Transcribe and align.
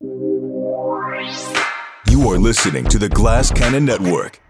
You 0.00 1.18
are 2.28 2.38
listening 2.38 2.84
to 2.84 2.98
the 3.00 3.08
Glass 3.08 3.50
Cannon 3.50 3.84
Network. 3.84 4.40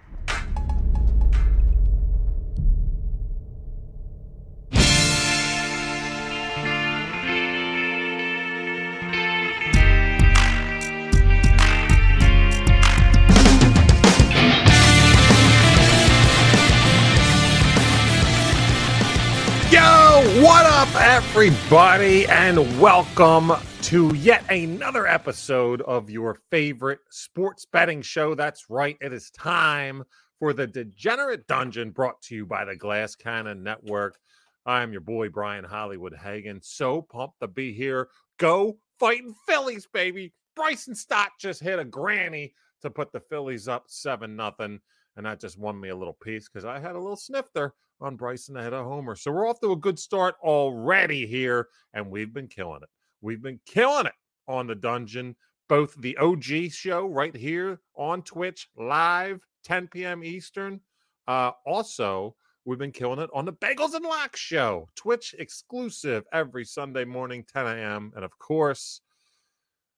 Everybody, 21.41 22.27
and 22.27 22.59
welcome 22.81 23.53
to 23.81 24.13
yet 24.17 24.45
another 24.51 25.07
episode 25.07 25.81
of 25.83 26.11
your 26.11 26.37
favorite 26.51 26.99
sports 27.11 27.65
betting 27.65 28.03
show. 28.03 28.35
That's 28.35 28.69
right, 28.69 28.97
it 29.01 29.13
is 29.13 29.31
time 29.31 30.03
for 30.41 30.53
the 30.53 30.67
Degenerate 30.67 31.47
Dungeon 31.47 31.93
brought 31.93 32.21
to 32.23 32.35
you 32.35 32.45
by 32.45 32.65
the 32.65 32.75
Glass 32.75 33.15
Cannon 33.15 33.63
Network. 33.63 34.19
I 34.67 34.83
am 34.83 34.91
your 34.91 35.01
boy, 35.01 35.29
Brian 35.29 35.63
Hollywood 35.63 36.13
Hagan. 36.13 36.59
So 36.61 37.03
pumped 37.03 37.39
to 37.39 37.47
be 37.47 37.73
here. 37.73 38.09
Go 38.41 38.79
fighting 38.99 39.37
Phillies, 39.47 39.87
baby. 39.87 40.33
Bryson 40.57 40.97
Stott 40.97 41.31
just 41.39 41.63
hit 41.63 41.79
a 41.79 41.85
granny 41.85 42.53
to 42.83 42.91
put 42.91 43.13
the 43.13 43.21
Phillies 43.21 43.69
up 43.69 43.85
7 43.87 44.35
nothing, 44.35 44.81
and 45.17 45.25
that 45.25 45.39
just 45.39 45.57
won 45.57 45.79
me 45.79 45.91
a 45.91 45.97
little 45.97 46.19
piece 46.21 46.49
because 46.49 46.65
I 46.65 46.81
had 46.81 46.97
a 46.97 47.01
little 47.01 47.15
snifter 47.15 47.75
on 48.01 48.17
Bryson 48.17 48.57
ahead 48.57 48.73
of 48.73 48.87
Homer. 48.87 49.17
So 49.17 49.33
we're 49.33 49.49
off 49.49 49.61
to 49.61 49.73
a 49.73 49.77
good 49.77 49.99
start 49.99 50.37
already 50.43 51.27
here, 51.27 51.69
and 51.93 52.11
we've 52.11 52.33
been 52.33 52.49
killing 52.49 52.81
it. 52.83 52.89
We've 53.21 53.43
been 53.43 53.61
killing 53.67 54.07
it 54.07 54.13
on 54.47 54.67
the 54.67 54.75
dungeon, 54.75 55.37
both 55.69 55.95
the 56.01 56.17
OG 56.17 56.71
show 56.71 57.07
right 57.07 57.37
here 57.37 57.81
on 57.97 58.23
Twitch 58.23 58.69
live, 58.77 59.45
10 59.65 59.89
p.m. 59.89 60.23
Eastern. 60.23 60.81
Uh, 61.27 61.51
also, 61.67 62.35
we've 62.65 62.79
been 62.79 62.93
killing 62.93 63.19
it 63.19 63.31
on 63.35 63.45
the 63.45 63.53
Bagels 63.53 63.95
and 63.95 64.05
Lock 64.05 64.37
show, 64.37 64.89
Twitch 64.97 65.35
exclusive 65.39 66.25
every 66.33 66.65
Sunday 66.65 67.05
morning, 67.05 67.45
10 67.53 67.67
a.m. 67.67 68.13
And 68.15 68.25
of 68.25 68.39
course, 68.39 69.01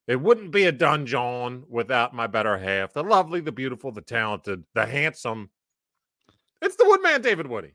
it 0.09 0.21
wouldn't 0.21 0.51
be 0.51 0.65
a 0.65 0.73
dungeon 0.73 1.65
without 1.69 2.15
my 2.15 2.27
better 2.27 2.59
half, 2.59 2.93
the 2.93 3.05
lovely, 3.05 3.41
the 3.41 3.53
beautiful, 3.53 3.93
the 3.93 4.01
talented, 4.01 4.65
the 4.75 4.87
handsome. 4.87 5.51
It's 6.61 6.77
the 6.77 6.85
Woodman, 6.85 7.23
David 7.23 7.47
Woody. 7.47 7.75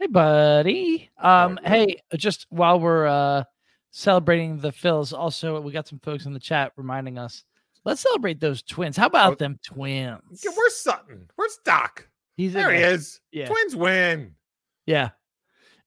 Hey, 0.00 0.06
buddy. 0.06 1.10
Um, 1.18 1.58
hey, 1.62 1.96
just 2.16 2.46
while 2.48 2.80
we're 2.80 3.06
uh 3.06 3.44
celebrating 3.90 4.56
the 4.58 4.72
fills, 4.72 5.12
also 5.12 5.60
we 5.60 5.72
got 5.72 5.86
some 5.86 5.98
folks 5.98 6.24
in 6.24 6.32
the 6.32 6.40
chat 6.40 6.72
reminding 6.76 7.18
us. 7.18 7.44
Let's 7.84 8.00
celebrate 8.00 8.40
those 8.40 8.62
twins. 8.62 8.96
How 8.96 9.06
about 9.06 9.32
Oh. 9.32 9.36
them 9.36 9.58
twins? 9.62 10.42
Yeah, 10.42 10.52
Where's 10.56 10.76
Sutton? 10.76 11.28
Where's 11.36 11.58
Doc? 11.66 12.08
He's 12.36 12.54
in 12.54 12.62
There 12.62 12.72
he 12.72 12.80
is. 12.80 13.20
Yeah. 13.30 13.46
Twins 13.46 13.76
win. 13.76 14.34
Yeah. 14.86 15.10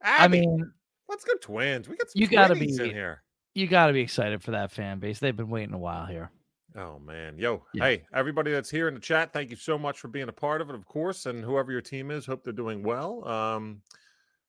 I 0.02 0.28
mean, 0.28 0.72
let's 1.10 1.24
go 1.24 1.34
Twins. 1.42 1.90
We 1.90 1.96
got 1.98 2.12
some 2.12 2.22
You 2.22 2.28
gotta 2.28 2.54
twinnies 2.54 2.78
be- 2.78 2.84
in 2.90 2.90
here. 2.92 3.24
you 3.56 3.66
got 3.68 3.88
to 3.88 3.94
be 3.94 4.02
excited 4.02 4.44
for 4.44 4.52
that 4.52 4.72
fan 4.72 5.00
base. 5.00 5.18
They've 5.20 5.36
been 5.36 5.50
waiting 5.50 5.74
a 5.74 5.78
while 5.80 6.06
here. 6.06 6.30
Oh 6.76 7.00
man, 7.00 7.38
yo, 7.38 7.64
Yeah. 7.74 7.84
hey, 7.86 8.04
everybody 8.14 8.52
that's 8.52 8.70
here 8.70 8.88
in 8.88 8.96
the 8.96 9.00
chat, 9.00 9.32
thank 9.32 9.50
you 9.52 9.56
so 9.56 9.78
much 9.78 10.00
for 10.00 10.08
being 10.08 10.28
a 10.30 10.34
part 10.34 10.60
of 10.62 10.70
it, 10.70 10.76
of 10.76 10.86
course, 10.86 11.28
and 11.28 11.44
whoever 11.44 11.72
your 11.72 11.82
team 11.82 12.10
is, 12.12 12.26
hope 12.26 12.44
they're 12.44 12.52
doing 12.52 12.82
well. 12.84 13.28
Um, 13.28 13.82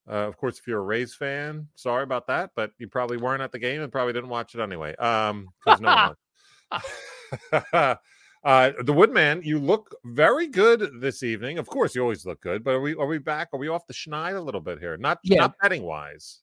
uh, 0.09 0.13
of 0.29 0.37
course, 0.37 0.59
if 0.59 0.67
you're 0.67 0.81
a 0.81 0.83
Rays 0.83 1.15
fan, 1.15 1.69
sorry 1.75 2.03
about 2.03 2.27
that, 2.27 2.51
but 2.55 2.73
you 2.79 2.89
probably 2.89 3.17
weren't 3.17 3.43
at 3.43 3.53
the 3.53 3.59
game 3.59 3.81
and 3.81 3.91
probably 3.91 4.13
didn't 4.13 4.29
watch 4.31 4.55
it 4.55 4.61
anyway. 4.61 4.95
Um, 4.97 5.49
no 5.67 6.15
one 6.71 6.81
uh, 8.45 8.73
the 8.83 8.93
Woodman, 8.93 9.41
you 9.43 9.59
look 9.59 9.95
very 10.05 10.47
good 10.47 11.01
this 11.01 11.23
evening. 11.23 11.59
Of 11.59 11.67
course, 11.69 11.95
you 11.95 12.03
always 12.03 12.27
look 12.27 12.41
good, 12.41 12.63
but 12.65 12.73
are 12.75 12.81
we 12.81 12.95
are 12.95 13.07
we 13.07 13.19
back? 13.19 13.49
Are 13.53 13.59
we 13.59 13.69
off 13.69 13.87
the 13.87 13.95
schneid 13.95 14.37
a 14.37 14.41
little 14.41 14.61
bit 14.61 14.79
here? 14.79 14.97
Not 14.97 15.19
Yeah. 15.23 15.41
not 15.41 15.55
betting 15.63 15.83
wise, 15.83 16.41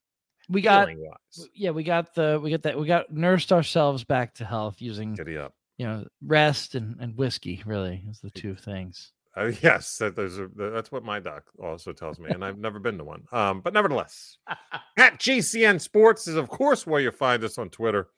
We 0.50 0.62
got 0.62 0.88
wise. 0.90 1.47
yeah, 1.53 1.69
we 1.72 1.84
got 1.84 2.13
the 2.16 2.40
we 2.41 2.50
got 2.52 2.63
that 2.63 2.80
we 2.80 2.88
got 2.88 3.12
nursed 3.13 3.52
ourselves 3.52 4.03
back 4.03 4.34
to 4.36 4.46
health 4.46 4.81
using 4.81 5.13
Giddy 5.13 5.38
up. 5.38 5.53
you 5.78 5.86
know 5.86 6.06
rest 6.25 6.75
and, 6.75 6.97
and 7.00 7.16
whiskey 7.18 7.62
really 7.66 8.03
is 8.09 8.19
the 8.19 8.31
two 8.31 8.56
things. 8.56 9.12
Uh, 9.36 9.52
yes, 9.62 9.97
that 9.97 10.16
there's 10.16 10.38
a, 10.38 10.50
that's 10.56 10.92
what 10.92 11.03
my 11.03 11.19
doc 11.19 11.46
also 11.62 11.94
tells 11.94 12.19
me, 12.19 12.30
and 12.30 12.44
I've 12.44 12.58
never 12.58 12.80
been 12.80 12.97
to 12.97 13.03
one. 13.03 13.24
Um, 13.31 13.62
but 13.62 13.74
nevertheless, 13.74 14.38
at 14.97 15.19
GCN 15.19 15.80
Sports 15.80 16.28
is 16.28 16.36
of 16.36 16.50
course 16.50 16.86
where 16.86 17.02
you 17.02 17.12
find 17.12 17.44
us 17.44 17.58
on 17.58 17.69
Twitter, 17.69 18.09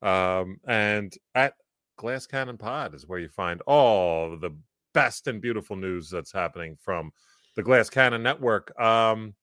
um, 0.00 0.58
and 0.66 1.12
at 1.34 1.54
Glass 1.96 2.26
Cannon 2.26 2.58
Pod 2.58 2.94
is 2.94 3.06
where 3.06 3.18
you 3.18 3.28
find 3.28 3.60
all 3.62 4.36
the 4.38 4.56
best 4.94 5.26
and 5.26 5.40
beautiful 5.40 5.76
news 5.76 6.10
that's 6.10 6.32
happening 6.32 6.76
from 6.80 7.12
the 7.56 7.62
Glass 7.62 7.90
Cannon 7.90 8.22
Network. 8.22 8.78
Um, 8.80 9.34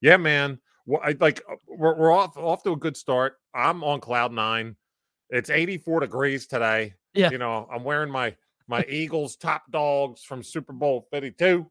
yeah, 0.00 0.16
man, 0.16 0.58
well, 0.86 1.00
I, 1.04 1.16
like 1.20 1.42
uh, 1.50 1.56
we're, 1.66 1.96
we're 1.96 2.12
off 2.12 2.36
off 2.36 2.62
to 2.64 2.72
a 2.72 2.76
good 2.76 2.96
start. 2.96 3.36
I'm 3.54 3.84
on 3.84 4.00
cloud 4.00 4.32
nine. 4.32 4.76
It's 5.30 5.50
84 5.50 6.00
degrees 6.00 6.46
today. 6.46 6.94
Yeah. 7.14 7.30
you 7.30 7.38
know, 7.38 7.68
I'm 7.72 7.84
wearing 7.84 8.10
my 8.10 8.34
my 8.68 8.84
Eagles 8.88 9.36
top 9.36 9.64
dogs 9.70 10.22
from 10.22 10.42
Super 10.42 10.72
Bowl 10.72 11.06
52 11.10 11.66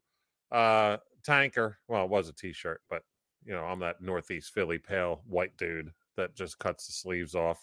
uh 0.52 0.98
tanker. 1.24 1.78
Well, 1.88 2.04
it 2.04 2.10
was 2.10 2.28
a 2.28 2.32
t-shirt, 2.32 2.80
but 2.88 3.02
you 3.44 3.52
know, 3.52 3.64
I'm 3.64 3.80
that 3.80 4.00
Northeast 4.00 4.52
Philly 4.54 4.78
pale 4.78 5.20
white 5.26 5.56
dude 5.56 5.92
that 6.16 6.34
just 6.34 6.58
cuts 6.58 6.86
the 6.86 6.92
sleeves 6.92 7.34
off. 7.34 7.60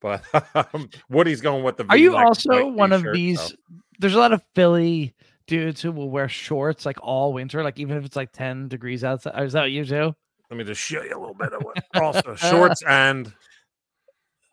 But 0.00 0.22
um, 0.74 0.88
Woody's 1.08 1.40
going 1.40 1.64
with 1.64 1.76
the 1.76 1.86
Are 1.88 1.96
you 1.96 2.16
also 2.16 2.66
one 2.68 2.92
of 2.92 3.04
these? 3.12 3.40
so- 3.40 3.54
There's 3.98 4.14
a 4.14 4.18
lot 4.18 4.32
of 4.32 4.42
Philly 4.54 5.14
dudes 5.46 5.82
who 5.82 5.92
will 5.92 6.08
wear 6.10 6.28
shorts 6.28 6.86
like 6.86 6.98
all 7.02 7.32
winter, 7.32 7.62
like 7.62 7.78
even 7.78 7.96
if 7.96 8.04
it's 8.04 8.16
like 8.16 8.32
10 8.32 8.68
degrees 8.68 9.04
outside. 9.04 9.42
Is 9.42 9.52
that 9.54 9.70
you 9.70 9.84
do? 9.84 10.14
Let 10.50 10.56
me 10.56 10.64
just 10.64 10.80
show 10.80 11.02
you 11.02 11.16
a 11.16 11.20
little 11.20 11.34
bit 11.34 11.52
of 11.52 11.62
what 11.62 11.84
also 12.02 12.34
shorts 12.36 12.82
and 12.86 13.32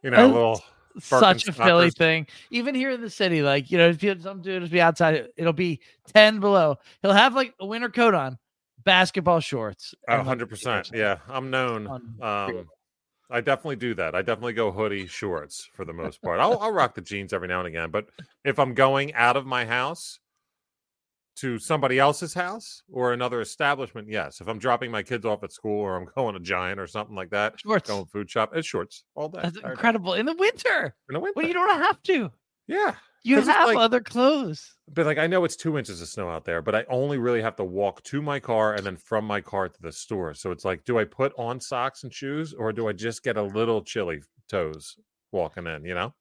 you 0.04 0.12
know, 0.12 0.26
a 0.26 0.28
little 0.28 0.64
Such 1.00 1.48
a 1.48 1.52
Philly 1.54 1.90
thing. 1.98 2.28
Even 2.52 2.76
here 2.76 2.92
in 2.92 3.02
the 3.02 3.10
city, 3.10 3.42
like 3.42 3.72
you 3.72 3.78
know, 3.78 3.90
if 3.90 4.02
you- 4.04 4.20
some 4.20 4.42
dude 4.42 4.62
will 4.62 4.70
be 4.70 4.82
outside, 4.82 5.28
it'll 5.38 5.54
be 5.54 5.80
10 6.14 6.40
below. 6.40 6.78
He'll 7.02 7.14
have 7.14 7.36
like 7.36 7.54
a 7.60 7.66
winter 7.66 7.90
coat 7.90 8.14
on, 8.14 8.38
basketball 8.84 9.40
shorts. 9.40 9.94
Like, 10.08 10.26
hundred 10.26 10.50
percent. 10.50 10.92
Yeah, 10.94 11.18
I'm 11.28 11.50
known. 11.50 11.88
Um, 12.22 12.68
I 13.32 13.42
definitely 13.42 13.76
do 13.76 13.94
that. 13.96 14.16
I 14.16 14.22
definitely 14.24 14.54
go 14.54 14.72
hoodie 14.72 15.06
shorts 15.06 15.70
for 15.74 15.86
the 15.86 15.94
most 15.94 16.20
part. 16.22 16.40
I'll, 16.40 16.58
I'll 16.60 16.72
rock 16.72 16.96
the 16.96 17.02
jeans 17.02 17.32
every 17.32 17.48
now 17.48 17.60
and 17.60 17.68
again, 17.68 17.92
but 17.92 18.08
if 18.44 18.58
I'm 18.58 18.74
going 18.74 19.14
out 19.14 19.38
of 19.38 19.46
my 19.46 19.66
house 19.66 20.20
to 21.42 21.58
somebody 21.60 22.00
else's 22.00 22.34
house 22.34 22.84
or 22.92 23.14
another 23.14 23.42
establishment, 23.42 24.08
yes. 24.10 24.42
If 24.42 24.48
I'm 24.48 24.60
dropping 24.60 24.92
my 24.92 25.04
kids 25.04 25.26
off 25.26 25.44
at 25.44 25.52
school 25.52 25.80
or 25.80 25.96
I'm 25.96 26.08
going 26.16 26.34
to 26.34 26.40
Giant 26.40 26.80
or 26.80 26.88
something 26.88 27.16
like 27.16 27.30
that, 27.32 27.60
shorts. 27.60 27.90
going 27.90 28.06
food 28.06 28.30
shop, 28.30 28.52
it's 28.54 28.68
shorts 28.68 29.04
all 29.16 29.30
day. 29.30 29.40
That's 29.44 29.56
entire 29.58 29.70
day. 29.70 29.74
incredible 29.74 30.14
in 30.14 30.26
the 30.26 30.36
winter. 30.36 30.96
In 31.10 31.14
the 31.14 31.20
winter. 31.20 31.34
When 31.36 31.48
you 31.48 31.54
don't 31.54 31.70
have 31.70 32.02
to, 32.04 32.32
yeah. 32.68 32.96
you 33.24 33.42
have 33.42 33.68
like- 33.68 33.78
other 33.78 34.02
clothes. 34.02 34.76
But 34.92 35.06
like 35.06 35.18
I 35.18 35.28
know 35.28 35.44
it's 35.46 35.56
two 35.56 35.78
inches 35.78 36.02
of 36.02 36.08
snow 36.08 36.30
out 36.30 36.46
there, 36.46 36.62
but 36.62 36.76
I 36.76 36.86
only 36.90 37.18
really 37.18 37.42
have 37.42 37.56
to 37.58 37.64
walk 37.64 38.02
to 38.04 38.22
my 38.22 38.40
car 38.40 38.74
and 38.74 38.86
then 38.86 38.98
from 38.98 39.26
my 39.26 39.40
car 39.42 39.70
to 39.70 39.82
the 39.82 39.92
store. 39.92 40.34
So 40.34 40.52
it's 40.52 40.66
like, 40.66 40.84
do 40.84 40.98
I 40.98 41.04
put 41.06 41.34
on 41.38 41.60
socks 41.60 42.04
and 42.04 42.14
shoes 42.14 42.54
or 42.54 42.74
do 42.74 42.88
I 42.88 42.94
just 42.94 43.24
get 43.24 43.38
a 43.38 43.44
little 43.44 43.84
chilly 43.84 44.22
toes 44.50 44.96
walking 45.32 45.68
in, 45.68 45.86
you 45.86 45.94
know? 45.94 46.14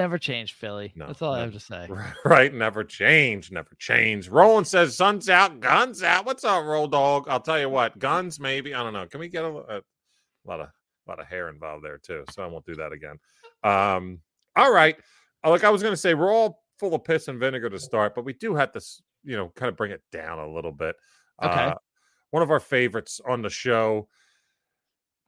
Never 0.00 0.16
change, 0.16 0.54
Philly. 0.54 0.94
No, 0.96 1.08
That's 1.08 1.20
all 1.20 1.34
I 1.34 1.40
have 1.40 1.52
to 1.52 1.60
say. 1.60 1.86
Right? 2.24 2.54
Never 2.54 2.84
change, 2.84 3.52
never 3.52 3.68
change. 3.78 4.30
Roland 4.30 4.66
says, 4.66 4.96
sun's 4.96 5.28
out, 5.28 5.60
guns 5.60 6.02
out. 6.02 6.24
What's 6.24 6.42
up, 6.42 6.64
roll 6.64 6.86
dog? 6.88 7.28
I'll 7.28 7.38
tell 7.38 7.60
you 7.60 7.68
what, 7.68 7.98
guns 7.98 8.40
maybe. 8.40 8.72
I 8.74 8.82
don't 8.82 8.94
know. 8.94 9.06
Can 9.06 9.20
we 9.20 9.28
get 9.28 9.44
a, 9.44 9.48
a 9.48 9.80
lot 10.46 10.60
of 10.60 10.68
a 10.68 11.10
lot 11.10 11.20
of 11.20 11.26
hair 11.26 11.50
involved 11.50 11.84
there 11.84 11.98
too? 11.98 12.24
So 12.30 12.42
I 12.42 12.46
won't 12.46 12.64
do 12.64 12.76
that 12.76 12.92
again. 12.92 13.18
Um, 13.62 14.20
all 14.56 14.72
right. 14.72 14.96
Uh, 15.44 15.50
Like 15.50 15.64
I 15.64 15.68
was 15.68 15.82
gonna 15.82 15.98
say, 15.98 16.14
we're 16.14 16.32
all 16.32 16.62
full 16.78 16.94
of 16.94 17.04
piss 17.04 17.28
and 17.28 17.38
vinegar 17.38 17.68
to 17.68 17.78
start, 17.78 18.14
but 18.14 18.24
we 18.24 18.32
do 18.32 18.54
have 18.54 18.72
to, 18.72 18.80
you 19.22 19.36
know, 19.36 19.52
kind 19.54 19.68
of 19.68 19.76
bring 19.76 19.92
it 19.92 20.00
down 20.10 20.38
a 20.38 20.48
little 20.50 20.72
bit. 20.72 20.96
Okay. 21.42 21.52
Uh, 21.52 21.74
one 22.30 22.42
of 22.42 22.50
our 22.50 22.58
favorites 22.60 23.20
on 23.28 23.42
the 23.42 23.50
show, 23.50 24.08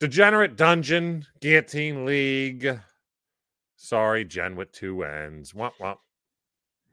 Degenerate 0.00 0.56
Dungeon, 0.56 1.26
Guillotine 1.43 2.06
League. 2.06 2.81
Sorry, 3.87 4.25
Jen 4.25 4.55
with 4.55 4.70
two 4.70 5.02
ends. 5.02 5.52
Womp 5.55 5.73
womp. 5.81 5.96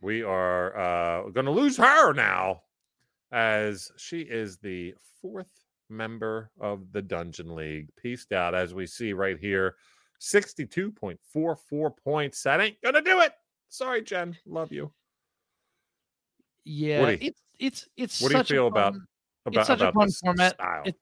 We 0.02 0.24
are 0.24 0.76
uh, 0.76 1.30
going 1.30 1.46
to 1.46 1.52
lose 1.52 1.78
her 1.78 2.14
now, 2.14 2.62
as 3.32 3.92
she 3.96 4.22
is 4.22 4.58
the 4.58 4.96
fourth 5.22 5.52
member 5.88 6.50
of 6.60 6.92
the 6.92 7.04
Dungeon 7.04 7.54
League. 7.56 7.90
Pieced 7.96 8.32
out, 8.32 8.56
as 8.56 8.74
we 8.74 8.88
see 8.88 9.14
right 9.14 9.38
here, 9.38 9.76
62.44 10.20 11.92
points. 12.04 12.42
That 12.42 12.60
ain't 12.60 12.82
going 12.82 12.96
to 12.96 13.02
do 13.02 13.20
it. 13.20 13.34
Sorry, 13.70 14.02
Jen. 14.02 14.36
Love 14.48 14.72
you. 14.72 14.92
Yeah, 16.66 17.02
Woody, 17.02 17.28
it's 17.28 17.42
it's 17.60 17.88
it's. 17.98 18.22
what 18.22 18.30
do 18.30 18.34
you 18.34 18.40
such 18.40 18.50
a 18.52 18.54
feel 18.56 18.68
about- 18.68 18.94
fun- 18.94 19.06
About, 19.46 19.68
such 19.68 19.80
a 19.80 19.84
about 19.84 19.94
fun 19.94 20.08
this 20.08 20.20
format. 20.22 20.54
Style. 20.56 20.82
It- 20.86 21.00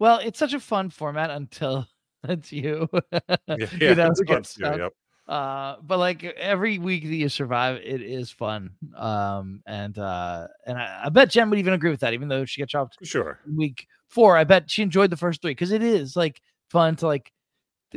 Well, 0.00 0.18
it's 0.18 0.38
such 0.40 0.52
a 0.52 0.58
fun 0.60 0.90
format 0.90 1.30
until 1.30 1.86
it's 2.24 2.50
you. 2.50 2.88
yeah, 3.12 3.36
you 3.48 3.94
know, 3.94 4.08
it's 4.08 4.18
fun 4.20 4.26
gets 4.26 4.54
too. 4.54 4.64
Yep. 4.64 4.92
Uh, 5.28 5.76
but 5.82 5.98
like 5.98 6.24
every 6.24 6.78
week 6.78 7.02
that 7.04 7.14
you 7.14 7.28
survive, 7.28 7.76
it 7.84 8.00
is 8.00 8.30
fun. 8.30 8.70
Um, 8.96 9.62
and 9.66 9.96
uh, 9.98 10.48
and 10.66 10.78
I, 10.78 11.02
I 11.04 11.08
bet 11.10 11.30
Jen 11.30 11.50
would 11.50 11.58
even 11.58 11.74
agree 11.74 11.90
with 11.90 12.00
that, 12.00 12.14
even 12.14 12.28
though 12.28 12.44
she 12.46 12.62
got 12.62 12.68
chopped 12.68 12.98
Sure. 13.02 13.38
week 13.54 13.86
four. 14.08 14.36
I 14.36 14.44
bet 14.44 14.70
she 14.70 14.82
enjoyed 14.82 15.10
the 15.10 15.16
first 15.18 15.42
three 15.42 15.50
because 15.50 15.70
it 15.72 15.82
is 15.82 16.16
like 16.16 16.40
fun 16.70 16.96
to 16.96 17.06
like, 17.06 17.30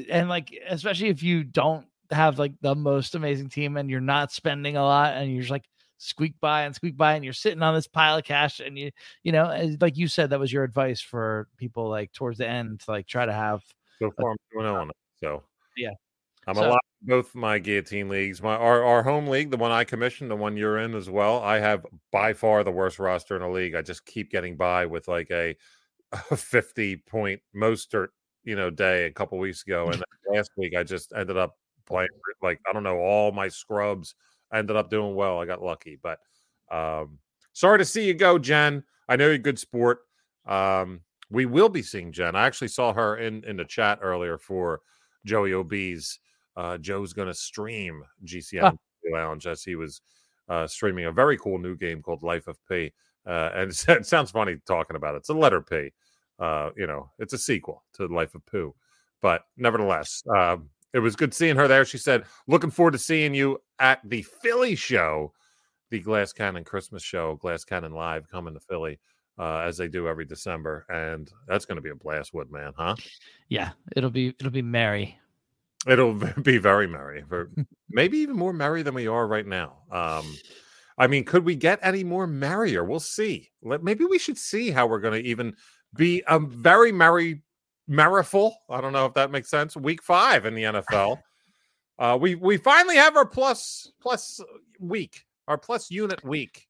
and 0.10 0.28
like 0.28 0.54
especially 0.70 1.10
if 1.10 1.24
you 1.24 1.44
don't 1.44 1.86
have 2.12 2.38
like 2.38 2.54
the 2.62 2.76
most 2.76 3.16
amazing 3.16 3.48
team 3.50 3.78
and 3.78 3.90
you're 3.90 4.02
not 4.02 4.32
spending 4.34 4.76
a 4.76 4.84
lot 4.84 5.14
and 5.16 5.32
you're 5.32 5.42
just 5.42 5.52
like 5.52 5.64
squeak 5.98 6.34
by 6.42 6.64
and 6.64 6.76
squeak 6.76 6.98
by 6.98 7.14
and 7.14 7.24
you're 7.24 7.34
sitting 7.34 7.62
on 7.62 7.74
this 7.76 7.88
pile 7.88 8.18
of 8.18 8.24
cash 8.26 8.60
and 8.60 8.78
you 8.78 8.92
you 9.24 9.32
know 9.32 9.76
like 9.80 9.96
you 9.98 10.08
said 10.08 10.32
that 10.32 10.40
was 10.40 10.52
your 10.52 10.64
advice 10.64 11.00
for 11.00 11.48
people 11.58 11.88
like 11.88 12.12
towards 12.12 12.40
the 12.40 12.48
end 12.48 12.80
to 12.82 12.92
like 12.92 13.06
try 13.08 13.26
to 13.26 13.32
have 13.32 13.64
So 14.00 14.12
far, 14.20 14.32
I'm 14.32 14.38
doing. 14.52 14.92
So 15.22 15.44
Yeah. 15.78 15.92
I'm 16.48 16.56
So- 16.56 16.68
a 16.68 16.70
lot 16.70 16.82
both 17.02 17.34
my 17.34 17.58
guillotine 17.60 18.10
leagues. 18.10 18.42
My 18.42 18.56
our, 18.56 18.84
our 18.84 19.04
home 19.04 19.28
league, 19.28 19.52
the 19.52 19.58
one 19.58 19.72
I 19.72 19.84
commissioned, 19.84 20.30
the 20.30 20.36
one 20.36 20.56
you're 20.56 20.78
in 20.78 20.94
as 20.94 21.10
well. 21.10 21.42
I 21.42 21.60
have 21.60 21.86
by 22.12 22.34
far 22.34 22.64
the 22.64 22.72
worst 22.72 23.00
roster 23.00 23.36
in 23.36 23.42
the 23.42 23.50
league. 23.50 23.76
I 23.76 23.82
just 23.82 24.06
keep 24.06 24.32
getting 24.32 24.56
by 24.56 24.86
with 24.86 25.08
like 25.08 25.32
a, 25.32 25.56
a 26.32 26.38
50 26.38 26.98
point 26.98 27.42
Mostert, 27.56 28.10
you 28.44 28.56
know, 28.56 28.70
day 28.70 29.06
a 29.06 29.12
couple 29.12 29.38
weeks 29.40 29.64
ago. 29.64 29.90
And 29.90 30.04
last 30.34 30.52
week 30.58 30.76
I 30.76 30.84
just 30.84 31.12
ended 31.14 31.38
up 31.38 31.56
playing 31.88 32.10
like 32.42 32.60
I 32.70 32.74
don't 32.74 32.84
know, 32.84 32.98
all 33.00 33.32
my 33.32 33.48
scrubs 33.48 34.16
ended 34.54 34.76
up 34.76 34.90
doing 34.90 35.16
well. 35.16 35.40
I 35.40 35.46
got 35.46 35.64
lucky, 35.64 35.98
but 36.02 36.20
um 36.72 37.18
sorry 37.54 37.80
to 37.80 37.86
see 37.86 38.06
you 38.06 38.14
go, 38.14 38.38
Jen. 38.38 38.84
I 39.10 39.16
know 39.16 39.26
you're 39.26 39.36
a 39.36 39.40
good 39.40 39.60
sport. 39.60 40.00
Um 40.46 41.02
we 41.32 41.46
will 41.46 41.70
be 41.70 41.82
seeing 41.82 42.12
Jen. 42.12 42.36
I 42.36 42.46
actually 42.46 42.68
saw 42.68 42.94
her 42.94 43.18
in 43.18 43.44
in 43.46 43.58
the 43.58 43.66
chat 43.66 44.00
earlier 44.02 44.38
for 44.38 44.82
Joey 45.26 45.54
OB's. 45.54 46.20
Uh, 46.56 46.78
Joe's 46.78 47.14
going 47.14 47.28
to 47.28 47.34
stream 47.34 48.04
GCN 48.26 48.78
Lounge 49.12 49.48
as 49.48 49.64
he 49.64 49.76
was 49.76 50.02
uh, 50.50 50.68
streaming 50.68 51.06
a 51.06 51.12
very 51.12 51.38
cool 51.38 51.58
new 51.58 51.76
game 51.76 52.02
called 52.02 52.24
Life 52.24 52.48
of 52.48 52.58
P. 52.68 52.92
Uh, 53.26 53.50
and 53.54 53.72
it 53.72 54.06
sounds 54.06 54.32
funny 54.32 54.58
talking 54.66 54.96
about 54.96 55.16
it. 55.16 55.20
It's 55.20 55.30
a 55.30 55.34
letter 55.34 55.62
P. 55.62 55.92
Uh, 56.40 56.72
you 56.76 56.88
know, 56.88 57.10
it's 57.20 57.34
a 57.34 57.38
sequel 57.38 57.84
to 57.94 58.08
Life 58.08 58.36
of 58.36 58.46
Pooh. 58.46 58.74
But 59.22 59.44
nevertheless, 59.58 60.24
um, 60.36 60.70
it 60.94 61.00
was 61.00 61.16
good 61.16 61.34
seeing 61.34 61.56
her 61.56 61.68
there. 61.68 61.86
She 61.86 61.98
said, 61.98 62.26
looking 62.48 62.72
forward 62.72 62.92
to 62.92 62.98
seeing 62.98 63.34
you 63.34 63.62
at 63.80 64.02
the 64.04 64.24
Philly 64.24 64.76
show, 64.76 65.34
the 65.90 66.00
Glass 66.00 66.34
Cannon 66.34 66.64
Christmas 66.64 67.04
show, 67.04 67.36
Glass 67.36 67.64
Cannon 67.64 67.94
Live 67.94 68.28
coming 68.30 68.56
to 68.56 68.60
Philly 68.60 69.00
uh, 69.38 69.60
as 69.60 69.78
they 69.78 69.88
do 69.88 70.08
every 70.08 70.26
December. 70.26 70.86
And 70.90 71.32
that's 71.48 71.66
going 71.66 71.76
to 71.76 71.82
be 71.82 71.92
a 71.92 71.96
blast, 71.96 72.34
Woodman, 72.34 72.74
huh? 72.76 72.96
yeah 73.50 73.72
it'll 73.96 74.10
be 74.10 74.30
it'll 74.40 74.50
be 74.50 74.62
merry 74.62 75.20
It'll 75.88 76.14
be 76.44 76.58
very 76.58 76.88
merry, 76.88 77.24
maybe 77.90 78.20
even 78.20 78.36
more 78.36 78.54
merry 78.54 78.84
than 78.84 78.94
we 78.94 79.08
are 79.08 79.28
right 79.28 79.46
now. 79.46 79.78
Um, 79.92 80.36
I 80.98 81.08
mean, 81.08 81.24
could 81.24 81.46
we 81.46 81.56
get 81.56 81.80
any 81.82 82.04
more 82.04 82.28
merrier? 82.28 82.84
We'll 82.84 83.00
see. 83.00 83.50
Let, 83.64 83.84
maybe 83.84 84.06
we 84.06 84.20
should 84.20 84.38
see 84.38 84.70
how 84.70 84.88
we're 84.88 85.00
going 85.00 85.22
to 85.22 85.28
even 85.28 85.56
be 85.96 86.24
a 86.28 86.40
very 86.40 86.92
merry, 86.92 87.42
merriful. 87.88 88.56
I 88.70 88.82
don't 88.82 88.94
know 88.94 89.06
if 89.06 89.14
that 89.16 89.32
makes 89.32 89.50
sense. 89.50 89.76
Week 89.76 90.04
five 90.04 90.46
in 90.46 90.54
the 90.54 90.64
NFL. 90.64 91.22
Uh, 91.98 92.18
we 92.20 92.36
we 92.36 92.58
finally 92.58 92.96
have 92.96 93.16
our 93.16 93.26
plus 93.26 93.92
plus 94.02 94.42
week, 94.80 95.24
our 95.48 95.58
plus 95.58 95.92
unit 95.92 96.24
week. 96.24 96.68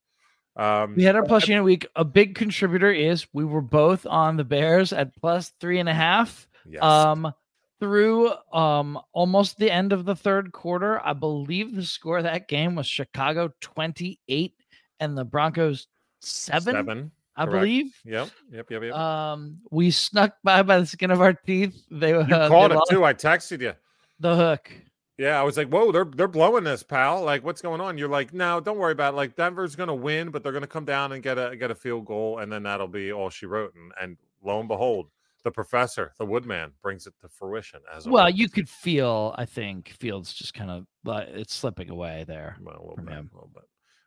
Um, 0.57 0.95
we 0.95 1.03
had 1.03 1.15
our 1.15 1.23
plus 1.23 1.47
unit 1.47 1.63
week 1.63 1.87
a 1.95 2.03
big 2.03 2.35
contributor 2.35 2.91
is 2.91 3.25
we 3.31 3.45
were 3.45 3.61
both 3.61 4.05
on 4.05 4.35
the 4.35 4.43
bears 4.43 4.91
at 4.91 5.15
plus 5.15 5.53
three 5.61 5.79
and 5.79 5.87
a 5.87 5.93
half 5.93 6.45
yes. 6.67 6.83
um 6.83 7.33
through 7.81 8.31
um 8.53 8.97
almost 9.11 9.57
the 9.57 9.69
end 9.69 9.91
of 9.91 10.05
the 10.05 10.15
third 10.15 10.51
quarter 10.51 11.05
i 11.05 11.11
believe 11.11 11.75
the 11.75 11.83
score 11.83 12.19
of 12.19 12.23
that 12.23 12.47
game 12.47 12.75
was 12.75 12.85
chicago 12.85 13.51
28 13.59 14.53
and 14.99 15.17
the 15.17 15.25
broncos 15.25 15.87
7, 16.21 16.73
seven. 16.73 17.11
i 17.35 17.43
correct. 17.45 17.59
believe 17.59 17.99
Yep. 18.05 18.29
Yep. 18.51 18.71
Yep. 18.71 18.83
Yep. 18.83 18.93
um 18.93 19.57
we 19.71 19.89
snuck 19.89 20.35
by 20.43 20.61
by 20.61 20.79
the 20.79 20.85
skin 20.85 21.09
of 21.09 21.21
our 21.21 21.33
teeth 21.33 21.83
they 21.89 22.13
uh, 22.13 22.19
you 22.21 22.27
they 22.27 22.45
it 22.45 22.49
lost 22.71 22.91
too. 22.91 23.03
I 23.03 23.13
texted 23.15 23.61
you. 23.61 23.73
the 24.19 24.35
hook 24.35 24.71
Yeah, 25.17 25.39
I 25.39 25.43
was 25.43 25.57
like, 25.57 25.67
"Whoa, 25.69 25.91
they're 25.91 26.05
they're 26.05 26.27
blowing 26.27 26.63
this, 26.63 26.81
pal! 26.81 27.21
Like, 27.23 27.43
what's 27.43 27.61
going 27.61 27.79
on?" 27.79 27.97
You're 27.97 28.09
like, 28.09 28.33
"No, 28.33 28.59
don't 28.59 28.79
worry 28.79 28.93
about 28.93 29.13
it. 29.13 29.17
Like, 29.17 29.35
Denver's 29.35 29.75
going 29.75 29.89
to 29.89 29.93
win, 29.93 30.31
but 30.31 30.41
they're 30.41 30.51
going 30.51 30.63
to 30.63 30.67
come 30.67 30.85
down 30.85 31.11
and 31.11 31.21
get 31.21 31.37
a 31.37 31.55
get 31.55 31.69
a 31.69 31.75
field 31.75 32.05
goal, 32.05 32.39
and 32.39 32.51
then 32.51 32.63
that'll 32.63 32.87
be 32.87 33.11
all 33.11 33.29
she 33.29 33.45
wrote." 33.45 33.75
And, 33.75 33.91
and 34.01 34.17
lo 34.43 34.59
and 34.59 34.67
behold, 34.67 35.09
the 35.43 35.51
professor, 35.51 36.13
the 36.19 36.25
Woodman, 36.25 36.71
brings 36.81 37.07
it 37.07 37.13
to 37.21 37.27
fruition. 37.27 37.79
As 37.93 38.07
well 38.07 38.29
you 38.29 38.47
could 38.49 38.69
feel 38.69 39.33
i 39.37 39.45
think 39.45 39.89
Fields 39.99 40.33
just 40.33 40.53
kind 40.53 40.69
of 40.69 40.85
like 41.03 41.27
it's 41.29 41.53
slipping 41.55 41.89
away 41.89 42.25
there 42.27 42.57
Well, 42.61 42.75
a 42.77 42.81
little 42.87 43.03
bit, 43.03 43.13
him. 43.13 43.29
a 43.33 43.35
little 43.35 43.51
bit. 43.53 43.63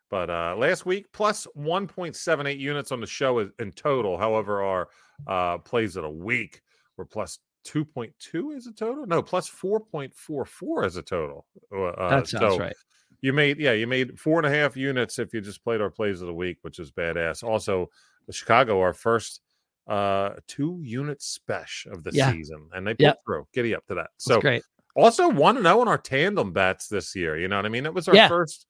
But 0.09 0.29
uh, 0.29 0.55
last 0.57 0.85
week, 0.85 1.07
plus 1.11 1.47
1.78 1.57 2.59
units 2.59 2.91
on 2.91 3.01
the 3.01 3.07
show 3.07 3.39
in 3.39 3.71
total. 3.71 4.17
However, 4.17 4.61
our 4.63 4.87
uh, 5.27 5.57
plays 5.57 5.95
of 5.95 6.03
the 6.03 6.09
week 6.09 6.61
were 6.95 7.05
plus 7.05 7.39
2.2 7.67 8.55
as 8.55 8.67
a 8.67 8.71
total. 8.71 9.07
No, 9.07 9.23
plus 9.23 9.49
4.44 9.49 10.85
as 10.85 10.97
a 10.97 11.01
total. 11.01 11.47
Uh, 11.75 12.09
that 12.09 12.27
sounds 12.27 12.53
so 12.53 12.59
right 12.59 12.75
You 13.21 13.33
made, 13.33 13.59
yeah, 13.59 13.71
you 13.71 13.87
made 13.87 14.19
four 14.19 14.37
and 14.37 14.45
a 14.45 14.55
half 14.55 14.77
units 14.77 15.17
if 15.17 15.33
you 15.33 15.41
just 15.41 15.63
played 15.63 15.81
our 15.81 15.89
plays 15.89 16.21
of 16.21 16.27
the 16.27 16.33
week, 16.33 16.59
which 16.61 16.77
is 16.77 16.91
badass. 16.91 17.43
Also, 17.43 17.89
the 18.27 18.33
Chicago, 18.33 18.79
our 18.79 18.93
first 18.93 19.41
uh 19.87 20.31
two 20.47 20.79
unit 20.83 21.21
special 21.21 21.91
of 21.93 22.03
the 22.03 22.11
Yeah. 22.13 22.31
season, 22.31 22.67
and 22.73 22.85
they 22.87 22.93
pulled 22.93 22.99
Yep. 23.07 23.19
through. 23.25 23.47
Giddy 23.53 23.75
up 23.75 23.85
to 23.87 23.95
that. 23.95 24.09
so 24.17 24.35
So 24.35 24.41
great 24.41 24.63
also 24.95 25.27
one 25.29 25.57
and 25.57 25.65
zero 25.65 25.81
on 25.81 25.87
our 25.87 25.97
tandem 25.97 26.53
bets 26.53 26.87
this 26.87 27.15
year. 27.15 27.37
You 27.37 27.47
know 27.47 27.57
what 27.57 27.65
I 27.65 27.69
mean? 27.69 27.85
It 27.85 27.93
was 27.93 28.07
our 28.07 28.15
Yeah. 28.15 28.27
first, 28.29 28.65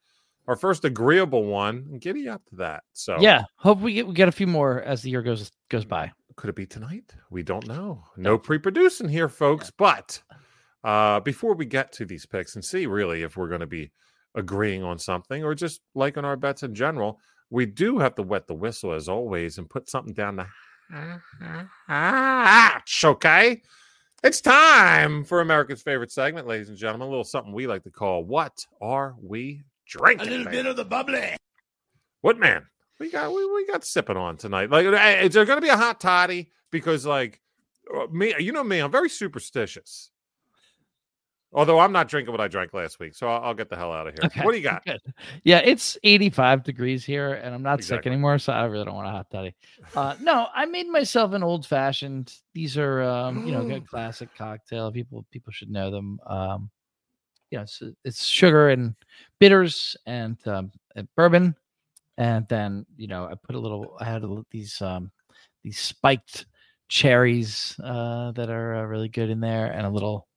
our 0.47 0.55
first 0.55 0.83
agreeable 0.83 1.45
one. 1.45 1.99
Giddy 1.99 2.27
up 2.27 2.43
to 2.47 2.55
that. 2.57 2.83
So 2.93 3.19
yeah 3.21 3.43
hope 3.57 3.79
we 3.79 3.93
get 3.93 4.07
we 4.07 4.13
get 4.13 4.27
a 4.27 4.31
few 4.33 4.47
more 4.47 4.81
as 4.81 5.01
the 5.03 5.09
year 5.09 5.21
goes 5.21 5.51
goes 5.69 5.85
by 5.85 6.11
could 6.35 6.49
it 6.49 6.55
be 6.55 6.65
tonight? 6.65 7.15
We 7.29 7.43
don't 7.43 7.65
know. 7.65 8.03
No 8.17 8.37
pre-producing 8.37 9.07
here, 9.07 9.29
folks. 9.29 9.71
But 9.71 10.21
uh 10.83 11.21
before 11.21 11.55
we 11.55 11.65
get 11.65 11.91
to 11.93 12.05
these 12.05 12.25
picks 12.25 12.55
and 12.55 12.65
see 12.65 12.85
really 12.87 13.23
if 13.23 13.37
we're 13.37 13.47
going 13.47 13.61
to 13.61 13.67
be 13.67 13.91
agreeing 14.35 14.83
on 14.83 14.99
something 14.99 15.45
or 15.45 15.55
just 15.55 15.79
liking 15.93 16.25
our 16.25 16.35
bets 16.35 16.61
in 16.63 16.75
general, 16.75 17.21
we 17.49 17.65
do 17.65 17.99
have 17.99 18.15
to 18.15 18.21
wet 18.21 18.47
the 18.47 18.53
whistle 18.53 18.91
as 18.91 19.07
always 19.07 19.57
and 19.57 19.69
put 19.69 19.89
something 19.89 20.13
down 20.13 20.35
the. 20.35 20.45
Okay. 23.03 23.61
It's 24.23 24.41
time 24.41 25.23
for 25.23 25.41
America's 25.41 25.81
favorite 25.81 26.11
segment, 26.11 26.47
ladies 26.47 26.69
and 26.69 26.77
gentlemen. 26.77 27.07
A 27.07 27.09
little 27.09 27.23
something 27.23 27.53
we 27.53 27.67
like 27.67 27.83
to 27.83 27.91
call 27.91 28.23
"What 28.23 28.65
Are 28.81 29.15
We 29.21 29.63
Drinking?" 29.87 30.27
A 30.27 30.31
little 30.31 30.51
bit 30.51 30.65
of 30.65 30.75
the 30.75 30.85
bubbly. 30.85 31.37
What 32.21 32.39
man? 32.39 32.65
We 32.99 33.11
got 33.11 33.31
we, 33.33 33.45
we 33.45 33.67
got 33.67 33.83
sipping 33.83 34.17
on 34.17 34.37
tonight. 34.37 34.69
Like, 34.69 34.85
eh, 34.85 35.21
is 35.21 35.33
there 35.33 35.45
going 35.45 35.57
to 35.57 35.61
be 35.61 35.69
a 35.69 35.77
hot 35.77 35.99
toddy? 35.99 36.49
Because 36.71 37.05
like 37.05 37.41
uh, 37.93 38.07
me, 38.07 38.33
you 38.39 38.51
know 38.51 38.63
me, 38.63 38.79
I'm 38.79 38.91
very 38.91 39.09
superstitious. 39.09 40.11
Although 41.55 41.79
I'm 41.79 41.93
not 41.93 42.09
drinking 42.09 42.33
what 42.33 42.41
I 42.41 42.49
drank 42.49 42.73
last 42.73 42.99
week, 42.99 43.15
so 43.15 43.27
I'll, 43.27 43.41
I'll 43.41 43.53
get 43.53 43.69
the 43.69 43.77
hell 43.77 43.93
out 43.93 44.07
of 44.07 44.13
here. 44.13 44.25
Okay. 44.25 44.43
What 44.43 44.51
do 44.51 44.57
you 44.57 44.63
got? 44.63 44.83
Good. 44.85 44.99
Yeah, 45.45 45.59
it's 45.59 45.97
85 46.03 46.63
degrees 46.63 47.05
here, 47.05 47.35
and 47.35 47.55
I'm 47.55 47.63
not 47.63 47.81
sick 47.81 48.05
anymore, 48.05 48.39
so 48.39 48.51
I 48.51 48.65
really 48.65 48.83
don't 48.83 48.95
want 48.95 49.07
a 49.07 49.11
hot 49.11 49.31
toddy. 49.31 49.55
Uh, 49.95 50.15
no, 50.19 50.47
I 50.53 50.65
made 50.65 50.89
myself 50.89 51.31
an 51.31 51.43
old 51.43 51.65
fashioned. 51.65 52.33
These 52.53 52.77
are, 52.77 53.01
um, 53.03 53.47
you 53.47 53.53
know, 53.53 53.63
good 53.63 53.87
classic 53.89 54.27
cocktail. 54.37 54.91
People 54.91 55.25
people 55.31 55.53
should 55.53 55.69
know 55.69 55.89
them. 55.89 56.19
Um, 56.27 56.69
you 57.51 57.57
know, 57.57 57.63
it's 57.63 57.81
it's 58.03 58.25
sugar 58.25 58.69
and 58.69 58.93
bitters 59.39 59.95
and, 60.05 60.37
um, 60.47 60.73
and 60.97 61.07
bourbon, 61.15 61.55
and 62.17 62.45
then 62.49 62.85
you 62.97 63.07
know, 63.07 63.27
I 63.27 63.35
put 63.35 63.55
a 63.55 63.59
little. 63.59 63.95
I 64.01 64.03
had 64.03 64.25
a, 64.25 64.43
these 64.51 64.81
um, 64.81 65.09
these 65.63 65.79
spiked 65.79 66.47
cherries 66.89 67.79
uh, 67.81 68.33
that 68.33 68.49
are 68.49 68.75
uh, 68.75 68.83
really 68.83 69.07
good 69.07 69.29
in 69.29 69.39
there, 69.39 69.67
and 69.67 69.87
a 69.87 69.89
little 69.89 70.27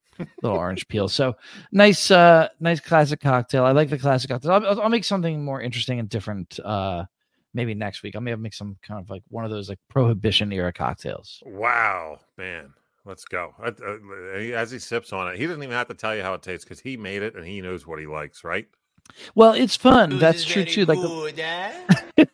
little 0.42 0.58
orange 0.58 0.86
peel. 0.88 1.08
So 1.08 1.36
nice, 1.72 2.10
uh, 2.10 2.48
nice 2.60 2.80
classic 2.80 3.20
cocktail. 3.20 3.64
I 3.64 3.72
like 3.72 3.90
the 3.90 3.98
classic 3.98 4.30
cocktail. 4.30 4.52
I'll, 4.52 4.66
I'll- 4.66 4.80
I'll 4.82 4.88
make 4.88 5.04
something 5.04 5.44
more 5.44 5.60
interesting 5.60 5.98
and 5.98 6.08
different. 6.08 6.58
Uh, 6.64 7.04
maybe 7.54 7.74
next 7.74 8.02
week. 8.02 8.14
I 8.14 8.18
may 8.20 8.30
have 8.30 8.38
make 8.40 8.54
some 8.54 8.76
kind 8.82 9.00
of 9.00 9.08
like 9.10 9.22
one 9.28 9.44
of 9.44 9.50
those 9.50 9.68
like 9.68 9.78
prohibition 9.88 10.52
era 10.52 10.72
cocktails. 10.72 11.42
Wow, 11.46 12.20
man, 12.36 12.72
let's 13.06 13.24
go. 13.24 13.54
Uh, 13.60 13.70
uh, 13.84 14.36
As 14.54 14.70
he 14.70 14.78
sips 14.78 15.12
on 15.14 15.28
it, 15.32 15.38
he 15.38 15.46
doesn't 15.46 15.62
even 15.62 15.74
have 15.74 15.88
to 15.88 15.94
tell 15.94 16.14
you 16.14 16.22
how 16.22 16.34
it 16.34 16.42
tastes 16.42 16.64
because 16.64 16.78
he 16.78 16.96
made 16.96 17.22
it 17.22 17.34
and 17.34 17.46
he 17.46 17.60
knows 17.62 17.86
what 17.86 17.98
he 17.98 18.06
likes, 18.06 18.44
right? 18.44 18.66
Well, 19.34 19.54
it's 19.54 19.74
fun. 19.76 20.18
That's 20.18 20.44
true 20.44 20.64
too. 20.66 20.84
Like 20.84 20.98
the- 21.00 21.08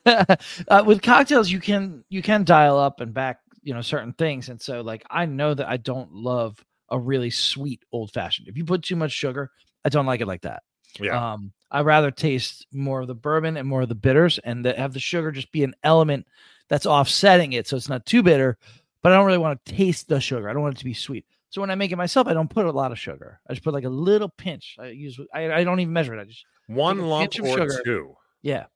uh, 0.69 0.83
with 0.85 1.01
cocktails, 1.01 1.51
you 1.51 1.61
can 1.61 2.05
you 2.09 2.21
can 2.21 2.45
dial 2.45 2.77
up 2.79 3.01
and 3.01 3.15
back, 3.15 3.39
you 3.63 3.73
know, 3.73 3.83
certain 3.83 4.13
things. 4.15 4.49
And 4.49 4.61
so, 4.61 4.81
like, 4.81 5.05
I 5.11 5.27
know 5.27 5.55
that 5.55 5.69
I 5.69 5.77
don't 5.77 6.13
love 6.13 6.63
a 6.95 6.99
really 6.99 7.31
sweet 7.31 7.83
old 7.93 8.13
fashioned. 8.13 8.47
If 8.49 8.57
you 8.57 8.65
put 8.65 8.83
too 8.83 8.97
much 8.97 9.11
sugar, 9.13 9.51
I 9.85 9.89
don't 9.89 10.07
like 10.07 10.21
it 10.21 10.27
like 10.27 10.43
that. 10.43 10.63
Yeah. 11.01 11.33
Um, 11.33 11.53
I 11.71 11.81
rather 11.81 12.13
taste 12.13 12.67
more 12.73 13.01
of 13.01 13.09
the 13.09 13.15
bourbon 13.17 13.57
and 13.57 13.67
more 13.69 13.83
of 13.83 13.89
the 13.89 13.97
bitters, 13.97 14.39
and 14.39 14.65
that 14.65 14.79
have 14.79 14.93
the 14.93 15.01
sugar 15.01 15.33
just 15.33 15.51
be 15.51 15.65
an 15.65 15.75
element 15.83 16.27
that's 16.69 16.87
offsetting 16.87 17.53
it, 17.55 17.67
so 17.67 17.77
it's 17.77 17.89
not 17.89 18.07
too 18.07 18.23
bitter. 18.23 18.57
But 19.03 19.13
I 19.13 19.17
don't 19.17 19.27
really 19.27 19.39
want 19.39 19.63
to 19.65 19.75
taste 19.75 20.09
the 20.09 20.21
sugar. 20.21 20.49
I 20.49 20.53
don't 20.53 20.63
want 20.63 20.77
it 20.77 20.79
to 20.79 20.85
be 20.85 20.95
sweet. 20.95 21.27
So 21.51 21.61
when 21.61 21.71
I 21.71 21.75
make 21.75 21.91
it 21.93 21.97
myself, 21.97 22.27
I 22.29 22.33
don't 22.33 22.49
put 22.49 22.67
a 22.67 22.71
lot 22.73 22.93
of 22.93 22.99
sugar. 22.99 23.41
I 23.49 23.53
just 23.53 23.65
put 23.65 23.75
like 23.75 23.85
a 23.85 23.89
little 23.89 24.29
pinch. 24.29 24.77
I 24.79 24.87
use 24.87 25.19
I, 25.35 25.53
I 25.53 25.65
don't 25.65 25.81
even 25.81 25.93
measure 25.93 26.15
it. 26.15 26.21
I 26.21 26.25
just 26.25 26.45
One 26.69 27.01
lump 27.01 27.35
of 27.35 27.45
or 27.45 27.59
sugar. 27.59 27.83
two. 27.85 28.15
yeah. 28.43 28.67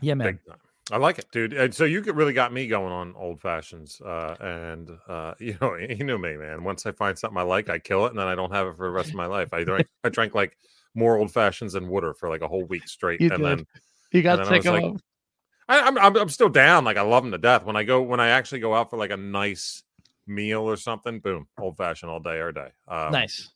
Yeah, 0.00 0.14
man. 0.14 0.38
I 0.90 0.96
like 0.96 1.18
it, 1.18 1.26
dude. 1.30 1.52
And 1.52 1.74
so 1.74 1.84
you 1.84 2.00
really 2.00 2.32
got 2.32 2.52
me 2.52 2.66
going 2.66 2.92
on 2.92 3.14
old 3.16 3.40
fashions. 3.40 4.00
Uh, 4.00 4.36
and 4.40 4.90
uh, 5.08 5.34
you 5.40 5.56
know, 5.60 5.74
you 5.76 6.04
know 6.04 6.18
me, 6.18 6.36
man. 6.36 6.64
Once 6.64 6.86
I 6.86 6.92
find 6.92 7.18
something 7.18 7.38
I 7.38 7.42
like, 7.42 7.68
I 7.68 7.78
kill 7.78 8.06
it, 8.06 8.10
and 8.10 8.18
then 8.18 8.26
I 8.26 8.34
don't 8.34 8.52
have 8.52 8.66
it 8.68 8.76
for 8.76 8.86
the 8.86 8.92
rest 8.92 9.10
of 9.10 9.14
my 9.14 9.26
life. 9.26 9.52
I 9.52 9.64
drank, 9.64 9.86
I 10.04 10.08
drank 10.08 10.34
like 10.34 10.56
more 10.94 11.16
old 11.16 11.32
fashions 11.32 11.74
than 11.74 11.88
water 11.88 12.14
for 12.14 12.28
like 12.28 12.40
a 12.40 12.48
whole 12.48 12.64
week 12.64 12.88
straight, 12.88 13.20
You 13.20 13.30
and 13.30 13.42
did. 13.42 13.58
then 13.58 13.66
You 14.12 14.22
got 14.22 14.46
sick 14.46 14.64
of 14.64 14.74
them. 14.74 14.98
I, 15.68 15.80
I'm, 15.80 15.98
I'm 15.98 16.16
I'm 16.16 16.28
still 16.30 16.48
down. 16.48 16.84
Like 16.84 16.96
I 16.96 17.02
love 17.02 17.22
them 17.22 17.32
to 17.32 17.38
death. 17.38 17.64
When 17.64 17.76
I 17.76 17.84
go, 17.84 18.00
when 18.00 18.20
I 18.20 18.28
actually 18.28 18.60
go 18.60 18.74
out 18.74 18.88
for 18.88 18.96
like 18.96 19.10
a 19.10 19.16
nice 19.18 19.82
meal 20.26 20.62
or 20.62 20.76
something, 20.76 21.20
boom, 21.20 21.46
old 21.60 21.76
fashioned 21.76 22.10
all 22.10 22.20
day, 22.20 22.40
every 22.40 22.54
day. 22.54 22.68
Um, 22.86 23.12
Nice. 23.12 23.50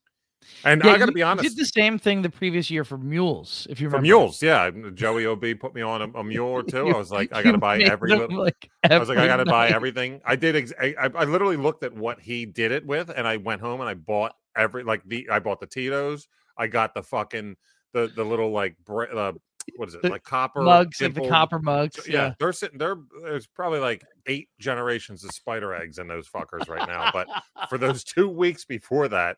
And 0.64 0.82
Yeah, 0.84 0.92
I 0.92 0.98
got 0.98 1.06
to 1.06 1.12
be 1.12 1.22
honest, 1.22 1.48
did 1.48 1.56
the 1.58 1.66
same 1.66 1.98
thing 1.98 2.22
the 2.22 2.30
previous 2.30 2.70
year 2.70 2.84
for 2.84 2.98
mules, 2.98 3.66
if 3.70 3.80
you 3.80 3.88
for 3.88 3.96
remember. 3.96 4.02
mules, 4.18 4.42
yeah. 4.42 4.70
Joey 4.94 5.26
Ob 5.26 5.44
put 5.60 5.74
me 5.74 5.82
on 5.82 6.02
a, 6.02 6.18
a 6.18 6.24
mule 6.24 6.48
or 6.48 6.62
two. 6.62 6.88
I 6.88 6.96
was 6.96 7.10
like, 7.10 7.32
I 7.34 7.42
got 7.42 7.52
to 7.52 7.58
buy 7.58 7.80
every 7.80 8.10
little. 8.10 8.38
like, 8.38 8.70
I 8.88 8.98
was 8.98 9.08
like, 9.08 9.18
I 9.18 9.26
got 9.26 9.38
to 9.38 9.44
buy 9.44 9.68
everything. 9.68 10.20
I 10.24 10.36
did. 10.36 10.56
Ex- 10.56 10.72
I, 10.80 10.94
I 10.98 11.24
literally 11.24 11.56
looked 11.56 11.82
at 11.84 11.94
what 11.94 12.20
he 12.20 12.46
did 12.46 12.72
it 12.72 12.86
with, 12.86 13.10
and 13.14 13.26
I 13.26 13.36
went 13.38 13.60
home 13.60 13.80
and 13.80 13.88
I 13.88 13.94
bought 13.94 14.34
every 14.56 14.84
like 14.84 15.02
the. 15.06 15.28
I 15.30 15.38
bought 15.38 15.60
the 15.60 15.66
Tito's. 15.66 16.28
I 16.56 16.66
got 16.66 16.94
the 16.94 17.02
fucking 17.02 17.56
the 17.92 18.12
the 18.14 18.24
little 18.24 18.50
like 18.50 18.76
bre- 18.84 19.04
uh, 19.14 19.32
what 19.76 19.88
is 19.88 19.94
it 19.94 20.02
The 20.02 20.08
like 20.10 20.24
copper 20.24 20.60
mugs, 20.62 21.00
like 21.00 21.14
the 21.14 21.28
copper 21.28 21.58
mugs. 21.60 22.00
Yeah, 22.06 22.12
Yeah. 22.28 22.34
they're 22.38 22.52
sitting 22.52 22.78
there. 22.78 22.96
There's 23.22 23.46
probably 23.46 23.78
like 23.80 24.04
eight 24.26 24.48
generations 24.58 25.22
of 25.24 25.30
spider 25.32 25.72
eggs 25.74 25.98
in 25.98 26.08
those 26.08 26.28
fuckers 26.28 26.68
right 26.68 26.86
now. 26.88 27.10
But 27.12 27.28
for 27.68 27.78
those 27.78 28.02
two 28.04 28.28
weeks 28.28 28.64
before 28.64 29.08
that, 29.08 29.36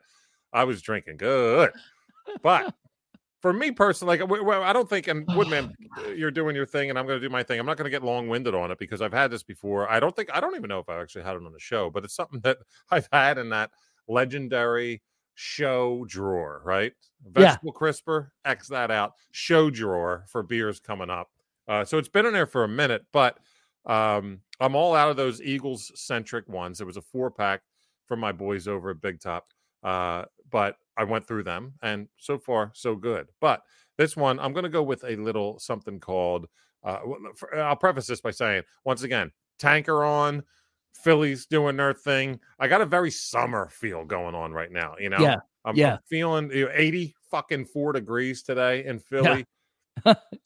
I 0.55 0.65
was 0.65 0.81
drinking 0.81 1.19
good. 1.19 1.71
But 2.43 2.75
for 3.43 3.53
me 3.53 3.71
personally, 3.73 4.13
like 4.13 4.21
w- 4.21 4.43
w- 4.43 4.63
I 4.63 4.73
don't 4.73 4.89
think, 4.89 5.09
and 5.09 5.27
Oh 5.29 5.37
Woodman, 5.37 5.75
uh, 5.99 6.09
you're 6.09 6.31
doing 6.31 6.57
your 6.57 6.65
thing, 6.65 6.89
and 6.89 6.99
I'm 6.99 7.07
going 7.07 7.21
to 7.21 7.29
do 7.29 7.31
my 7.31 7.43
thing. 7.43 7.61
I'm 7.61 7.67
not 7.67 7.77
going 7.77 7.85
to 7.85 7.91
get 7.91 8.03
long 8.03 8.29
winded 8.29 8.55
on 8.55 8.71
it 8.71 8.79
because 8.79 9.03
I've 9.03 9.13
had 9.13 9.31
this 9.31 9.43
before. 9.43 9.91
I 9.91 10.01
don't 10.01 10.17
think 10.17 10.31
I 10.33 10.41
don't 10.41 10.57
even 10.57 10.69
know 10.69 10.79
if 10.79 10.89
I 10.89 10.99
actually 10.99 11.25
had 11.25 11.37
it 11.37 11.45
on 11.45 11.53
the 11.53 11.61
show, 11.61 11.91
but 11.91 12.05
it's 12.05 12.15
something 12.15 12.41
that 12.45 12.59
I've 12.91 13.09
had 13.13 13.37
in 13.37 13.51
that 13.51 13.71
legendary 14.09 15.03
show 15.35 16.05
drawer, 16.09 16.63
right? 16.65 16.93
Yeah. 17.25 17.31
Vegetable 17.33 17.73
crisper, 17.73 18.33
X 18.45 18.69
that 18.69 18.91
out. 18.91 19.13
Show 19.33 19.69
drawer 19.69 20.25
for 20.29 20.43
beers 20.43 20.81
coming 20.81 21.11
up. 21.11 21.31
Uh, 21.67 21.85
so 21.85 21.99
it's 21.99 22.09
been 22.09 22.27
in 22.27 22.33
there 22.33 22.47
for 22.47 22.65
a 22.65 22.69
minute, 22.69 23.05
but 23.13 23.39
um, 23.87 24.41
I'm 24.61 24.75
all 24.75 24.95
out 24.95 25.11
of 25.11 25.17
those 25.17 25.43
Eagles 25.43 25.93
centric 25.95 26.49
ones. 26.49 26.79
There 26.79 26.87
was 26.87 26.97
a 26.97 27.03
four 27.03 27.31
pack 27.31 27.63
from 28.07 28.21
my 28.21 28.33
boys 28.33 28.69
over 28.69 28.91
at 28.91 29.01
Big 29.01 29.21
Top, 29.21 29.49
uh, 29.85 30.25
but 30.51 30.77
I 30.97 31.05
went 31.05 31.27
through 31.27 31.45
them, 31.45 31.75
and 31.83 32.09
so 32.17 32.39
far 32.39 32.73
so 32.75 32.97
good. 32.97 33.29
But 33.41 33.63
this 33.97 34.17
one, 34.17 34.41
I'm 34.41 34.53
going 34.53 34.65
to 34.65 34.69
go 34.71 34.83
with 34.83 35.05
a 35.05 35.17
little 35.17 35.59
something 35.59 36.01
called. 36.01 36.47
Uh, 36.83 36.99
I'll 37.57 37.77
preface 37.77 38.07
this 38.07 38.21
by 38.21 38.33
saying, 38.33 38.63
once 38.85 39.03
again, 39.03 39.31
tanker 39.59 40.05
on. 40.05 40.43
Phillies 41.03 41.47
doing 41.47 41.77
their 41.77 41.93
thing. 41.93 42.39
I 42.59 42.69
got 42.69 42.81
a 42.81 42.87
very 42.87 43.11
summer 43.11 43.69
feel 43.69 44.05
going 44.05 44.35
on 44.35 44.53
right 44.53 44.71
now. 44.71 44.95
You 44.99 45.11
know, 45.11 45.19
Yeah, 45.19 45.37
I'm, 45.65 45.77
yeah. 45.77 45.95
I'm 45.95 45.99
feeling 46.09 46.51
you 46.53 46.67
know, 46.67 46.71
80 46.73 47.15
fucking 47.31 47.65
four 47.67 47.93
degrees 47.93 48.43
today 48.43 48.85
in 48.85 48.99
Philly. 48.99 49.45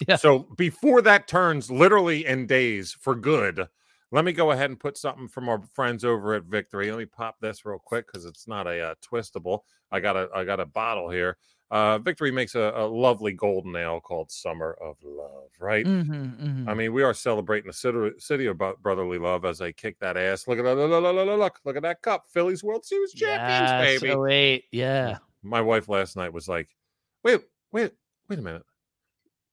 Yeah. 0.06 0.16
So 0.16 0.46
before 0.56 1.02
that 1.02 1.26
turns 1.26 1.70
literally 1.70 2.24
in 2.26 2.46
days 2.46 2.92
for 2.92 3.14
good, 3.14 3.66
let 4.10 4.24
me 4.24 4.32
go 4.32 4.50
ahead 4.52 4.70
and 4.70 4.80
put 4.80 4.96
something 4.96 5.28
from 5.28 5.48
our 5.48 5.62
friends 5.74 6.04
over 6.04 6.34
at 6.34 6.44
Victory. 6.44 6.90
Let 6.90 6.98
me 6.98 7.06
pop 7.06 7.36
this 7.40 7.64
real 7.64 7.78
quick 7.78 8.06
because 8.06 8.24
it's 8.24 8.46
not 8.48 8.66
a 8.66 8.80
uh, 8.90 8.94
twistable. 9.02 9.60
I 9.90 10.00
got 10.00 10.16
a 10.16 10.28
I 10.34 10.44
got 10.44 10.60
a 10.60 10.66
bottle 10.66 11.10
here. 11.10 11.36
Uh, 11.70 11.98
Victory 11.98 12.30
makes 12.30 12.54
a, 12.54 12.72
a 12.76 12.86
lovely 12.86 13.32
golden 13.32 13.76
ale 13.76 14.00
called 14.00 14.30
Summer 14.30 14.72
of 14.80 14.96
Love. 15.02 15.50
Right. 15.60 15.86
Mhm, 15.86 16.36
mhm. 16.38 16.68
I 16.68 16.74
mean, 16.74 16.92
we 16.92 17.02
are 17.02 17.14
celebrating 17.14 17.68
the 17.68 17.72
city, 17.72 18.10
city 18.18 18.46
of 18.46 18.58
brotherly 18.58 19.18
love 19.18 19.44
as 19.44 19.58
they 19.58 19.72
kick 19.72 19.98
that 20.00 20.16
ass. 20.16 20.46
Look 20.46 20.58
at 20.58 20.64
that! 20.64 20.76
Look, 20.76 20.90
look, 20.90 21.02
look, 21.14 21.38
look, 21.38 21.60
look, 21.64 21.76
at 21.76 21.82
that 21.82 22.02
cup, 22.02 22.26
Phillies 22.26 22.62
World 22.62 22.84
Series 22.84 23.12
champions, 23.14 23.72
Yes, 23.72 24.00
baby. 24.00 24.14
Wait, 24.14 24.64
yeah. 24.72 25.18
My 25.42 25.60
wife 25.60 25.88
last 25.88 26.16
night 26.16 26.32
was 26.32 26.48
like, 26.48 26.76
"Wait, 27.22 27.40
wait, 27.72 27.92
wait 28.28 28.38
a 28.38 28.42
minute. 28.42 28.64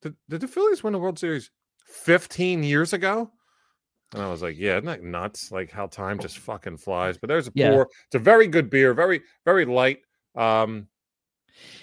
Did, 0.01 0.17
did 0.29 0.41
the 0.41 0.47
Phillies 0.47 0.83
win 0.83 0.93
the 0.93 0.99
World 0.99 1.19
Series 1.19 1.51
15 1.85 2.63
years 2.63 2.93
ago?" 2.93 3.31
And 4.13 4.21
I 4.21 4.29
was 4.29 4.41
like, 4.41 4.57
"Yeah, 4.57 4.73
isn't 4.75 4.85
that 4.85 5.03
nuts? 5.03 5.51
Like 5.51 5.71
how 5.71 5.87
time 5.87 6.19
just 6.19 6.37
fucking 6.37 6.77
flies." 6.77 7.17
But 7.17 7.27
there's 7.27 7.47
a 7.47 7.51
Yeah. 7.53 7.69
pour. 7.69 7.89
It's 8.05 8.15
a 8.15 8.19
very 8.19 8.47
good 8.47 8.69
beer, 8.69 8.93
very 8.93 9.21
very 9.45 9.65
light. 9.65 10.01
Um, 10.35 10.87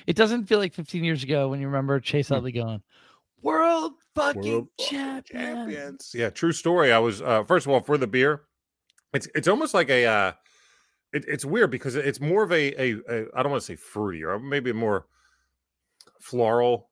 It 0.07 0.17
doesn't 0.17 0.47
feel 0.47 0.59
like 0.59 0.75
15 0.75 1.05
years 1.05 1.23
ago 1.23 1.49
when 1.49 1.61
you 1.61 1.67
remember 1.67 1.99
Chase 2.01 2.29
Hmm. 2.29 2.35
Utley 2.35 2.53
going, 2.53 2.83
"World 3.43 3.95
fucking 4.15 4.43
World 4.43 4.69
champions." 4.79 5.25
champions. 5.29 6.13
Yeah, 6.15 6.31
true 6.31 6.53
story. 6.53 6.93
I 6.93 6.99
was 6.99 7.23
uh 7.23 7.45
first 7.45 7.67
of 7.67 7.73
all 7.73 7.81
for 7.83 7.99
the 7.99 8.07
beer. 8.07 8.47
It's 9.15 9.29
it's 9.35 9.49
almost 9.49 9.75
like 9.75 9.91
a 9.91 10.07
uh 10.07 10.33
it, 11.13 11.25
it's 11.29 11.45
weird 11.45 11.71
because 11.71 11.97
it's 11.97 12.21
more 12.21 12.43
of 12.45 12.53
a, 12.53 12.75
a, 12.81 12.95
a 13.09 13.27
I 13.35 13.43
don't 13.43 13.53
want 13.53 13.63
to 13.63 13.67
say 13.67 13.77
fruity 13.77 14.25
or 14.25 14.39
maybe 14.39 14.71
a 14.71 14.75
more 14.75 15.07
floral 16.21 16.91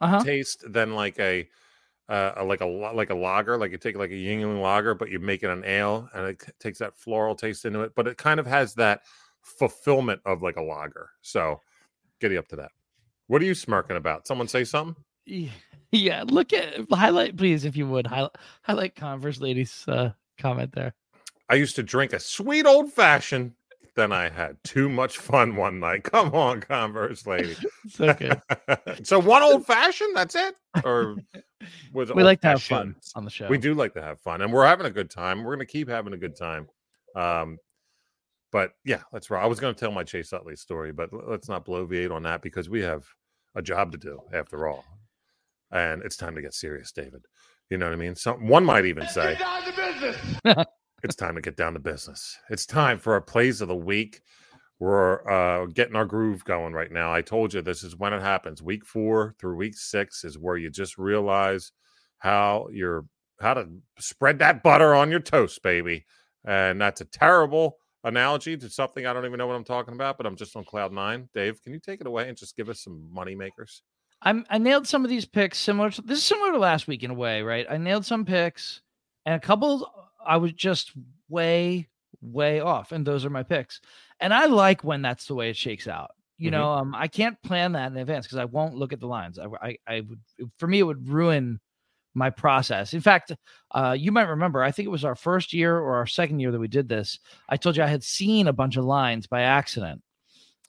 Uh 0.00 0.08
huh. 0.08 0.24
taste 0.24 0.64
than 0.72 0.94
like 0.94 1.18
a 1.18 1.48
uh 2.08 2.44
like 2.44 2.60
a 2.60 2.66
like 2.66 3.10
a 3.10 3.14
lager. 3.14 3.58
Like 3.58 3.72
you 3.72 3.78
take 3.78 3.96
like 3.96 4.10
a 4.10 4.14
Yuengling 4.14 4.60
lager, 4.60 4.94
but 4.94 5.10
you 5.10 5.18
make 5.18 5.42
it 5.42 5.50
an 5.50 5.64
ale, 5.64 6.08
and 6.14 6.26
it 6.26 6.42
takes 6.60 6.78
that 6.78 6.96
floral 6.96 7.34
taste 7.34 7.64
into 7.64 7.80
it. 7.80 7.94
But 7.94 8.06
it 8.06 8.16
kind 8.16 8.40
of 8.40 8.46
has 8.46 8.74
that 8.74 9.02
fulfillment 9.42 10.20
of 10.24 10.42
like 10.42 10.56
a 10.56 10.62
lager. 10.62 11.10
So, 11.22 11.60
giddy 12.20 12.36
up 12.36 12.48
to 12.48 12.56
that. 12.56 12.72
What 13.28 13.42
are 13.42 13.46
you 13.46 13.54
smirking 13.54 13.96
about? 13.96 14.26
Someone 14.26 14.48
say 14.48 14.64
something. 14.64 14.96
Yeah, 15.92 16.24
look 16.26 16.52
at 16.52 16.86
highlight, 16.92 17.36
please, 17.36 17.64
if 17.64 17.76
you 17.76 17.86
would 17.88 18.06
highlight 18.06 18.36
highlight 18.62 18.94
Converse 18.96 19.40
ladies 19.40 19.84
uh, 19.88 20.10
comment 20.38 20.72
there. 20.72 20.94
I 21.48 21.54
used 21.54 21.76
to 21.76 21.82
drink 21.82 22.12
a 22.12 22.20
sweet 22.20 22.66
old 22.66 22.92
fashioned. 22.92 23.52
Then 23.96 24.12
I 24.12 24.28
had 24.28 24.62
too 24.62 24.90
much 24.90 25.16
fun 25.16 25.56
one 25.56 25.80
night. 25.80 26.04
Come 26.12 26.34
on, 26.34 26.60
Converse 26.60 27.26
lady. 27.26 27.56
So 27.88 28.12
good. 28.12 28.42
so 29.06 29.18
one 29.18 29.42
old 29.42 29.64
fashioned, 29.64 30.14
that's 30.14 30.34
it? 30.34 30.56
Or 30.84 31.16
was 31.94 32.10
it 32.10 32.16
we 32.16 32.24
like 32.24 32.40
to 32.40 32.48
have 32.48 32.62
fun 32.62 32.96
on 33.14 33.24
the 33.24 33.30
show. 33.30 33.46
We 33.48 33.58
do 33.58 33.74
like 33.74 33.94
to 33.94 34.02
have 34.02 34.20
fun, 34.20 34.42
and 34.42 34.52
we're 34.52 34.66
having 34.66 34.86
a 34.86 34.90
good 34.90 35.08
time. 35.08 35.44
We're 35.44 35.54
going 35.54 35.66
to 35.66 35.72
keep 35.72 35.88
having 35.88 36.12
a 36.12 36.16
good 36.16 36.36
time. 36.36 36.68
Um, 37.14 37.58
but 38.50 38.72
yeah, 38.84 39.02
that's 39.12 39.30
right. 39.30 39.42
I 39.42 39.46
was 39.46 39.60
going 39.60 39.72
to 39.72 39.78
tell 39.78 39.92
my 39.92 40.02
Chase 40.02 40.32
Utley 40.32 40.56
story, 40.56 40.92
but 40.92 41.10
let's 41.12 41.48
not 41.48 41.64
bloviate 41.64 42.12
on 42.12 42.24
that 42.24 42.42
because 42.42 42.68
we 42.68 42.80
have 42.82 43.06
a 43.54 43.62
job 43.62 43.92
to 43.92 43.98
do 43.98 44.20
after 44.34 44.66
all, 44.66 44.84
and 45.70 46.02
it's 46.02 46.16
time 46.16 46.34
to 46.34 46.42
get 46.42 46.52
serious, 46.52 46.90
David. 46.90 47.24
You 47.70 47.78
know 47.78 47.86
what 47.86 47.92
I 47.92 47.96
mean? 47.96 48.16
Some 48.16 48.48
one 48.48 48.64
might 48.64 48.84
even 48.84 49.06
say 49.06 49.38
it's 51.06 51.14
time 51.14 51.36
to 51.36 51.40
get 51.40 51.56
down 51.56 51.74
to 51.74 51.78
business. 51.78 52.36
It's 52.50 52.66
time 52.66 52.98
for 52.98 53.12
our 53.12 53.20
plays 53.20 53.60
of 53.60 53.68
the 53.68 53.76
week. 53.76 54.22
We're 54.80 55.26
uh, 55.30 55.66
getting 55.66 55.94
our 55.94 56.04
groove 56.04 56.44
going 56.44 56.72
right 56.72 56.90
now. 56.90 57.14
I 57.14 57.22
told 57.22 57.54
you 57.54 57.62
this 57.62 57.84
is 57.84 57.96
when 57.96 58.12
it 58.12 58.20
happens. 58.20 58.60
Week 58.60 58.84
four 58.84 59.36
through 59.38 59.54
week 59.54 59.76
six 59.76 60.24
is 60.24 60.36
where 60.36 60.56
you 60.56 60.68
just 60.68 60.98
realize 60.98 61.70
how 62.18 62.66
you're 62.72 63.06
how 63.40 63.54
to 63.54 63.68
spread 64.00 64.40
that 64.40 64.64
butter 64.64 64.94
on 64.94 65.10
your 65.10 65.20
toast, 65.20 65.62
baby. 65.62 66.04
And 66.44 66.80
that's 66.80 67.00
a 67.00 67.04
terrible 67.04 67.76
analogy 68.02 68.56
to 68.56 68.68
something 68.68 69.06
I 69.06 69.12
don't 69.12 69.26
even 69.26 69.38
know 69.38 69.46
what 69.46 69.56
I'm 69.56 69.64
talking 69.64 69.94
about, 69.94 70.16
but 70.16 70.26
I'm 70.26 70.36
just 70.36 70.56
on 70.56 70.64
cloud 70.64 70.92
nine. 70.92 71.28
Dave, 71.34 71.62
can 71.62 71.72
you 71.72 71.78
take 71.78 72.00
it 72.00 72.06
away 72.08 72.28
and 72.28 72.36
just 72.36 72.56
give 72.56 72.68
us 72.68 72.80
some 72.80 73.08
money 73.12 73.36
makers? 73.36 73.82
I'm 74.22 74.44
I 74.50 74.58
nailed 74.58 74.88
some 74.88 75.04
of 75.04 75.10
these 75.10 75.24
picks 75.24 75.58
similar 75.58 75.90
to 75.90 76.02
this 76.02 76.18
is 76.18 76.24
similar 76.24 76.50
to 76.50 76.58
last 76.58 76.88
week 76.88 77.04
in 77.04 77.12
a 77.12 77.14
way, 77.14 77.42
right? 77.42 77.66
I 77.70 77.76
nailed 77.76 78.04
some 78.04 78.24
picks 78.24 78.82
and 79.24 79.36
a 79.36 79.40
couple 79.40 79.88
I 80.26 80.36
was 80.38 80.52
just 80.52 80.92
way, 81.28 81.88
way 82.20 82.60
off. 82.60 82.92
And 82.92 83.06
those 83.06 83.24
are 83.24 83.30
my 83.30 83.42
picks. 83.42 83.80
And 84.20 84.32
I 84.34 84.46
like 84.46 84.84
when 84.84 85.02
that's 85.02 85.26
the 85.26 85.34
way 85.34 85.50
it 85.50 85.56
shakes 85.56 85.86
out. 85.88 86.10
You 86.38 86.48
Mhm. 86.50 86.52
know, 86.52 86.72
um, 86.72 86.94
I 86.94 87.08
can't 87.08 87.40
plan 87.42 87.72
that 87.72 87.92
in 87.92 87.98
advance 87.98 88.26
because 88.26 88.38
I 88.38 88.44
won't 88.44 88.74
look 88.74 88.92
at 88.92 89.00
the 89.00 89.06
lines. 89.06 89.38
I, 89.38 89.46
I, 89.62 89.76
I 89.86 90.00
would, 90.00 90.20
for 90.58 90.66
me, 90.66 90.80
it 90.80 90.82
would 90.82 91.08
ruin 91.08 91.60
my 92.14 92.30
process. 92.30 92.94
In 92.94 93.00
fact, 93.00 93.32
uh, 93.72 93.94
you 93.98 94.10
might 94.12 94.28
remember, 94.28 94.62
I 94.62 94.70
think 94.70 94.86
it 94.86 94.90
was 94.90 95.04
our 95.04 95.14
first 95.14 95.52
year 95.52 95.76
or 95.78 95.96
our 95.96 96.06
second 96.06 96.40
year 96.40 96.50
that 96.50 96.58
we 96.58 96.68
did 96.68 96.88
this. 96.88 97.18
I 97.48 97.56
told 97.56 97.76
you 97.76 97.82
I 97.82 97.86
had 97.88 98.02
seen 98.02 98.48
a 98.48 98.52
bunch 98.54 98.76
of 98.76 98.84
lines 98.84 99.26
by 99.26 99.42
accident 99.42 100.02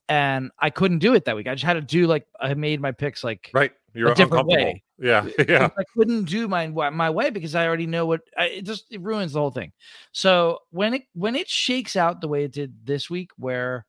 and 0.10 0.52
I 0.60 0.70
couldn't 0.70 1.00
do 1.00 1.14
it 1.16 1.26
that 1.26 1.36
week. 1.36 1.48
I 1.48 1.54
just 1.56 1.66
had 1.66 1.74
to 1.74 1.82
do 1.82 2.08
like, 2.08 2.26
I 2.40 2.54
made 2.54 2.80
my 2.82 2.92
picks 2.92 3.24
like 3.24 3.50
Right. 3.54 3.72
You're 3.98 4.14
different 4.14 4.50
uncomfortable. 4.50 4.66
way. 4.66 4.84
Yeah. 5.00 5.28
Yeah. 5.48 5.70
I 5.78 5.84
couldn't 5.96 6.26
do 6.26 6.48
my 6.48 6.68
my 6.68 7.10
way 7.10 7.30
because 7.30 7.56
I 7.56 7.66
already 7.68 7.88
know 7.88 8.06
what 8.06 8.22
I, 8.38 8.46
it 8.48 8.66
just 8.66 8.86
it 8.92 9.02
ruins 9.02 9.34
the 9.34 9.40
whole 9.40 9.52
thing. 9.52 9.72
So 10.12 10.60
when 10.72 10.94
it 10.94 11.04
when 11.14 11.36
it 11.36 11.50
shakes 11.50 11.96
out 11.96 12.22
the 12.22 12.28
way 12.28 12.44
it 12.44 12.52
did 12.52 12.74
this 12.86 13.10
week, 13.10 13.32
where 13.38 13.86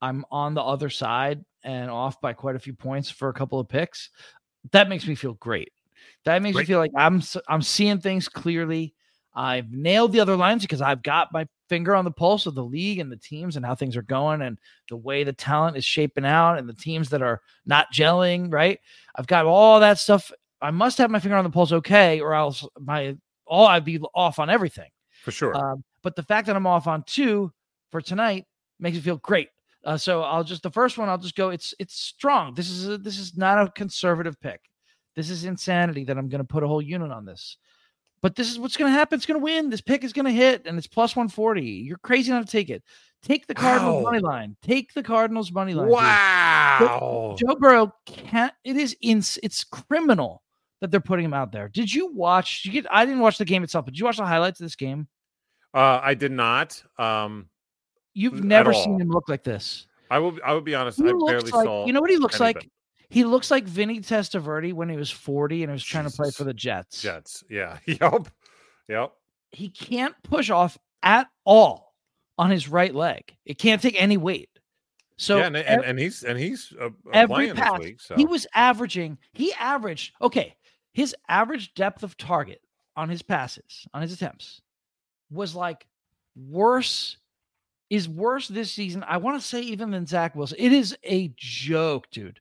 I'm 0.00 0.24
on 0.30 0.54
the 0.54 0.62
other 0.62 0.90
side 0.90 1.44
and 1.64 1.90
off 1.90 2.20
by 2.20 2.32
quite 2.32 2.56
a 2.56 2.60
few 2.60 2.74
points 2.74 3.10
for 3.10 3.28
a 3.28 3.34
couple 3.34 3.60
of 3.60 3.68
picks, 3.68 4.10
that 4.72 4.88
makes 4.88 5.06
me 5.06 5.14
feel 5.14 5.34
great. 5.34 5.72
That 6.24 6.42
makes 6.42 6.54
Great. 6.54 6.62
me 6.62 6.66
feel 6.66 6.78
like 6.78 6.92
I'm 6.96 7.22
I'm 7.48 7.62
seeing 7.62 8.00
things 8.00 8.28
clearly. 8.28 8.94
I've 9.34 9.70
nailed 9.70 10.12
the 10.12 10.20
other 10.20 10.36
lines 10.36 10.62
because 10.62 10.82
I've 10.82 11.02
got 11.02 11.28
my 11.32 11.46
finger 11.72 11.94
on 11.94 12.04
the 12.04 12.10
pulse 12.10 12.44
of 12.44 12.54
the 12.54 12.62
league 12.62 12.98
and 12.98 13.10
the 13.10 13.16
teams 13.16 13.56
and 13.56 13.64
how 13.64 13.74
things 13.74 13.96
are 13.96 14.02
going 14.02 14.42
and 14.42 14.58
the 14.90 14.96
way 14.96 15.24
the 15.24 15.32
talent 15.32 15.74
is 15.74 15.86
shaping 15.86 16.26
out 16.26 16.58
and 16.58 16.68
the 16.68 16.74
teams 16.74 17.08
that 17.08 17.22
are 17.22 17.40
not 17.64 17.90
gelling, 17.90 18.52
right? 18.52 18.78
I've 19.16 19.26
got 19.26 19.46
all 19.46 19.80
that 19.80 19.98
stuff. 19.98 20.30
I 20.60 20.70
must 20.70 20.98
have 20.98 21.10
my 21.10 21.18
finger 21.18 21.34
on 21.34 21.44
the 21.44 21.50
pulse 21.50 21.72
okay, 21.72 22.20
or 22.20 22.34
else 22.34 22.62
my 22.78 23.16
all 23.46 23.66
I'd 23.66 23.86
be 23.86 23.98
off 24.14 24.38
on 24.38 24.50
everything. 24.50 24.90
For 25.22 25.30
sure. 25.30 25.56
Um, 25.56 25.82
but 26.02 26.14
the 26.14 26.22
fact 26.22 26.46
that 26.48 26.56
I'm 26.56 26.66
off 26.66 26.86
on 26.86 27.04
two 27.06 27.50
for 27.90 28.02
tonight 28.02 28.44
makes 28.78 28.96
me 28.96 29.00
feel 29.00 29.16
great. 29.16 29.48
Uh, 29.82 29.96
so 29.96 30.20
I'll 30.20 30.44
just 30.44 30.62
the 30.62 30.70
first 30.70 30.98
one 30.98 31.08
I'll 31.08 31.16
just 31.16 31.36
go. 31.36 31.48
It's 31.48 31.72
it's 31.78 31.94
strong. 31.94 32.52
This 32.52 32.68
is 32.68 32.86
a, 32.86 32.98
this 32.98 33.18
is 33.18 33.34
not 33.34 33.66
a 33.66 33.70
conservative 33.70 34.38
pick. 34.42 34.60
This 35.16 35.30
is 35.30 35.46
insanity 35.46 36.04
that 36.04 36.18
I'm 36.18 36.28
going 36.28 36.42
to 36.42 36.52
put 36.52 36.64
a 36.64 36.68
whole 36.68 36.82
unit 36.82 37.10
on 37.10 37.24
this. 37.24 37.56
But 38.22 38.36
this 38.36 38.50
is 38.50 38.58
what's 38.58 38.76
going 38.76 38.90
to 38.92 38.96
happen. 38.96 39.16
It's 39.16 39.26
going 39.26 39.40
to 39.40 39.44
win. 39.44 39.68
This 39.68 39.80
pick 39.80 40.04
is 40.04 40.12
going 40.12 40.26
to 40.26 40.30
hit, 40.32 40.66
and 40.66 40.78
it's 40.78 40.86
plus 40.86 41.16
140. 41.16 41.62
You're 41.62 41.98
crazy 41.98 42.30
not 42.30 42.46
to 42.46 42.50
take 42.50 42.70
it. 42.70 42.82
Take 43.22 43.46
the 43.46 43.54
Cardinals 43.54 44.04
Wow. 44.04 44.10
money 44.10 44.18
line. 44.20 44.56
Take 44.62 44.94
the 44.94 45.02
Cardinals 45.02 45.50
money 45.52 45.74
line. 45.74 45.88
wow. 45.88 47.36
Joe 47.38 47.56
Burrow 47.56 47.92
can't. 48.06 48.52
It 48.64 48.76
is 48.76 48.96
ins. 49.00 49.38
It's 49.42 49.64
criminal 49.64 50.42
that 50.80 50.90
they're 50.90 51.00
putting 51.00 51.24
him 51.24 51.34
out 51.34 51.52
there. 51.52 51.68
Did 51.68 51.92
you 51.92 52.12
watch? 52.12 52.62
Did 52.62 52.72
you 52.74 52.82
get? 52.82 52.92
I 52.92 53.04
didn't 53.04 53.20
watch 53.20 53.38
the 53.38 53.44
game 53.44 53.62
itself, 53.64 53.84
but 53.84 53.94
did 53.94 54.00
you 54.00 54.06
watch 54.06 54.16
the 54.16 54.26
highlights 54.26 54.60
of 54.60 54.64
this 54.64 54.76
game? 54.76 55.06
Uh, 55.74 56.00
I 56.02 56.14
did 56.14 56.32
not. 56.32 56.82
Um, 56.98 57.48
You've 58.14 58.44
never 58.44 58.74
seen 58.74 59.00
him 59.00 59.08
look 59.08 59.28
like 59.28 59.42
this. 59.42 59.86
I 60.10 60.18
will. 60.18 60.36
I 60.44 60.52
would 60.54 60.64
be 60.64 60.74
honest. 60.74 60.98
He 60.98 61.04
I 61.04 61.12
barely 61.26 61.50
like, 61.50 61.64
saw. 61.64 61.86
you 61.86 61.92
know 61.92 62.00
what 62.00 62.10
he 62.10 62.16
looks 62.18 62.40
any 62.40 62.50
of 62.50 62.56
like? 62.56 62.70
He 63.12 63.24
looks 63.24 63.50
like 63.50 63.64
Vinny 63.64 64.00
Testaverde 64.00 64.72
when 64.72 64.88
he 64.88 64.96
was 64.96 65.10
40 65.10 65.62
and 65.62 65.70
he 65.70 65.74
was 65.74 65.84
trying 65.84 66.08
to 66.08 66.16
play 66.16 66.30
for 66.30 66.44
the 66.44 66.54
Jets. 66.54 67.02
Jets. 67.02 67.44
Yeah. 67.50 67.76
Yep. 67.86 68.28
Yep. 68.88 69.12
He 69.50 69.68
can't 69.68 70.14
push 70.22 70.48
off 70.48 70.78
at 71.02 71.28
all 71.44 71.94
on 72.38 72.50
his 72.50 72.68
right 72.68 72.94
leg. 72.94 73.36
It 73.44 73.58
can't 73.58 73.82
take 73.82 74.00
any 74.00 74.16
weight. 74.16 74.48
So 75.18 75.36
yeah, 75.36 75.46
and, 75.46 75.56
ev- 75.56 75.66
and, 75.66 75.84
and 75.84 75.98
he's 75.98 76.24
and 76.24 76.38
he's 76.38 76.72
uh, 76.80 76.86
uh, 76.86 76.88
every 77.12 77.52
pass, 77.52 77.72
this 77.78 77.80
week. 77.80 78.00
So 78.00 78.14
he 78.16 78.24
was 78.24 78.46
averaging, 78.54 79.18
he 79.34 79.52
averaged, 79.52 80.14
okay, 80.22 80.56
his 80.94 81.14
average 81.28 81.74
depth 81.74 82.02
of 82.02 82.16
target 82.16 82.62
on 82.96 83.10
his 83.10 83.20
passes, 83.20 83.86
on 83.92 84.00
his 84.00 84.14
attempts, 84.14 84.62
was 85.30 85.54
like 85.54 85.86
worse, 86.34 87.18
is 87.90 88.08
worse 88.08 88.48
this 88.48 88.72
season. 88.72 89.04
I 89.06 89.18
want 89.18 89.38
to 89.40 89.46
say 89.46 89.60
even 89.60 89.90
than 89.90 90.06
Zach 90.06 90.34
Wilson. 90.34 90.56
It 90.58 90.72
is 90.72 90.96
a 91.04 91.30
joke, 91.36 92.10
dude. 92.10 92.40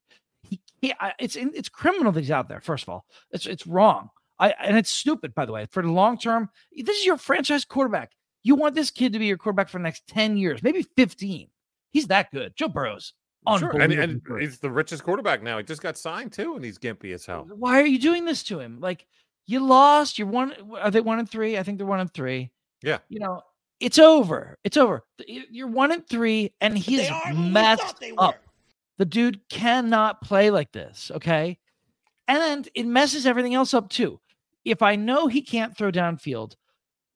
He 0.82 0.94
I- 1.00 1.14
it's 1.20 1.36
it's 1.36 1.70
criminal 1.70 2.12
that 2.12 2.20
he's 2.20 2.32
out 2.32 2.50
there. 2.50 2.62
First 2.62 2.84
of 2.84 2.90
all, 2.90 3.06
it's 3.32 3.46
it's 3.46 3.66
wrong. 3.66 4.10
I 4.40 4.54
and 4.60 4.78
it's 4.78 4.90
stupid, 4.90 5.34
by 5.36 5.46
the 5.46 5.54
way. 5.54 5.68
For 5.72 5.84
the 5.84 5.92
long 5.92 6.18
term, 6.18 6.50
this 6.76 6.98
is 6.98 7.06
your 7.06 7.18
franchise 7.18 7.66
quarterback. 7.66 8.12
You 8.44 8.56
want 8.56 8.74
this 8.76 8.90
kid 8.90 9.14
to 9.14 9.20
be 9.20 9.28
your 9.28 9.38
quarterback 9.38 9.70
for 9.70 9.78
the 9.78 9.84
next 9.84 10.08
10 10.08 10.36
years, 10.36 10.64
maybe 10.64 10.84
15. 10.98 11.48
He's 11.92 12.08
that 12.08 12.32
good. 12.32 12.56
Joe 12.56 12.70
Burrow's 12.70 13.14
sure. 13.58 13.80
And, 13.80 13.92
and 13.94 14.22
he's 14.40 14.60
the 14.60 14.70
richest 14.70 15.04
quarterback 15.04 15.42
now. 15.42 15.58
He 15.58 15.64
just 15.64 15.82
got 15.82 15.98
signed 15.98 16.32
too, 16.32 16.56
and 16.56 16.64
he's 16.64 16.78
gimpy 16.78 17.14
as 17.14 17.26
hell. 17.26 17.48
Why 17.50 17.82
are 17.82 17.86
you 17.86 18.00
doing 18.00 18.26
this 18.26 18.44
to 18.44 18.60
him? 18.60 18.80
Like 18.80 19.06
you 19.48 19.60
lost. 19.60 20.20
You're 20.20 20.28
one. 20.28 20.54
Are 20.80 20.92
they 20.92 21.02
one 21.02 21.20
and 21.20 21.30
three? 21.30 21.58
I 21.58 21.64
think 21.64 21.78
they're 21.78 21.88
one 21.88 22.00
and 22.00 22.14
three. 22.14 22.52
Yeah. 22.84 23.00
You 23.10 23.20
know, 23.20 23.42
it's 23.80 24.00
over. 24.00 24.58
It's 24.64 24.78
over. 24.78 25.04
You're 25.28 25.68
one 25.68 25.92
and 25.92 26.08
three, 26.08 26.54
and 26.62 26.78
he's 26.78 27.10
messed 27.34 27.96
up. 28.18 28.36
The 29.02 29.06
dude 29.06 29.42
cannot 29.50 30.22
play 30.22 30.52
like 30.52 30.72
this. 30.74 31.10
Okay. 31.16 31.58
And 32.28 32.70
it 32.76 32.86
messes 32.86 33.26
everything 33.26 33.56
else 33.56 33.74
up 33.74 33.90
too. 33.90 34.20
If 34.64 34.84
I 34.84 34.96
know 34.96 35.26
he 35.26 35.42
can't 35.42 35.76
throw 35.76 35.92
downfield, 35.92 36.54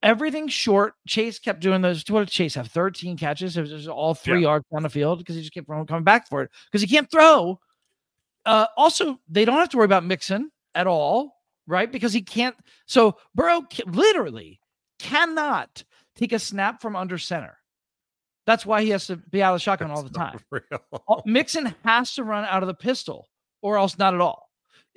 everything 0.02 0.48
short. 0.48 0.96
Chase 1.08 1.38
kept 1.38 1.60
doing 1.60 1.84
those. 1.84 2.04
What 2.10 2.22
did 2.22 2.30
Chase 2.30 2.56
have? 2.56 2.70
13 2.70 3.18
catches. 3.18 3.56
It 3.56 3.62
was 3.62 3.70
just 3.70 3.88
all 3.88 4.16
three 4.16 4.40
Yeah. 4.40 4.48
yards 4.48 4.66
down 4.74 4.82
the 4.82 4.90
field 4.90 5.20
because 5.20 5.36
he 5.36 5.42
just 5.42 5.54
kept 5.54 5.68
coming 5.68 6.04
back 6.04 6.28
for 6.28 6.42
it 6.42 6.50
because 6.66 6.82
he 6.82 6.88
can't 6.88 7.12
throw. 7.12 7.60
Uh, 8.48 8.66
also, 8.76 9.20
they 9.30 9.46
don't 9.46 9.58
have 9.60 9.70
to 9.70 9.78
worry 9.78 9.86
about 9.86 10.04
Mixon 10.04 10.50
at 10.74 10.88
all, 10.88 11.40
right? 11.68 11.92
Because 11.92 12.14
he 12.14 12.24
can't. 12.24 12.56
So 12.88 13.20
Burrow 13.36 13.62
literally 13.86 14.60
cannot 14.98 15.84
take 16.16 16.34
a 16.34 16.40
snap 16.40 16.82
from 16.82 16.96
under 16.96 17.20
center. 17.20 17.60
That's 18.46 18.66
why 18.66 18.84
he 18.84 18.90
has 18.92 19.08
to 19.08 19.16
be 19.18 19.42
out 19.42 19.54
of 19.54 19.60
the 19.60 19.64
shotgun 19.64 19.92
all 19.92 20.04
the 20.04 20.10
time. 20.10 20.40
real. 20.52 21.24
Mixon 21.26 21.74
has 21.84 22.14
to 22.16 22.24
run 22.24 22.46
out 22.46 22.62
of 22.64 22.68
the 22.68 22.74
pistol, 22.74 23.28
or 23.62 23.78
else 23.78 23.98
not 23.98 24.14
at 24.14 24.22
all. 24.22 24.50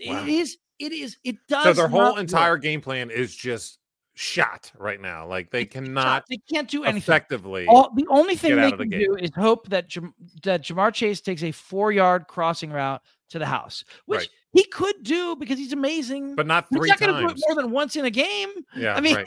Wow. 0.04 0.22
It 0.22 0.28
is. 0.28 0.56
It 0.78 0.92
is. 0.92 1.16
It 1.24 1.36
does. 1.48 1.64
So 1.64 1.72
their 1.72 1.88
whole 1.88 2.00
not 2.00 2.12
work. 2.14 2.20
entire 2.20 2.56
game 2.58 2.80
plan 2.80 3.10
is 3.10 3.34
just 3.34 3.78
shot 4.14 4.70
right 4.76 5.00
now. 5.00 5.26
Like 5.26 5.50
they 5.50 5.62
It's 5.62 5.74
shot. 5.74 5.84
cannot 5.84 6.24
They 6.28 6.38
can't 6.52 6.68
do 6.68 6.84
anything. 6.84 6.98
effectively. 6.98 7.66
All, 7.68 7.90
the 7.94 8.06
only 8.08 8.36
thing 8.36 8.56
they 8.56 8.70
of 8.72 8.78
the 8.78 8.86
can 8.86 8.90
do 8.98 9.16
is 9.16 9.30
hope 9.34 9.68
that 9.70 9.88
Jam- 9.88 10.14
that 10.44 10.62
Ja'Marr 10.62 10.92
Chase 10.92 11.20
takes 11.20 11.42
a 11.42 11.50
four 11.52 11.90
yard 11.92 12.26
crossing 12.28 12.70
route 12.70 13.00
to 13.30 13.38
the 13.38 13.46
house, 13.46 13.84
which 14.06 14.18
Right. 14.20 14.28
He 14.52 14.64
could 14.64 15.02
do 15.02 15.36
because 15.36 15.58
he's 15.58 15.72
amazing. 15.72 16.34
but 16.34 16.46
not 16.46 16.66
he's 16.70 16.78
three 16.78 16.88
not 16.88 16.98
going 16.98 17.12
to 17.12 17.20
do 17.20 17.26
it 17.26 17.28
times. 17.28 17.42
more 17.46 17.62
than 17.62 17.70
once 17.70 17.96
in 17.96 18.04
a 18.06 18.10
game. 18.10 18.48
Yeah, 18.74 18.94
I 18.94 19.00
mean, 19.00 19.16
right. 19.16 19.26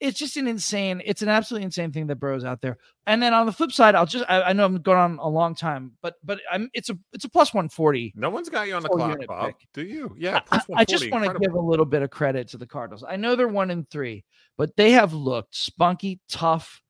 it's 0.00 0.18
just 0.18 0.36
an 0.36 0.48
insane. 0.48 1.00
It's 1.04 1.22
an 1.22 1.28
absolutely 1.28 1.64
insane 1.64 1.92
thing 1.92 2.08
that 2.08 2.16
Burrow's 2.16 2.44
out 2.44 2.60
there. 2.60 2.78
And 3.06 3.22
then 3.22 3.32
on 3.32 3.46
the 3.46 3.52
flip 3.52 3.70
side, 3.70 3.94
I'll 3.94 4.06
just 4.06 4.24
I, 4.28 4.42
I 4.42 4.52
know 4.52 4.64
I'm 4.64 4.80
going 4.82 4.98
on 4.98 5.18
a 5.18 5.28
long 5.28 5.54
time, 5.54 5.92
but 6.02 6.14
but 6.24 6.40
I'm 6.50 6.68
it's 6.74 6.90
a 6.90 6.98
it's 7.12 7.24
a 7.24 7.30
plus 7.30 7.54
one 7.54 7.68
forty. 7.68 8.12
no 8.16 8.28
one's 8.28 8.48
got 8.48 8.66
you 8.66 8.74
on 8.74 8.82
the 8.82 8.88
clock, 8.88 9.18
Bob. 9.28 9.46
pick. 9.46 9.56
Do 9.72 9.82
you? 9.82 10.14
Yeah. 10.18 10.40
I, 10.50 10.60
I 10.74 10.84
just 10.84 11.10
want 11.10 11.24
to 11.24 11.38
give 11.38 11.54
a 11.54 11.60
little 11.60 11.86
bit 11.86 12.02
of 12.02 12.10
credit 12.10 12.48
to 12.48 12.58
the 12.58 12.66
Cardinals. 12.66 13.04
I 13.08 13.16
know 13.16 13.36
they're 13.36 13.48
one 13.48 13.70
and 13.70 13.88
three, 13.88 14.24
but 14.56 14.76
they 14.76 14.92
have 14.92 15.12
looked 15.12 15.54
spunky, 15.54 16.20
tough. 16.28 16.82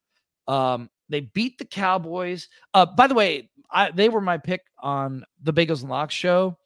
Um, 0.48 0.88
they 1.08 1.20
beat 1.20 1.58
the 1.58 1.64
Cowboys. 1.64 2.48
Uh, 2.72 2.86
by 2.86 3.06
the 3.06 3.14
way, 3.14 3.50
I 3.70 3.90
they 3.90 4.08
were 4.08 4.20
my 4.20 4.38
pick 4.38 4.62
on 4.78 5.24
the 5.42 5.52
Bagels 5.52 5.82
and 5.82 5.90
Locks 5.90 6.14
show. 6.14 6.56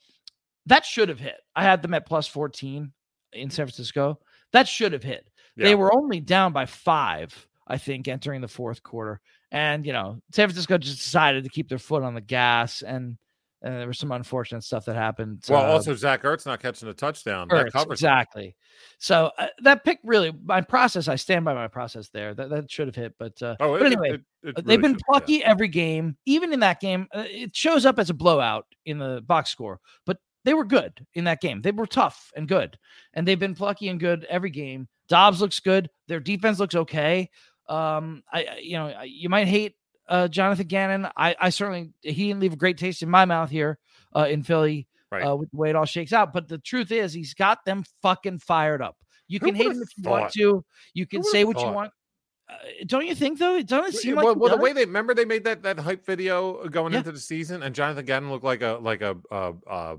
That 0.67 0.85
should 0.85 1.09
have 1.09 1.19
hit. 1.21 1.41
I 1.57 1.63
had 1.63 1.83
them 1.83 1.95
at 1.95 2.07
plus 2.07 2.27
14 2.27 2.93
in 3.33 3.51
San 3.51 3.67
Francisco. 3.67 4.19
That 4.53 4.69
should 4.69 4.93
have 4.93 5.03
hit. 5.03 5.29
They 5.57 5.75
were 5.75 5.95
only 5.95 6.21
down 6.21 6.53
by 6.55 6.65
five, 6.65 7.47
I 7.67 7.77
think, 7.77 8.09
entering 8.09 8.41
the 8.41 8.49
fourth 8.49 8.83
quarter. 8.83 9.21
And 9.53 9.85
you 9.85 9.93
know, 9.93 10.21
San 10.33 10.49
Francisco 10.49 10.79
just 10.79 10.99
decided 11.03 11.45
to 11.45 11.51
keep 11.51 11.69
their 11.69 11.79
foot 11.79 12.03
on 12.03 12.15
the 12.15 12.21
gas, 12.23 12.81
and, 12.83 13.19
and 13.63 13.75
there 13.77 13.87
was 13.87 13.99
some 13.99 14.11
unfortunate 14.13 14.63
stuff 14.63 14.87
that 14.87 14.95
happened. 14.97 15.43
Well, 15.51 15.61
uh, 15.63 15.73
also 15.75 15.95
Zach 15.95 16.23
Ertz 16.23 16.47
not 16.47 16.61
catching 16.63 16.89
a 16.89 16.95
touchdown. 16.95 17.49
Ertz, 17.49 17.91
exactly. 17.91 18.57
So 18.99 19.33
uh, 19.37 19.49
that 19.65 19.85
pick 19.85 19.99
really, 20.03 20.33
my 20.45 20.63
process, 20.63 21.09
I 21.09 21.17
stand 21.17 21.45
by 21.45 21.53
my 21.53 21.69
process 21.69 22.09
there. 22.09 22.33
That 22.33 22.49
that 22.51 22.71
should 22.71 22.87
have 22.87 22.97
hit, 22.97 23.15
but 23.19 23.43
uh, 23.43 23.57
Oh, 23.61 23.77
but 23.79 23.87
anyway, 23.87 24.11
it- 24.11 24.15
it 24.15 24.25
really 24.43 24.63
they've 24.65 24.81
been 24.81 24.93
yeah. 24.93 24.99
plucky 25.07 25.45
every 25.45 25.69
game. 25.69 26.17
Even 26.25 26.55
in 26.55 26.61
that 26.61 26.81
game, 26.81 27.07
uh, 27.13 27.25
it 27.29 27.55
shows 27.55 27.85
up 27.85 27.99
as 27.99 28.09
a 28.09 28.15
blowout 28.15 28.65
in 28.87 28.97
the 28.99 29.21
box 29.27 29.51
score, 29.51 29.79
but 30.07 30.17
they 30.45 30.55
were 30.55 30.65
good 30.65 31.07
in 31.15 31.25
that 31.25 31.41
game. 31.41 31.63
They 31.63 31.71
were 31.71 31.87
tough 31.87 32.31
and 32.37 32.49
good, 32.49 32.79
and 33.15 33.27
they've 33.27 33.39
been 33.39 33.55
plucky 33.55 33.89
and 33.89 34.01
good 34.01 34.25
every 34.29 34.51
game. 34.51 34.89
Dobbs 35.09 35.41
looks 35.41 35.61
good. 35.61 35.91
Their 36.09 36.21
defense 36.21 36.59
looks 36.59 36.75
okay. 36.75 37.31
Um, 37.69 38.23
I, 38.33 38.59
you 38.63 38.75
know, 38.75 39.03
you 39.05 39.29
might 39.29 39.49
hate 39.49 39.75
uh, 40.09 40.29
Jonathan 40.29 40.67
Gannon. 40.67 41.09
I, 41.17 41.37
I 41.41 41.51
certainly 41.51 41.93
he 42.03 42.29
didn't 42.29 42.41
leave 42.41 42.53
a 42.53 42.57
great 42.57 42.79
taste 42.79 43.03
in 43.03 43.11
my 43.11 43.25
mouth 43.25 43.51
here 43.51 43.79
uh, 44.15 44.27
in 44.29 44.43
Philly 44.43 44.87
Right. 45.13 45.27
uh, 45.27 45.35
with 45.35 45.51
the 45.51 45.57
way 45.57 45.71
it 45.71 45.77
all 45.77 45.87
shakes 45.87 46.13
out. 46.13 46.33
But 46.33 46.47
the 46.47 46.59
truth 46.59 46.93
is, 46.93 47.13
he's 47.13 47.35
got 47.35 47.65
them 47.65 47.85
fucking 48.01 48.39
fired 48.39 48.81
up. 48.81 48.97
You 49.27 49.41
Who 49.41 49.47
can 49.47 49.55
hate 49.57 49.67
him 49.73 49.83
if 49.83 49.89
you 49.97 50.09
want 50.09 50.33
to. 50.35 50.65
You 50.95 51.07
can 51.07 51.25
say 51.25 51.45
what 51.45 51.59
you 51.59 51.67
want. 51.67 51.93
Uh, 52.49 52.55
don't 52.87 53.07
you 53.07 53.15
think 53.15 53.39
though? 53.39 53.57
It 53.57 53.67
doesn't 53.67 54.01
seem 54.01 54.17
well, 54.17 54.29
like 54.29 54.37
well, 54.37 54.57
the 54.57 54.63
way 54.63 54.73
they 54.73 54.85
remember 54.85 55.15
they 55.15 55.25
made 55.25 55.45
that 55.45 55.63
that 55.63 55.79
hype 55.79 56.05
video 56.05 56.67
going 56.69 56.93
Yeah. 56.93 57.01
into 57.01 57.13
the 57.13 57.19
season, 57.21 57.63
and 57.63 57.75
Jonathan 57.75 58.05
Gannon 58.05 58.31
looked 58.31 58.45
like 58.45 58.63
a 58.63 58.79
like 58.81 59.03
a 59.03 59.17
uh, 59.31 59.53
uh 59.69 59.97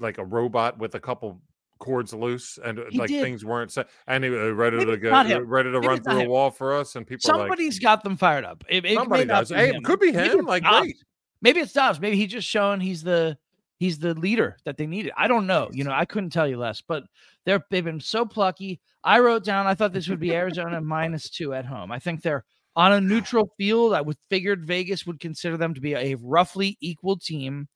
like 0.00 0.18
a 0.18 0.24
robot 0.24 0.78
with 0.78 0.94
a 0.94 1.00
couple 1.00 1.40
cords 1.78 2.12
loose, 2.12 2.58
and 2.62 2.78
uh, 2.78 2.82
He 2.90 2.98
like 2.98 3.08
did. 3.08 3.22
things 3.22 3.44
weren't 3.44 3.72
set, 3.72 3.88
and 4.06 4.22
he 4.22 4.30
was 4.30 4.52
ready 4.52 4.76
Maybe 4.76 4.90
to 4.92 4.96
go, 4.98 5.10
ready 5.10 5.70
to 5.70 5.80
Maybe 5.80 5.86
run 5.88 6.02
through 6.02 6.20
a 6.20 6.28
wall 6.28 6.50
for 6.50 6.74
us, 6.74 6.96
and 6.96 7.06
people 7.06 7.30
are 7.30 7.34
like, 7.38 7.42
Somebody's 7.44 7.78
got 7.78 8.02
them 8.04 8.16
fired 8.16 8.44
up. 8.44 8.64
It, 8.68 8.84
it 8.84 8.94
somebody 8.94 9.24
does. 9.24 9.50
Hey, 9.50 9.70
it 9.70 9.84
could 9.84 10.00
be 10.00 10.12
him. 10.12 10.40
it's 10.40 10.46
Like, 10.46 10.62
great. 10.62 10.96
Maybe 11.42 11.60
it's 11.60 11.72
Dobbs. 11.72 12.00
Maybe 12.00 12.16
he's 12.16 12.30
just 12.30 12.46
showing 12.46 12.80
he's 12.80 13.02
the 13.02 13.36
he's 13.78 13.98
the 13.98 14.14
leader 14.14 14.58
that 14.64 14.76
they 14.76 14.86
needed. 14.86 15.12
I 15.16 15.26
don't 15.26 15.46
know. 15.46 15.70
You 15.72 15.84
know, 15.84 15.92
I 15.92 16.04
couldn't 16.04 16.30
tell 16.30 16.46
you 16.46 16.58
less, 16.58 16.82
but 16.82 17.04
they're 17.46 17.64
they've 17.70 17.84
been 17.84 18.00
so 18.00 18.26
plucky. 18.26 18.80
I 19.02 19.18
wrote 19.20 19.44
down 19.44 19.66
I 19.66 19.74
thought 19.74 19.92
this 19.94 20.08
would 20.08 20.20
be 20.20 20.34
Arizona 20.34 20.80
minus 20.80 21.30
two 21.30 21.54
at 21.54 21.64
home. 21.64 21.90
I 21.90 21.98
think 21.98 22.20
they're 22.20 22.44
on 22.76 22.92
a 22.92 23.00
neutral 23.00 23.50
field. 23.56 23.94
I 23.94 24.02
would 24.02 24.18
figured 24.28 24.66
Vegas 24.66 25.06
would 25.06 25.18
consider 25.18 25.56
them 25.56 25.72
to 25.72 25.80
be 25.80 25.94
a 25.94 26.14
roughly 26.20 26.76
equal 26.80 27.16
team 27.16 27.68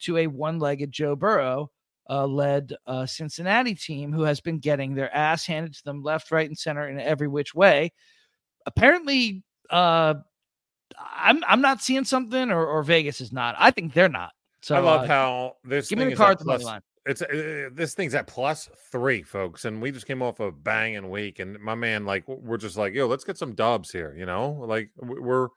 to 0.00 0.18
a 0.18 0.26
one-legged 0.26 0.92
Joe 0.92 1.16
Burrow 1.16 1.70
uh, 2.08 2.26
led 2.26 2.74
uh, 2.86 3.06
Cincinnati 3.06 3.74
team 3.74 4.12
who 4.12 4.22
has 4.22 4.40
been 4.40 4.58
getting 4.58 4.94
their 4.94 5.14
ass 5.14 5.46
handed 5.46 5.74
to 5.74 5.84
them 5.84 6.02
left, 6.02 6.30
right, 6.30 6.48
and 6.48 6.58
center 6.58 6.88
in 6.88 6.98
every 6.98 7.28
which 7.28 7.54
way. 7.54 7.92
Apparently, 8.66 9.42
uh, 9.70 10.14
I'm 10.98 11.42
I'm 11.46 11.60
not 11.60 11.80
seeing 11.80 12.04
something, 12.04 12.50
or, 12.50 12.66
or 12.66 12.82
Vegas 12.82 13.20
is 13.20 13.32
not. 13.32 13.54
I 13.58 13.70
think 13.70 13.94
they're 13.94 14.08
not. 14.08 14.32
So 14.60 14.74
I 14.74 14.80
love 14.80 15.02
uh, 15.02 15.06
how 15.06 15.56
this 15.64 15.88
give 15.88 15.98
me 15.98 16.06
the 16.06 16.12
is 16.12 16.20
at 16.20 16.24
cards 16.24 16.44
money 16.44 16.58
plus- 16.58 16.66
line. 16.66 16.80
it's 17.06 17.22
uh, 17.22 17.70
this 17.72 17.94
thing's 17.94 18.14
at 18.14 18.26
plus 18.26 18.68
three, 18.90 19.22
folks, 19.22 19.64
and 19.64 19.80
we 19.80 19.90
just 19.90 20.06
came 20.06 20.20
off 20.20 20.40
a 20.40 20.50
banging 20.50 21.10
week, 21.10 21.38
and 21.38 21.58
my 21.60 21.74
man, 21.74 22.04
like, 22.04 22.24
we're 22.26 22.58
just 22.58 22.76
like, 22.76 22.92
yo, 22.92 23.06
let's 23.06 23.24
get 23.24 23.38
some 23.38 23.54
dubs 23.54 23.90
here, 23.90 24.14
you 24.18 24.26
know, 24.26 24.64
like 24.66 24.90
we're 25.00 25.48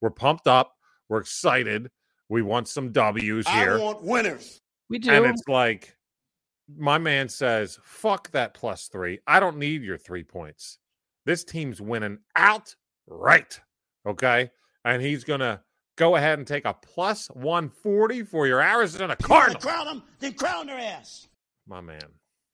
we're 0.00 0.10
pumped 0.10 0.46
up, 0.46 0.74
we're 1.08 1.20
excited, 1.20 1.90
we 2.30 2.40
want 2.42 2.68
some 2.68 2.92
W's 2.92 3.46
here. 3.48 3.74
I 3.74 3.78
want 3.78 4.02
winners. 4.02 4.62
We 4.88 4.98
do. 4.98 5.10
And 5.10 5.26
it's 5.26 5.42
like, 5.48 5.94
my 6.78 6.96
man 6.96 7.28
says, 7.28 7.78
fuck 7.82 8.30
that 8.30 8.54
plus 8.54 8.86
three. 8.88 9.18
I 9.26 9.40
don't 9.40 9.58
need 9.58 9.82
your 9.82 9.98
three 9.98 10.24
points. 10.24 10.78
This 11.26 11.44
team's 11.44 11.80
winning 11.80 12.18
outright. 12.36 13.60
Okay. 14.06 14.50
And 14.84 15.02
he's 15.02 15.24
going 15.24 15.40
to 15.40 15.60
go 15.96 16.16
ahead 16.16 16.38
and 16.38 16.46
take 16.46 16.64
a 16.64 16.72
plus 16.74 17.28
140 17.28 18.22
for 18.22 18.46
your 18.46 18.62
Arizona 18.62 19.16
Cardinals. 19.16 19.62
Crown 19.62 19.86
them, 19.86 20.02
then 20.20 20.32
crown 20.32 20.66
their 20.66 20.78
ass. 20.78 21.28
My 21.66 21.80
man. 21.80 22.00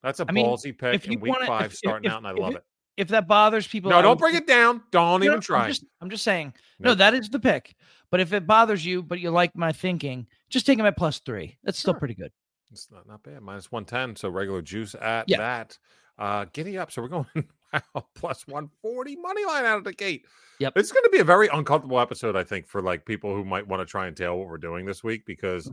That's 0.03 0.21
a 0.21 0.27
I 0.29 0.33
mean, 0.33 0.47
ballsy 0.47 0.77
pick 0.77 0.95
if 0.95 1.09
in 1.09 1.21
week 1.21 1.33
wanna- 1.33 1.47
five 1.47 1.67
if- 1.67 1.77
starting 1.77 2.07
if- 2.07 2.12
out, 2.12 2.19
and 2.19 2.27
I 2.27 2.31
if 2.33 2.39
love 2.39 2.53
it- 2.53 2.57
it. 2.59 2.65
if 2.97 3.09
that 3.09 3.27
bothers 3.29 3.67
people, 3.67 3.91
No, 3.91 3.99
I 3.99 4.03
don't 4.03 4.11
would- 4.12 4.19
bring 4.19 4.35
it 4.37 4.47
down. 4.47 4.83
Don't 4.91 5.21
No, 5.21 5.25
even 5.27 5.35
I'm 5.37 5.41
try. 5.41 5.69
just, 5.69 5.85
I'm 6.01 6.11
just 6.11 6.23
saying. 6.25 6.55
No, 6.79 6.91
Nope. 6.91 6.99
that 6.99 7.15
is 7.15 7.29
the 7.31 7.41
pick. 7.41 7.75
But 8.11 8.21
if 8.21 8.33
it 8.33 8.47
bothers 8.47 8.85
you, 8.85 9.03
but 9.03 9.21
you 9.21 9.31
like 9.31 9.57
my 9.57 9.73
thinking, 9.73 10.27
just 10.49 10.66
take 10.66 10.79
him 10.79 10.87
at 10.87 10.97
plus 10.97 11.19
three. 11.21 11.57
That's 11.64 11.79
still 11.79 11.95
pretty 11.95 12.14
good. 12.14 12.33
It's 12.73 12.90
not, 12.90 13.07
not 13.07 13.23
bad. 13.23 13.40
Minus 13.42 13.71
110. 13.71 14.16
So 14.16 14.29
regular 14.29 14.62
juice 14.62 14.95
at 15.01 15.29
Yeah. 15.29 15.38
that. 15.38 15.79
Uh 16.19 16.47
giddy 16.53 16.79
up. 16.79 16.90
So 16.92 17.03
we're 17.03 17.09
going 17.09 17.27
wow, 17.73 18.07
plus 18.14 18.47
140 18.47 19.16
money 19.16 19.45
line 19.45 19.64
out 19.64 19.79
of 19.79 19.85
the 19.85 19.92
gate. 19.92 20.25
Yep. 20.61 20.73
It's 20.77 20.90
going 20.90 21.05
to 21.05 21.11
be 21.11 21.19
a 21.19 21.25
very 21.25 21.49
uncomfortable 21.49 22.01
episode, 22.01 22.35
I 22.35 22.42
think, 22.42 22.66
for 22.66 22.81
like 22.81 23.05
people 23.05 23.35
who 23.35 23.45
might 23.45 23.66
want 23.69 23.81
to 23.83 23.87
try 23.87 24.07
and 24.07 24.16
tail 24.16 24.38
what 24.38 24.49
we're 24.49 24.57
doing 24.57 24.87
this 24.87 25.05
week 25.05 25.27
because 25.27 25.64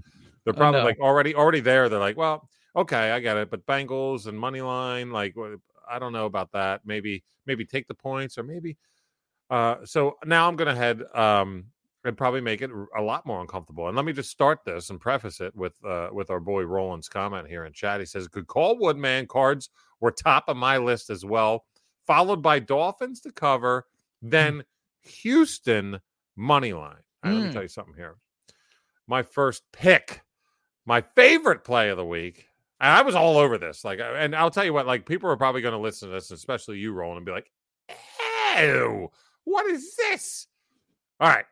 they're 0.44 0.54
Oh, 0.54 0.58
probably 0.58 0.82
no. 0.82 0.86
like 0.86 1.00
already 1.00 1.34
already 1.36 1.62
there. 1.62 1.88
They're 1.88 2.00
like, 2.00 2.18
well, 2.18 2.50
okay, 2.76 3.12
I 3.12 3.20
get 3.22 3.38
it. 3.38 3.50
But 3.50 3.66
Bengals 3.66 4.28
and 4.28 4.38
money 4.38 4.60
line, 4.60 5.10
like 5.12 5.36
I 5.90 6.00
don't 6.00 6.12
know 6.12 6.26
about 6.26 6.52
that. 6.52 6.82
Maybe, 6.84 7.24
maybe 7.46 7.64
take 7.66 7.88
the 7.88 7.94
points 7.94 8.38
or 8.38 8.44
maybe 8.44 8.76
uh 9.50 9.76
so 9.84 10.18
now 10.26 10.48
I'm 10.48 10.56
gonna 10.56 10.76
head 10.76 11.02
um 11.14 11.66
and 12.06 12.18
probably 12.18 12.42
make 12.42 12.62
it 12.62 12.70
a 12.98 13.02
lot 13.02 13.26
more 13.26 13.42
uncomfortable. 13.42 13.88
And 13.88 13.96
let 13.96 14.06
me 14.06 14.14
just 14.14 14.30
start 14.30 14.60
this 14.66 14.90
and 14.90 15.00
preface 15.00 15.40
it 15.42 15.56
with 15.56 15.74
uh 15.86 16.10
with 16.12 16.30
our 16.30 16.40
boy 16.40 16.64
Roland's 16.64 17.10
comment 17.10 17.48
here 17.48 17.66
in 17.66 17.74
chat. 17.74 18.00
He 18.00 18.06
says, 18.06 18.28
Good 18.28 18.48
call, 18.48 18.78
Woodman. 18.78 19.28
Cards 19.28 19.70
were 20.00 20.12
top 20.12 20.46
of 20.48 20.58
my 20.58 20.78
list 20.78 21.10
as 21.10 21.24
well, 21.26 21.66
followed 22.06 22.42
by 22.42 22.60
Dolphins 22.60 23.22
to 23.22 23.32
cover, 23.32 23.88
then 24.22 24.64
Houston 25.02 26.00
money 26.36 26.74
line. 26.74 26.96
Right, 27.24 27.34
let 27.34 27.42
me 27.44 27.50
Mm. 27.50 27.54
tell 27.54 27.62
you 27.62 27.70
something 27.70 27.96
here. 27.96 28.16
My 29.08 29.24
first 29.24 29.64
pick, 29.72 30.22
my 30.86 31.02
favorite 31.16 31.64
play 31.64 31.90
of 31.90 31.98
the 31.98 32.06
week. 32.06 32.48
And 32.82 32.92
I 32.92 33.02
was 33.02 33.16
all 33.16 33.38
over 33.38 33.58
this. 33.58 33.86
Like, 33.86 34.00
uh, 34.02 34.14
and 34.18 34.36
I'll 34.36 34.52
tell 34.52 34.66
you 34.66 34.74
what, 34.74 34.86
like, 34.86 35.06
people 35.06 35.30
are 35.30 35.38
probably 35.38 35.62
going 35.62 35.74
to 35.74 35.78
listen 35.78 36.10
to 36.10 36.14
this, 36.14 36.32
especially 36.32 36.80
you, 36.80 36.92
Roland, 36.92 37.18
and 37.18 37.26
be 37.26 37.32
like, 37.32 37.50
Ew, 38.58 39.10
what 39.46 39.66
is 39.68 39.96
this? 39.96 40.48
All 41.20 41.30
right. 41.30 41.46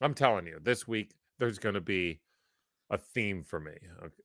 I'm 0.00 0.14
telling 0.14 0.46
you, 0.46 0.58
this 0.62 0.86
week 0.86 1.12
there's 1.38 1.58
going 1.58 1.74
to 1.74 1.80
be 1.80 2.20
a 2.90 2.98
theme 2.98 3.42
for 3.42 3.60
me. 3.60 3.72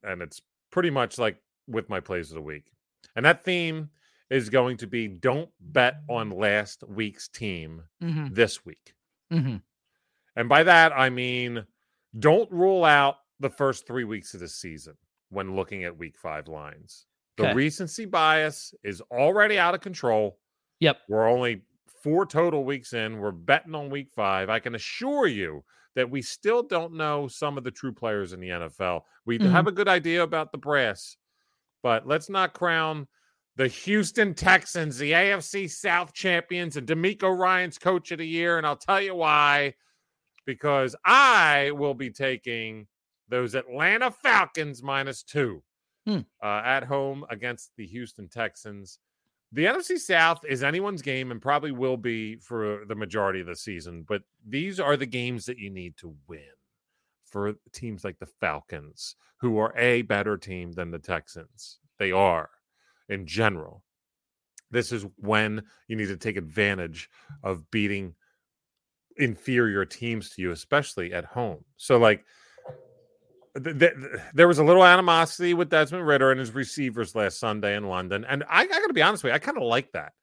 And 0.04 0.22
it's 0.22 0.42
pretty 0.72 0.90
much 0.90 1.18
like 1.18 1.38
with 1.68 1.90
my 1.90 2.00
plays 2.00 2.30
of 2.32 2.36
the 2.36 2.42
week. 2.42 2.72
And 3.16 3.26
that 3.26 3.44
theme 3.44 3.90
is 4.30 4.50
going 4.50 4.78
to 4.78 4.88
be 4.88 5.08
don't 5.08 5.50
bet 5.60 5.96
on 6.10 6.30
last 6.30 6.84
week's 6.88 7.28
team 7.28 7.84
Mm-hmm. 8.04 8.34
this 8.34 8.66
week. 8.66 8.94
Mm-hmm. 9.32 9.58
And 10.36 10.50
by 10.50 10.64
that, 10.64 10.92
I 10.98 11.10
mean 11.10 11.66
don't 12.20 12.52
rule 12.52 12.86
out 12.86 13.16
the 13.40 13.50
first 13.50 13.86
three 13.88 14.04
weeks 14.04 14.34
of 14.34 14.40
the 14.40 14.48
season 14.48 14.94
when 15.30 15.56
looking 15.56 15.84
at 15.84 15.98
week 15.98 16.18
five 16.18 16.48
lines. 16.48 17.06
The 17.38 17.46
Okay. 17.46 17.54
recency 17.56 18.06
bias 18.06 18.74
is 18.84 19.02
already 19.12 19.58
out 19.58 19.74
of 19.74 19.82
control. 19.82 20.38
Yep. 20.80 20.98
We're 21.10 21.28
only 21.28 21.62
four 22.02 22.26
total 22.26 22.64
weeks 22.66 22.94
in. 22.94 23.20
We're 23.20 23.32
betting 23.32 23.76
on 23.76 23.90
week 23.90 24.10
five. 24.12 24.50
I 24.50 24.60
can 24.60 24.76
assure 24.76 25.28
you 25.28 25.64
that 25.96 26.10
we 26.10 26.22
still 26.22 26.64
don't 26.64 26.94
know 26.94 27.28
some 27.28 27.58
of 27.58 27.64
the 27.64 27.72
true 27.72 27.94
players 27.94 28.34
in 28.34 28.40
the 28.40 28.50
NFL. 28.50 29.06
We 29.26 29.38
Mhm. 29.40 29.52
have 29.52 29.68
a 29.68 29.72
good 29.72 29.88
idea 29.88 30.24
about 30.24 30.52
the 30.52 30.58
brass, 30.58 31.18
but 31.82 32.08
let's 32.08 32.30
not 32.30 32.54
crown 32.54 33.08
the 33.56 33.68
Houston 33.68 34.34
Texans, 34.34 34.98
the 34.98 35.14
AFC 35.14 35.68
South 35.68 36.12
champions, 36.14 36.76
and 36.76 36.88
DeMeco 36.88 37.38
Ryans 37.38 37.78
coach 37.78 38.12
of 38.12 38.18
the 38.18 38.28
year. 38.28 38.58
And 38.58 38.66
I'll 38.66 38.76
tell 38.76 39.00
you 39.00 39.14
why. 39.16 39.76
Because 40.46 40.96
I 41.06 41.72
will 41.72 41.94
be 41.94 42.10
taking 42.10 42.88
those 43.30 43.54
Atlanta 43.56 44.12
Falcons 44.12 44.82
minus 44.84 45.24
two 45.24 45.64
Hmm. 46.06 46.22
uh, 46.42 46.62
at 46.66 46.84
home 46.84 47.26
against 47.30 47.72
the 47.78 47.86
Houston 47.88 48.28
Texans. 48.28 49.00
The 49.54 49.66
NFC 49.66 50.00
South 50.00 50.44
is 50.46 50.64
anyone's 50.64 51.04
game 51.04 51.30
and 51.30 51.40
probably 51.40 51.72
will 51.72 51.96
be 51.96 52.38
for 52.38 52.86
the 52.88 52.96
majority 52.96 53.40
of 53.40 53.46
the 53.46 53.56
season, 53.56 54.04
but 54.08 54.24
these 54.44 54.80
are 54.80 54.98
the 54.98 55.06
games 55.06 55.46
that 55.46 55.60
you 55.60 55.70
need 55.70 55.96
to 55.98 56.16
win 56.28 56.40
for 57.24 57.54
teams 57.72 58.04
like 58.04 58.18
the 58.18 58.26
Falcons, 58.26 59.16
who 59.38 59.60
are 59.60 59.78
a 59.78 60.02
better 60.04 60.38
team 60.38 60.72
than 60.72 60.90
the 60.90 60.98
Texans. 60.98 61.80
They 62.00 62.12
are 62.12 62.50
in 63.10 63.28
general. 63.28 63.84
This 64.72 64.92
is 64.92 65.06
when 65.18 65.62
you 65.88 65.96
need 65.98 66.08
to 66.08 66.18
take 66.18 66.38
advantage 66.38 67.08
of 67.44 67.70
beating 67.70 68.16
inferior 69.18 69.86
teams 69.86 70.32
to 70.32 70.42
you, 70.42 70.50
especially 70.52 71.14
at 71.14 71.26
home. 71.26 71.64
So, 71.78 72.00
like, 72.00 72.26
th- 73.62 73.80
th- 73.80 73.94
th- 73.94 74.22
there 74.34 74.48
was 74.48 74.60
a 74.60 74.64
little 74.64 74.86
animosity 74.86 75.54
with 75.54 75.70
Desmond 75.70 76.08
Ridder 76.08 76.32
and 76.32 76.40
his 76.40 76.54
receivers 76.54 77.16
last 77.16 77.40
Sunday 77.40 77.76
in 77.76 77.88
London, 77.88 78.26
and 78.26 78.44
I, 78.50 78.62
I 78.62 78.68
got 78.68 78.88
to 78.88 78.94
be 78.94 79.02
honest 79.02 79.24
with 79.24 79.32
you, 79.32 79.36
I 79.36 79.40
kind 79.40 79.58
of 79.58 79.64
like 79.64 79.92
that. 79.94 80.14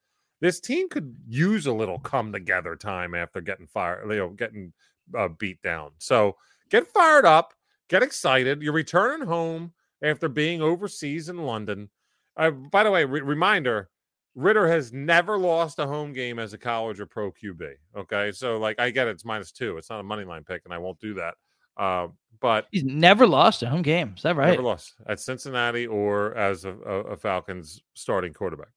This 0.40 0.60
team 0.60 0.88
could 0.88 1.14
use 1.28 1.66
a 1.66 1.72
little 1.72 1.98
come 1.98 2.32
together 2.32 2.74
time 2.74 3.14
after 3.14 3.40
getting 3.40 3.66
fired, 3.66 4.10
you 4.10 4.16
know, 4.16 4.28
getting 4.30 4.72
uh, 5.16 5.28
beat 5.28 5.60
down. 5.62 5.90
So 5.98 6.36
get 6.70 6.86
fired 6.86 7.26
up, 7.26 7.52
get 7.88 8.02
excited. 8.02 8.62
You're 8.62 8.72
returning 8.72 9.26
home 9.26 9.72
after 10.02 10.28
being 10.28 10.62
overseas 10.62 11.28
in 11.28 11.38
London. 11.38 11.90
Uh, 12.36 12.50
by 12.50 12.84
the 12.84 12.90
way, 12.90 13.04
re- 13.04 13.20
reminder: 13.20 13.90
Ridder 14.34 14.66
has 14.66 14.92
never 14.92 15.38
lost 15.38 15.78
a 15.78 15.86
home 15.86 16.12
game 16.14 16.38
as 16.38 16.54
a 16.54 16.58
college 16.58 17.00
or 17.00 17.06
pro 17.06 17.30
QB. 17.32 17.74
Okay, 17.96 18.32
so 18.32 18.56
like 18.58 18.80
I 18.80 18.90
get 18.90 19.08
it, 19.08 19.10
it's 19.10 19.24
minus 19.24 19.52
two. 19.52 19.76
It's 19.76 19.90
not 19.90 20.00
a 20.00 20.04
money 20.04 20.24
line 20.24 20.44
pick, 20.44 20.62
and 20.64 20.72
I 20.72 20.78
won't 20.78 21.00
do 21.00 21.14
that. 21.14 21.34
Uh, 21.80 22.08
but 22.40 22.66
He's 22.70 22.84
never 22.84 23.26
lost 23.26 23.62
a 23.62 23.68
home 23.68 23.82
game. 23.82 24.14
Is 24.16 24.22
that 24.22 24.36
right? 24.36 24.50
never 24.50 24.62
lost 24.62 24.94
at 25.06 25.18
Cincinnati 25.18 25.86
or 25.86 26.34
as 26.36 26.64
a, 26.64 26.72
a, 26.86 27.00
a 27.00 27.16
Falcons 27.16 27.82
starting 27.94 28.32
quarterback. 28.32 28.68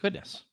Goodness. 0.00 0.44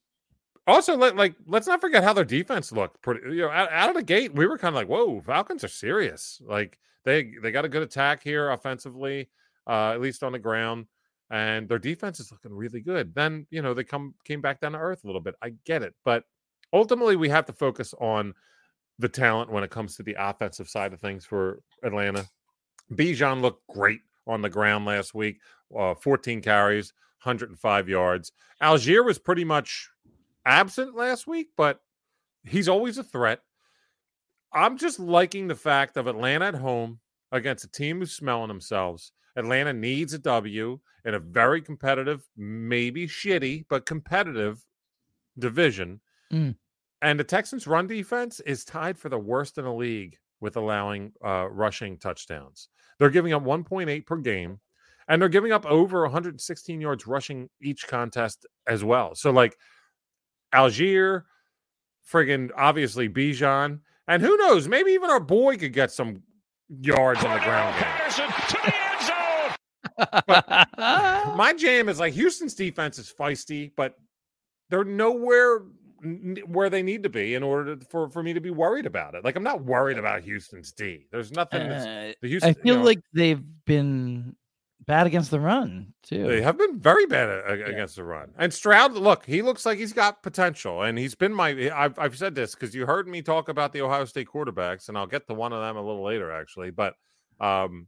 Also, 0.65 0.97
let, 0.97 1.15
like 1.15 1.35
let's 1.47 1.67
not 1.67 1.79
forget 1.79 2.03
how 2.03 2.13
their 2.13 2.25
defense 2.25 2.71
looked. 2.71 3.01
Pretty, 3.01 3.35
you 3.35 3.41
know, 3.41 3.49
out, 3.49 3.71
out 3.71 3.89
of 3.89 3.95
the 3.95 4.03
gate, 4.03 4.33
we 4.33 4.47
were 4.47 4.57
kind 4.57 4.75
of 4.75 4.75
like, 4.75 4.89
"Whoa, 4.89 5.21
Falcons 5.21 5.63
are 5.63 5.69
serious." 5.69 6.41
Like 6.45 6.77
they 7.05 7.31
they 7.41 7.51
got 7.51 7.63
a 7.63 7.69
good 7.69 7.83
attack 7.83 8.21
here 8.21 8.51
offensively, 8.51 9.29
uh, 9.65 9.91
at 9.93 10.01
least 10.01 10.23
on 10.23 10.33
the 10.33 10.39
ground, 10.39 10.87
and 11.29 11.69
their 11.69 11.79
defense 11.79 12.19
is 12.19 12.33
looking 12.33 12.53
really 12.53 12.81
good. 12.81 13.15
Then 13.15 13.47
you 13.49 13.61
know 13.61 13.73
they 13.73 13.85
come 13.85 14.13
came 14.25 14.41
back 14.41 14.59
down 14.59 14.73
to 14.73 14.77
earth 14.77 15.05
a 15.05 15.07
little 15.07 15.21
bit. 15.21 15.35
I 15.41 15.53
get 15.63 15.83
it, 15.83 15.93
but 16.03 16.25
ultimately 16.73 17.15
we 17.15 17.29
have 17.29 17.45
to 17.45 17.53
focus 17.53 17.93
on 18.01 18.33
the 18.99 19.09
talent 19.09 19.51
when 19.51 19.63
it 19.63 19.69
comes 19.69 19.95
to 19.95 20.03
the 20.03 20.15
offensive 20.17 20.69
side 20.69 20.93
of 20.93 20.99
things 20.99 21.25
for 21.25 21.59
Atlanta. 21.83 22.27
Bijan 22.93 23.41
looked 23.41 23.67
great 23.67 24.01
on 24.25 24.41
the 24.41 24.49
ground 24.49 24.85
last 24.85 25.13
week, 25.13 25.39
uh, 25.77 25.93
14 25.95 26.41
carries, 26.41 26.93
105 27.23 27.89
yards. 27.89 28.31
Allgeier 28.61 29.05
was 29.05 29.19
pretty 29.19 29.43
much 29.43 29.89
absent 30.45 30.95
last 30.95 31.27
week, 31.27 31.49
but 31.57 31.81
he's 32.43 32.69
always 32.69 32.97
a 32.97 33.03
threat. 33.03 33.41
I'm 34.53 34.77
just 34.77 34.99
liking 34.99 35.47
the 35.47 35.55
fact 35.55 35.97
of 35.97 36.07
Atlanta 36.07 36.45
at 36.45 36.55
home 36.55 36.99
against 37.31 37.65
a 37.65 37.71
team 37.71 37.99
who's 37.99 38.13
smelling 38.13 38.47
themselves. 38.47 39.11
Atlanta 39.35 39.73
needs 39.73 40.13
a 40.13 40.19
W 40.19 40.79
in 41.05 41.13
a 41.13 41.19
very 41.19 41.61
competitive, 41.61 42.27
maybe 42.35 43.07
shitty, 43.07 43.65
but 43.69 43.85
competitive 43.85 44.61
division. 45.37 46.01
Mm. 46.31 46.55
And 47.01 47.19
the 47.19 47.23
Texans' 47.23 47.67
run 47.67 47.87
defense 47.87 48.39
is 48.41 48.65
tied 48.65 48.97
for 48.97 49.09
the 49.09 49.19
worst 49.19 49.57
in 49.57 49.65
the 49.65 49.73
league 49.73 50.17
with 50.39 50.57
allowing 50.57 51.11
uh, 51.23 51.47
rushing 51.49 51.97
touchdowns. 51.97 52.69
They're 52.99 53.09
giving 53.09 53.33
up 53.33 53.43
1.8 53.43 54.05
per 54.05 54.17
game, 54.17 54.59
and 55.07 55.21
they're 55.21 55.29
giving 55.29 55.51
up 55.51 55.65
over 55.65 56.01
116 56.01 56.81
yards 56.81 57.05
rushing 57.05 57.49
each 57.61 57.87
contest 57.87 58.45
as 58.67 58.83
well. 58.83 59.13
So, 59.13 59.31
like, 59.31 59.55
Allgeier, 60.53 61.23
friggin' 62.11 62.49
obviously 62.55 63.07
Bijan, 63.09 63.79
and 64.07 64.21
who 64.21 64.35
knows, 64.37 64.67
maybe 64.67 64.91
even 64.91 65.09
our 65.09 65.19
boy 65.19 65.57
could 65.57 65.73
get 65.73 65.91
some 65.91 66.23
yards 66.81 67.23
on 67.23 67.33
the 67.33 67.43
ground. 67.43 67.75
Patterson 67.75 68.27
to 68.47 68.57
the 68.65 68.75
end 68.75 69.01
zone. 71.27 71.37
My 71.37 71.53
jam 71.57 71.89
is 71.89 71.99
like 71.99 72.13
Houston's 72.13 72.55
defense 72.55 72.97
is 72.97 73.13
feisty, 73.17 73.71
but 73.75 73.95
they're 74.69 74.83
nowhere 74.83 75.61
where 76.47 76.69
they 76.69 76.83
need 76.83 77.03
to 77.03 77.09
be 77.09 77.35
in 77.35 77.43
order 77.43 77.75
to, 77.75 77.85
for 77.85 78.09
for 78.09 78.21
me 78.23 78.33
to 78.33 78.41
be 78.41 78.51
worried 78.51 78.85
about 78.85 79.15
it. 79.15 79.23
Like 79.23 79.35
I'm 79.35 79.43
not 79.43 79.63
worried 79.63 79.97
about 79.97 80.21
Houston's 80.23 80.71
D. 80.71 81.05
There's 81.11 81.31
nothing. 81.31 81.61
Uh, 81.61 82.13
the 82.21 82.27
Houston, 82.27 82.49
I 82.49 82.55
you 82.57 82.61
feel 82.63 82.75
know- 82.77 82.83
like 82.83 82.99
they've 83.13 83.43
been 83.65 84.35
bad 84.85 85.05
against 85.05 85.31
the 85.31 85.39
run 85.39 85.93
too. 86.03 86.25
They 86.27 86.41
have 86.41 86.57
been 86.57 86.79
very 86.79 87.05
bad 87.07 87.27
a- 87.27 87.49
a- 87.49 87.65
against 87.71 87.97
the 87.97 88.03
run. 88.05 88.31
And 88.37 88.53
Stroud, 88.53 88.93
look, 88.93 89.25
he 89.25 89.41
looks 89.41 89.65
like 89.65 89.77
he's 89.77 89.91
got 89.91 90.23
potential, 90.23 90.81
and 90.83 90.97
he's 90.97 91.13
been 91.15 91.33
my. 91.33 91.69
I've, 91.75 91.97
I've 91.99 92.17
said 92.17 92.35
this 92.35 92.55
because 92.55 92.73
you 92.73 92.85
heard 92.85 93.07
me 93.07 93.21
talk 93.21 93.49
about 93.49 93.73
the 93.73 93.81
Ohio 93.81 94.05
State 94.05 94.27
quarterbacks, 94.33 94.87
and 94.87 94.97
I'll 94.97 95.07
get 95.07 95.27
to 95.27 95.33
one 95.33 95.51
of 95.51 95.61
them 95.61 95.75
a 95.75 95.81
little 95.85 96.03
later, 96.03 96.31
actually. 96.31 96.71
But 96.71 96.93
um, 97.41 97.87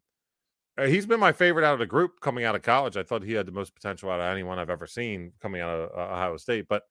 uh, 0.77 0.87
he's 0.87 1.05
been 1.05 1.19
my 1.19 1.31
favorite 1.31 1.65
out 1.65 1.73
of 1.73 1.79
the 1.79 1.85
group 1.85 2.19
coming 2.21 2.43
out 2.43 2.55
of 2.55 2.63
college. 2.63 2.97
I 2.97 3.03
thought 3.03 3.23
he 3.23 3.33
had 3.33 3.45
the 3.45 3.51
most 3.53 3.73
potential 3.75 4.09
out 4.11 4.19
of 4.19 4.25
anyone 4.25 4.59
I've 4.59 4.69
ever 4.69 4.87
seen 4.87 5.31
coming 5.41 5.61
out 5.61 5.69
of 5.69 5.89
uh, 5.97 6.13
Ohio 6.13 6.37
State, 6.37 6.67
but 6.67 6.83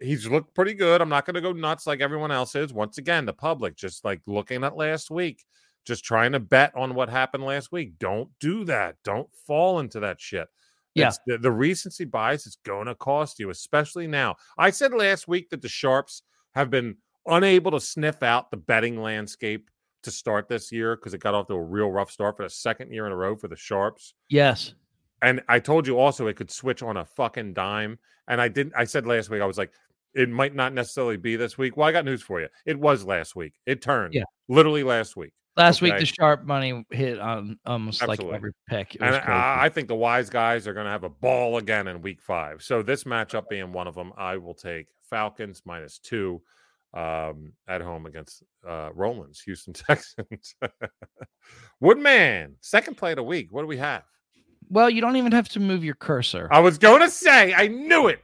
he's 0.00 0.26
looked 0.26 0.54
pretty 0.54 0.74
good. 0.74 1.00
I'm 1.00 1.08
not 1.08 1.26
going 1.26 1.34
to 1.34 1.40
go 1.40 1.52
nuts 1.52 1.86
like 1.86 2.00
everyone 2.00 2.30
else 2.30 2.54
is. 2.54 2.72
Once 2.72 2.98
again, 2.98 3.26
the 3.26 3.32
public 3.32 3.76
just 3.76 4.04
like 4.04 4.20
looking 4.26 4.64
at 4.64 4.76
last 4.76 5.10
week, 5.10 5.44
just 5.84 6.04
trying 6.04 6.32
to 6.32 6.40
bet 6.40 6.72
on 6.76 6.94
what 6.94 7.08
happened 7.08 7.44
last 7.44 7.72
week. 7.72 7.98
Don't 7.98 8.28
do 8.40 8.64
that. 8.64 8.96
Don't 9.04 9.28
fall 9.46 9.80
into 9.80 10.00
that 10.00 10.20
shit. 10.20 10.48
Yeah. 10.94 11.12
The, 11.26 11.38
the 11.38 11.52
recency 11.52 12.04
bias 12.04 12.46
is 12.46 12.56
going 12.64 12.86
to 12.86 12.94
cost 12.94 13.38
you, 13.38 13.50
especially 13.50 14.06
now. 14.06 14.36
I 14.56 14.70
said 14.70 14.92
last 14.92 15.28
week 15.28 15.50
that 15.50 15.60
the 15.60 15.68
Sharps 15.68 16.22
have 16.54 16.70
been 16.70 16.96
unable 17.26 17.70
to 17.72 17.80
sniff 17.80 18.22
out 18.22 18.50
the 18.50 18.56
betting 18.56 19.00
landscape 19.00 19.70
to 20.04 20.10
start 20.10 20.48
this 20.48 20.72
year 20.72 20.96
because 20.96 21.12
it 21.12 21.20
got 21.20 21.34
off 21.34 21.48
to 21.48 21.54
a 21.54 21.62
real 21.62 21.90
rough 21.90 22.10
start 22.10 22.36
for 22.36 22.44
the 22.44 22.50
second 22.50 22.92
year 22.92 23.06
in 23.06 23.12
a 23.12 23.16
row 23.16 23.36
for 23.36 23.48
the 23.48 23.56
Sharps. 23.56 24.14
yes. 24.28 24.74
And 25.22 25.40
I 25.48 25.60
told 25.60 25.86
you 25.86 25.98
also 25.98 26.26
it 26.26 26.36
could 26.36 26.50
switch 26.50 26.82
on 26.82 26.98
a 26.98 27.04
fucking 27.04 27.54
dime. 27.54 27.98
And 28.28 28.38
I 28.38 28.48
didn't. 28.48 28.74
I 28.76 28.84
said 28.84 29.06
last 29.06 29.30
week 29.30 29.40
I 29.40 29.46
was 29.46 29.56
like, 29.56 29.72
it 30.16 30.28
might 30.28 30.54
not 30.54 30.72
necessarily 30.72 31.16
be 31.16 31.36
this 31.36 31.56
week. 31.58 31.76
Well, 31.76 31.88
I 31.88 31.92
got 31.92 32.04
news 32.04 32.22
for 32.22 32.40
you. 32.40 32.48
It 32.64 32.78
was 32.78 33.04
last 33.04 33.36
week. 33.36 33.54
It 33.66 33.82
turned. 33.82 34.14
Yeah. 34.14 34.24
literally 34.48 34.82
last 34.82 35.16
week. 35.16 35.32
Last 35.56 35.80
week 35.80 35.96
the 35.98 36.04
sharp 36.04 36.44
money 36.44 36.84
hit 36.90 37.18
on 37.18 37.58
almost 37.64 38.02
Absolutely. 38.02 38.26
like 38.26 38.34
every 38.34 38.52
pick. 38.68 38.94
It 38.94 39.00
And 39.00 39.14
crazy. 39.14 39.26
I, 39.26 39.64
I 39.64 39.68
think 39.70 39.88
the 39.88 39.94
wise 39.94 40.28
guys 40.28 40.66
are 40.66 40.74
going 40.74 40.84
to 40.84 40.90
have 40.90 41.04
a 41.04 41.08
ball 41.08 41.56
again 41.56 41.88
in 41.88 42.02
week 42.02 42.20
five. 42.20 42.62
So 42.62 42.82
this 42.82 43.04
matchup 43.04 43.48
being 43.48 43.72
one 43.72 43.86
of 43.86 43.94
them, 43.94 44.12
I 44.18 44.36
will 44.36 44.54
take 44.54 44.88
Falcons 45.08 45.62
minus 45.64 45.98
two 45.98 46.42
um, 46.92 47.52
at 47.66 47.80
home 47.80 48.04
against 48.04 48.42
uh, 48.68 48.90
Roland's, 48.94 49.40
Houston 49.40 49.72
Texans. 49.72 50.54
Woodman, 51.80 52.56
second 52.60 52.98
play 52.98 53.12
of 53.12 53.16
the 53.16 53.22
week. 53.22 53.48
What 53.50 53.62
do 53.62 53.66
we 53.66 53.78
have? 53.78 54.04
well, 54.68 54.90
you 54.90 55.00
don't 55.00 55.16
even 55.16 55.32
have 55.32 55.48
to 55.50 55.60
move 55.60 55.84
your 55.84 55.94
cursor. 55.94 56.48
I 56.50 56.60
was 56.60 56.78
going 56.78 57.00
to 57.02 57.10
say, 57.10 57.54
I 57.54 57.68
knew 57.68 58.08
it. 58.08 58.20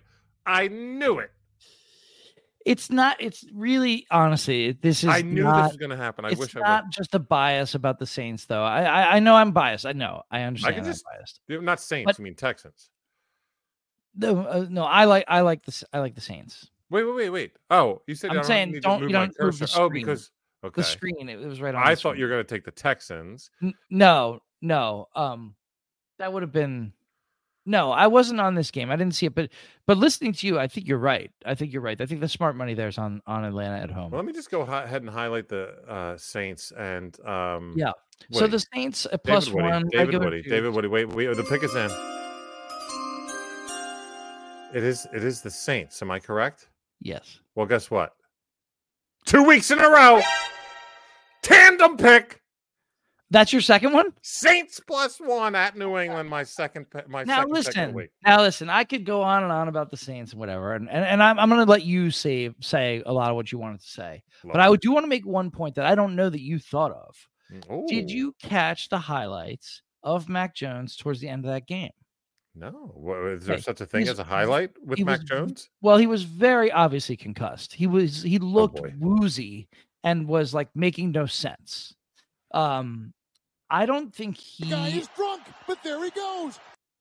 I 0.46 0.68
knew 0.68 1.18
it. 1.18 1.31
It's 2.64 2.90
not. 2.90 3.16
It's 3.20 3.44
really 3.53 4.07
honestly. 4.11 4.72
This 4.72 5.03
is. 5.03 5.11
I 5.11 5.22
knew 5.22 5.42
not, 5.42 5.62
this 5.64 5.72
was 5.72 5.77
going 5.79 5.90
to 5.90 5.96
happen. 5.96 6.25
I 6.25 6.31
it's 6.31 6.40
wish 6.40 6.57
I 6.57 6.61
not 6.61 6.90
just 6.90 7.14
a 7.14 7.18
bias 7.18 7.75
about 7.75 7.98
the 7.98 8.07
Saints, 8.07 8.44
though. 8.44 8.62
I 8.62 8.83
I, 8.83 9.16
I 9.16 9.18
know 9.20 9.35
I'm 9.35 9.53
biased. 9.53 9.85
I 9.87 9.92
know. 9.92 10.22
I 10.31 10.42
understand. 10.42 10.75
I 10.75 10.79
can 10.79 10.85
just- 10.85 11.05
biased. 11.05 11.40
would. 11.48 11.61
Not 11.61 11.81
Saints. 11.81 12.07
But- 12.07 12.20
I 12.20 12.22
mean 12.22 12.35
Texans. 12.35 12.90
No, 14.14 14.40
uh, 14.40 14.66
no. 14.68 14.85
I 14.85 15.05
like. 15.07 15.25
I 15.29 15.40
like 15.40 15.64
the. 15.64 15.70
S- 15.70 15.85
I 15.92 15.98
like 16.01 16.14
the 16.14 16.20
Saints. 16.20 16.68
Wait, 16.90 17.03
wait, 17.05 17.14
wait, 17.14 17.31
wait. 17.31 17.53
Oh, 17.70 18.03
you 18.07 18.14
said 18.14 18.31
I'm 18.31 18.37
I 18.37 18.40
don't 18.40 18.46
saying 18.46 18.81
don't- 18.83 19.01
move 19.01 19.11
you 19.11 19.14
don't 19.14 19.33
move 19.40 19.59
the. 19.59 19.64
Oh, 19.64 19.87
screen. 19.88 20.05
because 20.05 20.31
okay. 20.62 20.83
The 20.83 20.85
screen. 20.85 21.29
It, 21.29 21.40
it 21.40 21.46
was 21.46 21.61
right 21.62 21.75
on. 21.75 21.83
I 21.83 21.94
thought 21.94 22.18
you 22.18 22.25
were 22.25 22.31
going 22.31 22.44
to 22.44 22.55
take 22.55 22.64
the 22.64 22.70
Texans. 22.70 23.51
N- 23.62 23.75
no, 23.90 24.40
no. 24.61 25.09
Um, 25.16 25.55
that 26.18 26.33
would 26.33 26.42
have 26.42 26.53
been. 26.53 26.92
No, 27.64 27.92
I 27.92 28.09
wasn't 28.09 28.40
on 28.40 28.57
this 28.57 28.72
game. 28.72 28.90
I 28.90 28.96
didn't 28.96 29.14
see 29.14 29.27
it, 29.27 29.35
but 29.37 29.48
but 29.87 29.96
listening 29.96 30.33
to 30.33 30.46
you, 30.48 30.59
I 30.59 30.66
think 30.66 30.88
you're 30.88 30.98
right. 30.98 31.31
I 31.46 31.55
think 31.55 31.72
you're 31.72 31.83
right. 31.83 32.01
I 32.01 32.07
think 32.07 32.20
the 32.20 32.29
smart 32.29 32.57
money 32.57 32.75
there 32.75 32.88
is 32.88 32.98
on 32.98 33.22
on 33.27 33.44
Atlanta 33.44 33.77
at 33.81 33.90
home. 33.90 34.11
Well, 34.11 34.18
let 34.18 34.27
me 34.27 34.33
just 34.33 34.51
go 34.51 34.62
ahead 34.62 35.03
and 35.03 35.09
highlight 35.09 35.48
the 35.48 35.68
uh, 35.88 36.16
Saints 36.16 36.72
and 36.77 37.18
um, 37.25 37.75
Yeah. 37.77 37.92
so 38.33 38.48
the 38.48 38.59
Saints 38.75 39.07
a 39.07 39.11
David 39.11 39.22
plus 39.25 39.48
Woody, 39.51 39.68
one. 39.68 39.83
David 39.90 40.07
regular 40.07 40.25
Woody, 40.27 40.42
two. 40.42 40.51
David 40.51 40.75
Woody. 40.75 40.88
Wait, 40.88 41.09
wait, 41.09 41.37
the 41.37 41.44
pick 41.44 41.62
is 41.62 41.75
in. 41.77 41.90
It 44.75 44.83
is. 44.83 45.07
It 45.14 45.22
is 45.22 45.42
the 45.42 45.51
Saints. 45.51 46.03
Am 46.03 46.11
I 46.11 46.18
correct? 46.18 46.68
Yes. 47.01 47.38
Well, 47.55 47.66
guess 47.66 47.90
what? 47.90 48.14
Two 49.25 49.44
weeks 49.44 49.70
in 49.70 49.79
a 49.79 49.88
row, 49.88 50.20
tandem 51.42 51.96
pick. 51.96 52.41
That's 53.32 53.52
your 53.52 53.62
second 53.62 53.92
one. 53.94 54.12
Saints 54.20 54.78
plus 54.78 55.18
one 55.18 55.54
at 55.54 55.76
New 55.76 55.96
England. 55.98 56.28
My 56.28 56.42
second. 56.42 56.86
My 57.08 57.24
Now 57.24 57.38
second 57.38 57.52
listen. 57.52 58.08
Now 58.26 58.42
listen. 58.42 58.68
I 58.70 58.84
could 58.84 59.04
go 59.06 59.22
on 59.22 59.42
and 59.42 59.50
on 59.50 59.68
about 59.68 59.90
the 59.90 59.96
Saints 59.96 60.32
and 60.32 60.38
whatever, 60.40 60.74
and 60.74 60.88
and, 60.90 61.04
and 61.04 61.22
I'm 61.22 61.38
I'm 61.38 61.48
gonna 61.48 61.64
let 61.64 61.82
you 61.82 62.10
say 62.10 62.50
say 62.60 63.02
a 63.06 63.12
lot 63.12 63.30
of 63.30 63.36
what 63.36 63.50
you 63.50 63.58
wanted 63.58 63.80
to 63.80 63.88
say. 63.88 64.22
But 64.44 64.60
I 64.60 64.74
do 64.76 64.92
want 64.92 65.04
to 65.04 65.08
make 65.08 65.24
one 65.26 65.50
point 65.50 65.74
that 65.76 65.86
I 65.86 65.94
don't 65.94 66.14
know 66.14 66.28
that 66.28 66.42
you 66.42 66.58
thought 66.58 66.92
of. 66.92 67.16
it. 67.50 67.86
Did 67.88 68.10
you 68.10 68.34
catch 68.42 68.88
the 68.90 68.98
highlights 68.98 69.80
of 70.02 70.28
Mac 70.28 70.54
Jones 70.54 70.94
towards 70.96 71.20
the 71.20 71.28
end 71.28 71.44
of 71.46 71.50
that 71.52 71.66
game? 71.66 71.90
No. 72.54 72.70
What, 72.94 73.16
is 73.28 73.46
there 73.46 73.54
Okay, 73.54 73.62
such 73.62 73.80
a 73.80 73.86
thing 73.86 74.08
as 74.08 74.18
a 74.18 74.24
highlight 74.24 74.72
with 74.84 74.98
Mac 75.00 75.20
was- 75.20 75.28
Jones? 75.28 75.70
Well, 75.80 75.96
he 75.96 76.06
was 76.06 76.24
very 76.24 76.70
obviously 76.70 77.16
concussed. 77.16 77.72
He 77.72 77.86
was 77.86 78.22
he 78.22 78.38
looked 78.38 78.76
boy. 78.76 78.92
woozy 78.98 79.68
and 80.04 80.28
was 80.28 80.52
like 80.52 80.68
making 80.74 81.12
no 81.12 81.24
sense. 81.24 81.94
Um 82.52 83.14
I 83.72 83.87
don't 83.87 84.14
think 84.14 84.38
The 84.61 84.66
guy 84.66 84.88
is 84.88 85.08
drunk, 85.16 85.42
but 85.66 85.82
there 85.82 86.02
he 86.04 86.11
goes. 86.11 86.61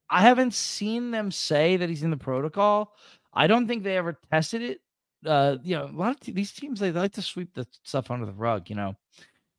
I 0.09 0.21
haven't 0.21 0.53
seen 0.53 1.11
them 1.11 1.29
say 1.29 1.75
that 1.75 1.89
he's 1.89 2.01
in 2.01 2.11
the 2.11 2.17
protocol. 2.17 2.95
I 3.33 3.47
don't 3.47 3.67
think 3.67 3.83
they 3.83 3.97
ever 3.97 4.17
tested 4.31 4.61
it. 4.61 4.81
Uh, 5.25 5.57
you 5.63 5.75
know, 5.75 5.85
a 5.85 5.91
lot 5.91 6.11
of 6.11 6.19
te- 6.21 6.31
these 6.31 6.53
teams 6.53 6.79
they 6.79 6.91
like 6.91 7.11
to 7.13 7.21
sweep 7.21 7.53
the 7.53 7.67
stuff 7.83 8.09
under 8.09 8.25
the 8.25 8.31
rug, 8.31 8.69
you 8.69 8.75
know. 8.75 8.95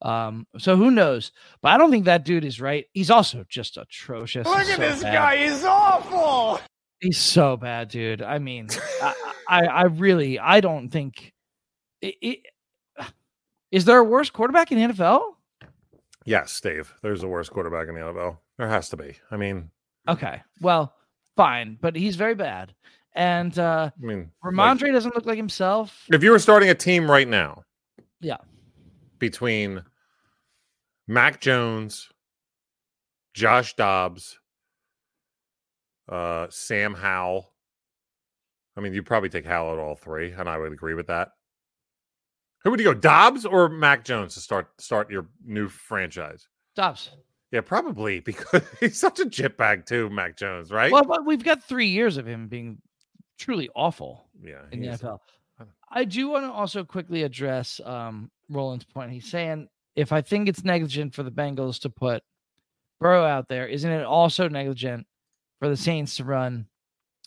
Um, 0.01 0.46
so 0.59 0.75
who 0.75 0.90
knows? 0.90 1.33
But 1.61 1.72
I 1.72 1.79
don't 1.79 1.90
think 1.90 2.07
that 2.07 2.25
dude 2.25 2.44
is 2.46 2.61
right. 2.62 2.87
He's 2.94 3.11
also 3.11 3.44
just 3.48 3.77
atrocious. 3.77 4.46
Look 4.46 4.59
at 4.59 4.66
so 4.66 4.77
this 4.79 5.03
bad. 5.03 5.12
guy. 5.12 5.37
He's 5.37 5.64
awful. 5.64 6.61
He's 7.01 7.18
so 7.18 7.59
bad, 7.59 7.88
dude. 7.88 8.22
I 8.22 8.38
mean, 8.38 8.68
I, 9.03 9.14
I, 9.48 9.66
I 9.66 9.83
really, 9.85 10.38
I 10.38 10.61
don't 10.61 10.88
think. 10.88 11.33
It, 12.01 12.14
it, 12.22 12.38
is 13.70 13.85
there 13.85 13.98
a 13.98 14.05
worse 14.05 14.31
quarterback 14.31 14.72
in 14.72 14.79
the 14.79 14.94
NFL? 14.94 15.35
Yes, 16.24 16.61
Dave. 16.61 16.94
There's 17.02 17.20
the 17.20 17.28
worst 17.28 17.50
quarterback 17.50 17.88
in 17.88 17.94
the 17.94 18.00
NFL. 18.00 18.38
There 18.58 18.68
has 18.68 18.88
to 18.90 18.96
be. 18.96 19.16
I 19.30 19.37
mean, 19.37 19.70
Okay, 20.08 20.42
well, 20.61 20.94
fine, 21.37 21.78
but 21.80 21.94
he's 21.96 22.16
very 22.16 22.35
bad. 22.35 22.74
And 23.14 23.56
uh 23.58 23.90
I 24.02 24.04
mean, 24.04 24.30
like, 24.42 24.78
doesn't 24.80 25.14
look 25.14 25.26
like 25.26 25.37
himself. 25.37 26.04
if 26.12 26.22
you 26.22 26.30
were 26.30 26.38
starting 26.38 26.70
a 26.70 26.74
team 26.74 27.11
right 27.11 27.28
now, 27.28 27.62
Yeah. 28.20 28.38
between 29.18 29.85
Mac 31.06 31.40
Jones, 31.40 32.08
Josh 33.35 33.74
Dobbs, 33.74 34.38
uh, 36.08 36.46
Sam 36.50 36.94
Howell. 36.94 37.52
I 38.76 38.80
mean, 38.80 38.94
you 38.94 39.02
probably 39.02 39.28
take 39.28 39.44
Howell 39.46 39.74
at 39.74 39.78
all 39.78 39.94
three, 39.94 40.32
and 40.32 40.48
I 40.48 40.56
would 40.58 40.72
agree 40.72 40.94
with 40.94 41.06
that. 41.08 41.32
Who 42.64 42.70
would 42.70 42.81
you 42.81 42.87
go, 42.87 42.94
Dobbs 42.94 43.44
or 43.44 43.68
Mac 43.68 44.05
Jones 44.05 44.35
to 44.35 44.40
start 44.40 44.68
start 44.81 45.11
your 45.11 45.27
new 45.44 45.68
franchise? 45.68 46.46
Dobbs. 46.77 47.11
Yeah, 47.51 47.61
probably 47.61 48.20
because 48.25 48.62
he's 48.81 48.98
such 48.98 49.20
a 49.20 49.25
jitbag 49.25 49.87
too, 49.87 50.09
Mac 50.11 50.37
Jones, 50.37 50.70
right? 50.70 50.90
Well, 50.90 51.05
but 51.05 51.25
we've 51.27 51.44
got 51.44 51.62
three 51.62 51.88
years 51.88 52.16
of 52.16 52.27
him 52.27 52.48
being 52.48 52.79
truly 53.38 53.68
awful 53.75 54.27
yeah, 54.42 54.62
in 54.70 54.81
the 54.81 54.88
NFL. 54.88 55.18
I 55.90 56.05
do 56.05 56.29
want 56.29 56.46
to 56.46 56.51
also 56.51 56.85
quickly 56.85 57.22
address 57.22 57.81
um, 57.85 58.31
Roland's 58.48 58.85
point. 58.85 59.11
He's 59.11 59.31
saying 59.31 59.68
if 59.94 60.12
I 60.12 60.22
think 60.22 60.48
it's 60.48 60.64
negligent 60.64 61.14
for 61.14 61.22
the 61.22 61.31
Bengals 61.31 61.81
to 61.81 61.90
put 61.90 62.22
Burrow 62.98 63.25
out 63.25 63.48
there, 63.48 63.66
isn't 63.66 63.90
it 63.90 64.05
also 64.05 64.48
negligent 64.48 65.07
for 65.59 65.68
the 65.68 65.77
Saints 65.77 66.16
to 66.16 66.25
run 66.25 66.66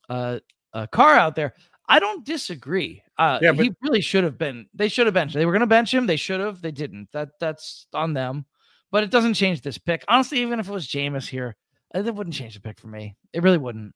uh, 0.09 0.39
a 0.73 0.87
Carr 0.87 1.15
out 1.15 1.35
there? 1.35 1.53
I 1.87 1.99
don't 1.99 2.25
disagree. 2.25 3.03
Uh, 3.17 3.39
Yeah, 3.41 3.53
he 3.53 3.73
really 3.81 4.01
should 4.01 4.23
have 4.23 4.37
been. 4.37 4.67
They 4.73 4.87
should 4.89 5.07
have 5.07 5.13
benched. 5.13 5.35
They 5.35 5.45
were 5.45 5.51
going 5.51 5.59
to 5.61 5.67
bench 5.67 5.93
him. 5.93 6.07
They 6.07 6.15
should 6.15 6.39
have. 6.39 6.61
They 6.61 6.71
didn't. 6.71 7.09
That 7.13 7.29
that's 7.39 7.87
on 7.93 8.13
them. 8.13 8.45
But 8.91 9.03
it 9.03 9.11
doesn't 9.11 9.33
change 9.33 9.61
this 9.61 9.77
pick. 9.77 10.03
Honestly, 10.07 10.39
even 10.41 10.59
if 10.59 10.67
it 10.69 10.71
was 10.71 10.87
Jameis 10.87 11.27
here, 11.27 11.55
it 11.93 12.13
wouldn't 12.15 12.35
change 12.35 12.55
the 12.55 12.61
pick 12.61 12.79
for 12.79 12.87
me. 12.87 13.15
It 13.33 13.43
really 13.43 13.57
wouldn't. 13.57 13.93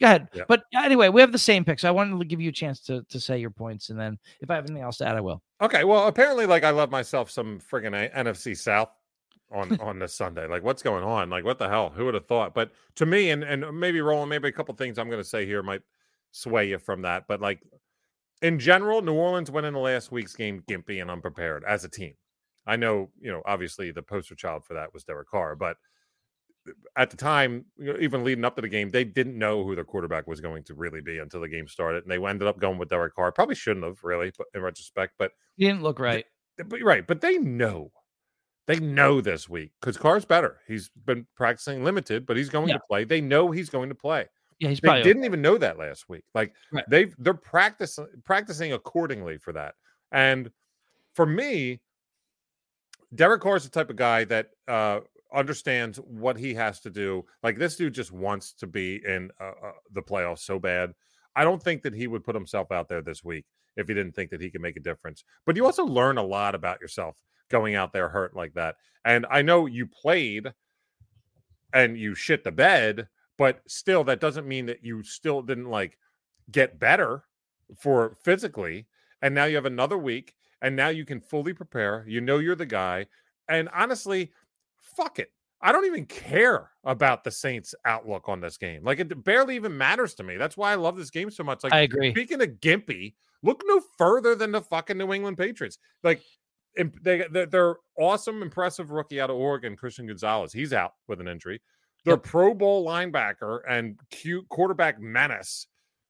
Go 0.00 0.06
ahead. 0.06 0.28
Yeah. 0.32 0.44
But 0.48 0.64
anyway, 0.74 1.08
we 1.10 1.20
have 1.20 1.32
the 1.32 1.38
same 1.38 1.64
pick, 1.64 1.78
so 1.78 1.88
I 1.88 1.90
wanted 1.90 2.18
to 2.18 2.24
give 2.24 2.40
you 2.40 2.48
a 2.48 2.52
chance 2.52 2.80
to 2.82 3.02
to 3.10 3.20
say 3.20 3.38
your 3.38 3.50
points, 3.50 3.90
and 3.90 4.00
then 4.00 4.18
if 4.40 4.50
I 4.50 4.54
have 4.54 4.64
anything 4.64 4.82
else 4.82 4.96
to 4.98 5.06
add, 5.06 5.16
I 5.16 5.20
will. 5.20 5.42
Okay, 5.60 5.84
well, 5.84 6.06
apparently, 6.08 6.46
like 6.46 6.64
I 6.64 6.70
love 6.70 6.90
myself 6.90 7.30
some 7.30 7.60
friggin' 7.60 7.94
A- 7.94 8.24
NFC 8.24 8.56
South 8.56 8.88
on 9.52 9.78
on 9.80 9.98
this 9.98 10.14
Sunday. 10.14 10.46
Like, 10.46 10.62
what's 10.62 10.82
going 10.82 11.04
on? 11.04 11.28
Like, 11.28 11.44
what 11.44 11.58
the 11.58 11.68
hell? 11.68 11.90
Who 11.90 12.06
would 12.06 12.14
have 12.14 12.26
thought? 12.26 12.54
But 12.54 12.72
to 12.96 13.04
me, 13.04 13.30
and 13.30 13.44
and 13.44 13.78
maybe 13.78 14.00
Roland, 14.00 14.30
maybe 14.30 14.48
a 14.48 14.52
couple 14.52 14.74
things 14.74 14.98
I'm 14.98 15.08
going 15.10 15.22
to 15.22 15.28
say 15.28 15.44
here 15.44 15.62
might 15.62 15.82
sway 16.32 16.68
you 16.68 16.78
from 16.78 17.02
that. 17.02 17.24
But 17.28 17.40
like 17.40 17.60
in 18.42 18.58
general, 18.58 19.02
New 19.02 19.14
Orleans 19.14 19.50
went 19.50 19.66
in 19.66 19.74
the 19.74 19.80
last 19.80 20.10
week's 20.12 20.34
game 20.34 20.62
gimpy 20.68 21.00
and 21.00 21.10
unprepared 21.10 21.64
as 21.64 21.84
a 21.84 21.88
team. 21.88 22.14
I 22.66 22.76
know, 22.76 23.10
you 23.20 23.30
know, 23.30 23.42
obviously 23.46 23.90
the 23.90 24.02
poster 24.02 24.34
child 24.34 24.64
for 24.64 24.74
that 24.74 24.92
was 24.94 25.04
Derek 25.04 25.28
Carr, 25.28 25.56
but 25.56 25.76
uh, 26.68 26.72
at 26.96 27.10
the 27.10 27.16
time, 27.16 27.64
you 27.78 27.92
know, 27.92 27.98
even 28.00 28.22
leading 28.22 28.44
up 28.44 28.54
to 28.56 28.62
the 28.62 28.68
game, 28.68 28.90
they 28.90 29.02
didn't 29.04 29.38
know 29.38 29.64
who 29.64 29.74
their 29.74 29.84
quarterback 29.84 30.26
was 30.26 30.40
going 30.40 30.62
to 30.64 30.74
really 30.74 31.00
be 31.00 31.18
until 31.18 31.40
the 31.40 31.48
game 31.48 31.66
started, 31.66 32.04
and 32.04 32.10
they 32.12 32.24
ended 32.24 32.46
up 32.46 32.58
going 32.60 32.78
with 32.78 32.90
Derek 32.90 33.14
Carr. 33.14 33.32
Probably 33.32 33.54
shouldn't 33.54 33.84
have 33.86 33.98
really, 34.04 34.30
but 34.36 34.46
in 34.54 34.60
retrospect, 34.62 35.14
but 35.18 35.32
He 35.56 35.64
didn't 35.66 35.82
look 35.82 35.98
right. 35.98 36.26
but 36.56 36.80
right, 36.82 37.06
but 37.06 37.20
they 37.22 37.38
know 37.38 37.90
They 38.66 38.78
know 38.78 39.20
this 39.20 39.48
week 39.48 39.72
because 39.80 39.96
Carr's 39.96 40.24
better. 40.26 40.60
He's 40.68 40.90
been 40.90 41.26
practicing 41.34 41.82
limited, 41.82 42.24
but 42.26 42.36
he's 42.36 42.50
going 42.50 42.68
Yeah. 42.68 42.74
to 42.74 42.82
play. 42.88 43.04
They 43.04 43.20
know 43.22 43.50
he's 43.50 43.70
going 43.70 43.88
to 43.88 43.94
play. 43.94 44.26
Yeah, 44.60 44.68
he's 44.68 44.80
They 44.80 45.02
didn't 45.02 45.24
even 45.24 45.42
know 45.42 45.58
that 45.58 45.78
last 45.78 46.08
week. 46.08 46.24
Like 46.34 46.54
Right. 46.70 46.84
they've 46.88 47.14
they're 47.18 47.34
practicing 47.34 48.06
practicing 48.24 48.72
accordingly 48.72 49.38
for 49.38 49.52
that. 49.54 49.74
And 50.12 50.50
for 51.14 51.26
me, 51.26 51.80
Derek 53.14 53.40
Carr 53.40 53.56
is 53.56 53.64
the 53.64 53.70
type 53.70 53.90
of 53.90 53.96
guy 53.96 54.24
that 54.24 54.50
uh 54.68 55.00
understands 55.32 55.98
what 55.98 56.36
he 56.36 56.54
has 56.54 56.80
to 56.80 56.90
do. 56.90 57.24
Like 57.42 57.58
this 57.58 57.76
dude 57.76 57.94
just 57.94 58.12
wants 58.12 58.52
to 58.54 58.66
be 58.66 59.00
in 59.06 59.30
uh, 59.40 59.52
uh, 59.64 59.72
the 59.92 60.02
playoffs 60.02 60.40
so 60.40 60.58
bad. 60.58 60.92
I 61.36 61.44
don't 61.44 61.62
think 61.62 61.82
that 61.82 61.94
he 61.94 62.06
would 62.06 62.24
put 62.24 62.34
himself 62.34 62.72
out 62.72 62.88
there 62.88 63.02
this 63.02 63.24
week 63.24 63.46
if 63.76 63.88
he 63.88 63.94
didn't 63.94 64.12
think 64.12 64.30
that 64.30 64.40
he 64.40 64.50
could 64.50 64.60
make 64.60 64.76
a 64.76 64.80
difference. 64.80 65.24
But 65.46 65.56
you 65.56 65.64
also 65.64 65.84
learn 65.84 66.18
a 66.18 66.22
lot 66.22 66.54
about 66.54 66.80
yourself 66.80 67.16
going 67.48 67.76
out 67.76 67.92
there 67.92 68.08
hurt 68.08 68.34
like 68.34 68.54
that. 68.54 68.76
And 69.04 69.24
I 69.30 69.42
know 69.42 69.66
you 69.66 69.86
played 69.86 70.52
and 71.72 71.96
you 71.96 72.14
shit 72.14 72.44
the 72.44 72.52
bed, 72.52 73.08
but 73.40 73.62
still 73.66 74.04
that 74.04 74.20
doesn't 74.20 74.46
mean 74.46 74.66
that 74.66 74.84
you 74.84 75.02
still 75.02 75.40
didn't 75.40 75.70
like 75.70 75.96
get 76.52 76.78
better 76.78 77.24
for 77.74 78.14
physically. 78.22 78.86
And 79.22 79.34
now 79.34 79.46
you 79.46 79.56
have 79.56 79.64
another 79.64 79.96
week 79.96 80.34
and 80.60 80.76
now 80.76 80.88
you 80.88 81.06
can 81.06 81.22
fully 81.22 81.54
prepare. 81.54 82.04
You 82.06 82.20
know 82.20 82.36
you're 82.36 82.54
the 82.54 82.66
guy. 82.66 83.06
And 83.48 83.70
honestly, 83.74 84.30
fuck 84.76 85.18
it. 85.18 85.32
I 85.62 85.72
don't 85.72 85.86
even 85.86 86.04
care 86.04 86.68
about 86.84 87.24
the 87.24 87.30
Saints' 87.30 87.74
outlook 87.86 88.28
on 88.28 88.42
this 88.42 88.58
game. 88.58 88.84
Like 88.84 89.00
it 89.00 89.24
barely 89.24 89.56
even 89.56 89.74
matters 89.74 90.12
to 90.16 90.22
me. 90.22 90.36
That's 90.36 90.58
why 90.58 90.72
I 90.72 90.74
love 90.74 90.98
this 90.98 91.10
game 91.10 91.30
so 91.30 91.42
much. 91.42 91.64
Like 91.64 91.72
I 91.72 91.80
agree. 91.80 92.10
Speaking 92.10 92.42
of 92.42 92.48
gimpy, 92.60 93.14
look 93.42 93.62
no 93.64 93.80
further 93.96 94.34
than 94.34 94.52
the 94.52 94.60
fucking 94.60 94.98
New 94.98 95.14
England 95.14 95.38
Patriots. 95.38 95.78
Like 96.02 96.20
they 96.76 97.24
they're 97.30 97.76
awesome, 97.98 98.42
impressive 98.42 98.90
rookie 98.90 99.18
out 99.18 99.30
of 99.30 99.36
Oregon, 99.36 99.76
Christian 99.76 100.06
Gonzalez. 100.06 100.52
He's 100.52 100.74
out 100.74 100.92
with 101.08 101.22
an 101.22 101.28
injury. 101.28 101.62
Their 102.04 102.14
Yep. 102.14 102.22
Pro 102.24 102.54
Bowl 102.54 102.86
linebacker 102.86 103.60
and 103.68 103.98
cute 104.10 104.48
quarterback 104.48 104.98
menace, 105.00 105.66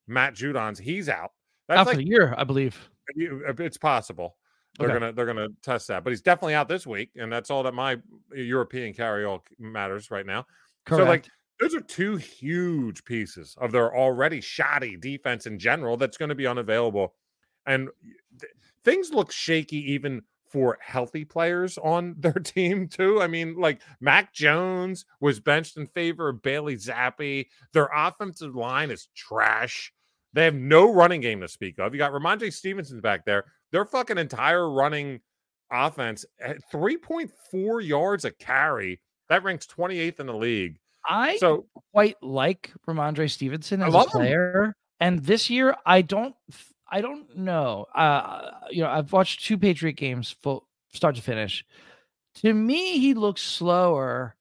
Matt 0.07 0.35
Judons, 0.35 0.79
he's 0.79 1.09
out. 1.09 1.33
That's 1.68 1.81
Out 1.81 1.90
for 1.90 1.96
the 1.96 2.07
year, 2.07 2.35
I 2.37 2.44
believe. 2.44 2.88
uh, 3.11 3.53
it's 3.59 3.76
possible. 3.76 4.37
They're 4.79 4.88
Okay. 4.90 4.98
gonna 5.00 5.12
they're 5.12 5.26
gonna 5.26 5.48
test 5.62 5.88
that, 5.88 6.05
but 6.05 6.11
he's 6.11 6.22
definitely 6.22 6.55
out 6.55 6.68
this 6.68 6.87
week, 6.87 7.11
and 7.16 7.31
that's 7.33 7.50
all 7.50 7.62
that 7.64 7.74
my 7.74 8.00
European 8.33 8.94
carry 8.94 9.24
all 9.24 9.44
matters 9.59 10.11
right 10.12 10.24
now. 10.24 10.46
Correct. 10.85 11.00
So 11.03 11.05
like 11.09 11.29
those 11.61 11.74
are 11.74 11.81
two 11.81 12.16
huge 12.16 13.05
pieces 13.05 13.57
of 13.61 13.72
their 13.72 13.94
already 13.96 14.40
shoddy 14.40 14.96
defense 14.96 15.46
in 15.46 15.59
general 15.59 15.96
that's 15.96 16.16
going 16.16 16.29
to 16.31 16.35
be 16.35 16.46
unavailable. 16.46 17.14
And 17.66 17.90
th- 18.40 18.53
things 18.85 19.12
look 19.12 19.31
shaky 19.31 19.92
even 19.92 20.22
for 20.50 20.78
healthy 20.82 21.24
players 21.24 21.78
on 21.78 22.14
their 22.18 22.32
team 22.44 22.88
too. 22.88 23.22
I 23.22 23.26
mean, 23.28 23.56
like 23.56 23.80
Mac 24.00 24.32
Jones 24.34 25.04
was 25.20 25.40
benched 25.40 25.76
in 25.76 25.86
favor 25.86 26.28
of 26.28 26.42
Bailey 26.42 26.76
Zappe. 26.76 27.46
Their 27.72 27.88
offensive 27.94 28.54
line 28.54 28.90
is 28.90 29.08
trash. 29.14 29.92
They 30.32 30.44
have 30.44 30.54
no 30.54 30.92
running 30.92 31.20
game 31.20 31.40
to 31.40 31.48
speak 31.48 31.78
of. 31.78 31.92
You 31.94 31.98
got 31.98 32.12
Rhamondre 32.12 32.52
Stevenson 32.52 33.00
back 33.00 33.24
there. 33.24 33.44
Their 33.72 33.84
fucking 33.84 34.18
entire 34.18 34.68
running 34.70 35.20
offense 35.72 36.24
eh, 36.40 36.50
at 36.50 36.58
3.4 36.72 37.86
yards 37.86 38.24
a 38.24 38.30
carry. 38.32 39.00
That 39.28 39.44
ranks 39.44 39.66
28th 39.66 40.20
in 40.20 40.26
the 40.26 40.34
league. 40.34 40.78
I 41.08 41.36
So 41.38 41.66
quite 41.92 42.16
like 42.22 42.72
Rhamondre 42.88 43.30
Stevenson 43.30 43.82
as 43.82 43.94
a 43.94 43.96
love 43.96 44.06
him. 44.06 44.10
player, 44.12 44.74
and 45.00 45.20
this 45.24 45.48
year 45.48 45.76
I 45.86 46.02
don't, 46.02 46.34
I 46.90 47.00
don't 47.00 47.37
know. 47.37 47.87
Uh, 47.94 48.50
you 48.70 48.83
know, 48.83 48.90
I've 48.90 49.12
watched 49.12 49.44
two 49.44 49.57
Patriot 49.57 49.94
games 49.94 50.35
full 50.42 50.66
start 50.92 51.16
to 51.16 51.22
finish. 51.22 51.64
To 52.37 52.53
me, 52.53 52.98
he 52.98 53.14
looks 53.14 53.42
slower. 53.42 54.37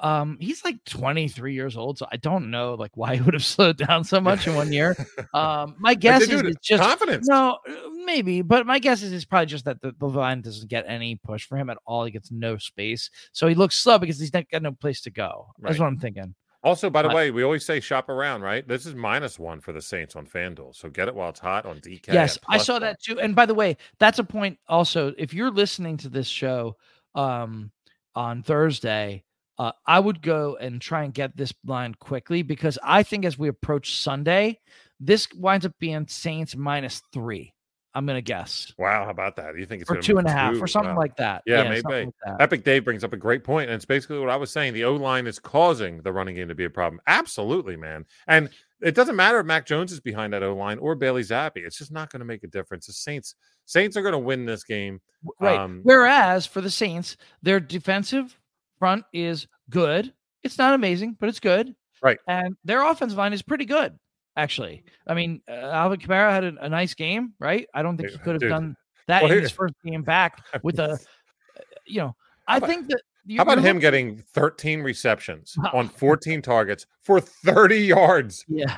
Um, 0.00 0.36
he's 0.40 0.64
like 0.64 0.82
23 0.84 1.54
years 1.54 1.76
old, 1.76 1.98
so 1.98 2.06
I 2.10 2.16
don't 2.16 2.50
know 2.50 2.74
like 2.74 2.96
why 2.96 3.16
he 3.16 3.22
would 3.22 3.34
have 3.34 3.44
slowed 3.56 3.76
down 3.76 4.02
so 4.02 4.20
much 4.20 4.46
in 4.46 4.54
one 4.54 4.72
year. 4.72 4.96
Um, 5.34 5.76
my 5.78 5.94
guess 5.94 6.22
is 6.22 6.42
it's 6.42 6.66
just 6.66 6.82
confidence. 6.82 7.26
no, 7.26 7.58
uh, 7.66 7.72
maybe, 8.04 8.42
but 8.42 8.66
my 8.66 8.78
guess 8.78 9.02
is 9.02 9.10
it's 9.12 9.24
probably 9.24 9.46
just 9.46 9.64
that 9.64 9.80
the, 9.80 9.94
the 9.98 10.06
line 10.06 10.42
doesn't 10.42 10.68
get 10.68 10.84
any 10.86 11.16
push 11.24 11.46
for 11.46 11.56
him 11.56 11.70
at 11.70 11.78
all. 11.86 12.04
He 12.04 12.10
gets 12.10 12.30
no 12.30 12.58
space, 12.58 13.08
so 13.32 13.46
he 13.46 13.54
looks 13.54 13.76
slow 13.76 13.98
because 13.98 14.18
he's 14.18 14.34
not 14.34 14.50
got 14.50 14.62
no 14.62 14.72
place 14.72 15.00
to 15.02 15.10
go. 15.10 15.46
That's 15.58 15.78
what 15.78 15.86
I'm 15.86 15.98
thinking. 15.98 16.34
Also, 16.64 16.88
by 16.88 17.02
the 17.02 17.08
I- 17.08 17.14
way, 17.14 17.30
we 17.30 17.42
always 17.42 17.64
say 17.64 17.80
shop 17.80 18.08
around, 18.08 18.42
right? 18.42 18.66
This 18.66 18.86
is 18.86 18.94
minus 18.94 19.38
one 19.38 19.60
for 19.60 19.72
the 19.72 19.82
Saints 19.82 20.14
on 20.14 20.26
FanDuel. 20.26 20.74
So 20.74 20.88
get 20.88 21.08
it 21.08 21.14
while 21.14 21.30
it's 21.30 21.40
hot 21.40 21.66
on 21.66 21.80
DK. 21.80 22.12
yes, 22.12 22.38
I 22.48 22.58
saw 22.58 22.74
one. 22.74 22.82
that 22.82 23.00
too. 23.00 23.18
And 23.18 23.34
by 23.34 23.46
the 23.46 23.54
way, 23.54 23.76
that's 23.98 24.18
a 24.18 24.24
point. 24.24 24.58
Also, 24.68 25.12
if 25.18 25.34
you're 25.34 25.50
listening 25.50 25.96
to 25.98 26.08
this 26.08 26.28
show 26.28 26.76
um, 27.14 27.72
on 28.14 28.42
Thursday, 28.42 29.24
uh, 29.58 29.72
I 29.86 29.98
would 30.00 30.22
go 30.22 30.56
and 30.60 30.80
try 30.80 31.02
and 31.04 31.12
get 31.12 31.36
this 31.36 31.52
line 31.64 31.94
quickly 31.94 32.42
because 32.42 32.78
I 32.82 33.02
think 33.02 33.24
as 33.24 33.38
we 33.38 33.48
approach 33.48 33.96
Sunday, 33.96 34.60
this 35.00 35.28
winds 35.34 35.66
up 35.66 35.74
being 35.80 36.06
Saints 36.06 36.54
minus 36.56 37.02
three. 37.12 37.52
I'm 37.94 38.06
gonna 38.06 38.22
guess 38.22 38.72
Wow, 38.78 39.04
how 39.04 39.10
about 39.10 39.36
that? 39.36 39.58
You 39.58 39.66
think 39.66 39.82
it's 39.82 39.90
or 39.90 39.96
two 40.00 40.18
and 40.18 40.26
a 40.26 40.32
half 40.32 40.54
two? 40.54 40.62
or 40.62 40.66
something 40.66 40.94
Wow. 40.94 41.00
like 41.00 41.16
that. 41.16 41.42
Yeah, 41.46 41.62
something 41.64 41.82
maybe. 41.90 42.04
like 42.06 42.14
that. 42.38 42.40
Epic 42.42 42.64
Dave 42.64 42.84
brings 42.84 43.04
up 43.04 43.12
a 43.12 43.16
great 43.16 43.44
point, 43.44 43.68
and 43.68 43.74
it's 43.76 43.84
basically 43.84 44.18
what 44.18 44.30
I 44.30 44.36
was 44.36 44.50
saying. 44.50 44.72
The 44.74 44.84
O 44.84 44.94
line 44.94 45.26
is 45.26 45.38
causing 45.38 46.00
the 46.02 46.12
running 46.12 46.36
game 46.36 46.48
to 46.48 46.54
be 46.54 46.64
a 46.64 46.70
problem. 46.70 47.00
Absolutely, 47.06 47.76
man. 47.76 48.06
And 48.26 48.48
it 48.80 48.94
doesn't 48.94 49.14
matter 49.14 49.38
if 49.38 49.46
Mac 49.46 49.66
Jones 49.66 49.92
is 49.92 50.00
behind 50.00 50.32
that 50.32 50.42
O 50.42 50.54
line 50.56 50.78
or 50.78 50.94
Bailey 50.94 51.22
Zappe. 51.22 51.52
It's 51.56 51.78
just 51.78 51.92
not 51.92 52.10
going 52.10 52.20
to 52.20 52.26
make 52.26 52.42
a 52.42 52.48
difference. 52.48 52.86
The 52.86 52.92
Saints, 52.92 53.34
Saints 53.64 53.96
are 53.96 54.02
going 54.02 54.12
to 54.12 54.18
win 54.18 54.44
this 54.44 54.64
game. 54.64 55.00
Right. 55.40 55.58
Um, 55.58 55.80
Whereas 55.84 56.46
for 56.46 56.60
the 56.60 56.70
Saints, 56.70 57.16
their 57.42 57.60
defensive 57.60 58.36
front 58.78 59.04
is 59.12 59.46
good. 59.70 60.12
It's 60.42 60.58
not 60.58 60.74
amazing, 60.74 61.16
but 61.20 61.28
it's 61.28 61.38
good. 61.38 61.76
Right. 62.02 62.18
And 62.26 62.56
their 62.64 62.82
offensive 62.82 63.16
line 63.18 63.32
is 63.32 63.42
pretty 63.42 63.64
good, 63.66 63.96
actually. 64.36 64.84
I 65.06 65.14
mean, 65.14 65.40
uh, 65.48 65.52
Alvin 65.52 66.00
Kamara 66.00 66.30
had 66.30 66.44
a, 66.44 66.64
a 66.64 66.68
nice 66.68 66.94
game, 66.94 67.32
right? 67.38 67.66
I 67.74 67.82
don't 67.82 67.96
think 67.96 68.10
he 68.10 68.18
could 68.18 68.34
have 68.34 68.40
dude. 68.40 68.50
done 68.50 68.76
that 69.08 69.22
Well, 69.22 69.30
in 69.32 69.36
here- 69.36 69.42
his 69.42 69.52
first 69.52 69.74
game 69.84 70.02
back 70.02 70.44
with 70.62 70.78
a, 70.78 70.92
uh, 70.92 70.96
you 71.86 71.98
know, 72.00 72.16
I 72.46 72.56
about- 72.58 72.68
think 72.68 72.88
that. 72.88 73.02
you- 73.26 73.36
How 73.36 73.42
about 73.42 73.58
him 73.58 73.78
getting 73.78 74.18
13 74.34 74.82
receptions 74.82 75.54
Wow. 75.58 75.70
on 75.74 75.88
14 75.88 76.42
targets 76.42 76.86
for 77.00 77.20
30 77.20 77.78
yards? 77.78 78.44
Yeah, 78.48 78.76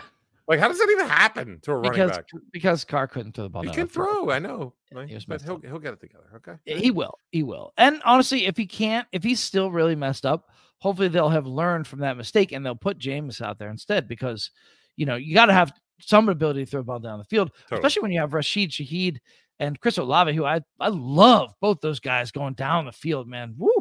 Like, 0.49 0.61
how 0.61 0.69
does 0.69 0.79
that 0.79 0.89
even 0.91 1.07
happen 1.09 1.59
to 1.63 1.73
a 1.73 1.77
running 1.77 1.93
because 1.93 2.11
back? 2.17 2.27
because 2.53 2.85
Carr 2.85 3.07
couldn't 3.07 3.33
throw 3.33 3.45
the 3.45 3.51
ball. 3.51 3.63
He 3.63 3.71
can 3.71 3.89
throw. 3.89 4.31
I 4.31 4.39
know, 4.39 4.75
right? 4.93 5.09
he 5.09 5.19
but 5.27 5.41
he'll 5.43 5.55
up. 5.55 5.65
he'll 5.65 5.79
get 5.79 5.95
it 5.95 6.01
together. 6.01 6.25
Okay. 6.37 6.57
He 6.81 6.91
will. 6.91 7.19
He 7.33 7.43
will. 7.43 7.73
And 7.79 8.03
honestly, 8.05 8.45
if 8.47 8.57
he 8.57 8.67
can't, 8.67 9.07
if 9.13 9.23
he's 9.23 9.41
still 9.41 9.71
really 9.71 9.95
messed 9.97 10.27
up, 10.27 10.51
hopefully 10.79 11.09
they'll 11.09 11.31
have 11.31 11.47
learned 11.47 11.87
from 11.87 12.01
that 12.01 12.19
mistake 12.19 12.53
and 12.53 12.65
they'll 12.67 12.75
put 12.77 12.99
James 12.99 13.41
out 13.41 13.59
there 13.59 13.71
instead 13.71 14.07
because, 14.07 14.51
you 14.97 15.07
know, 15.07 15.17
you 15.17 15.35
got 15.35 15.47
to 15.47 15.53
have 15.53 15.73
some 16.01 16.29
ability 16.29 16.65
to 16.65 16.71
throw 16.71 16.81
a 16.81 16.85
ball 16.85 16.99
down 16.99 17.19
the 17.19 17.25
field, 17.25 17.51
Totally. 17.63 17.79
especially 17.79 18.03
when 18.03 18.13
you 18.13 18.21
have 18.21 18.35
Rashid 18.35 18.71
Shaheed 18.71 19.19
and 19.59 19.81
Chris 19.81 19.99
Olave, 19.99 20.35
who 20.35 20.45
I, 20.45 20.61
I 20.81 20.89
love 20.89 21.55
both 21.61 21.81
those 21.81 22.01
guys 22.01 22.31
going 22.31 22.55
down 22.55 22.87
the 22.87 22.93
field, 22.93 23.29
man. 23.29 23.55
Woo. 23.57 23.73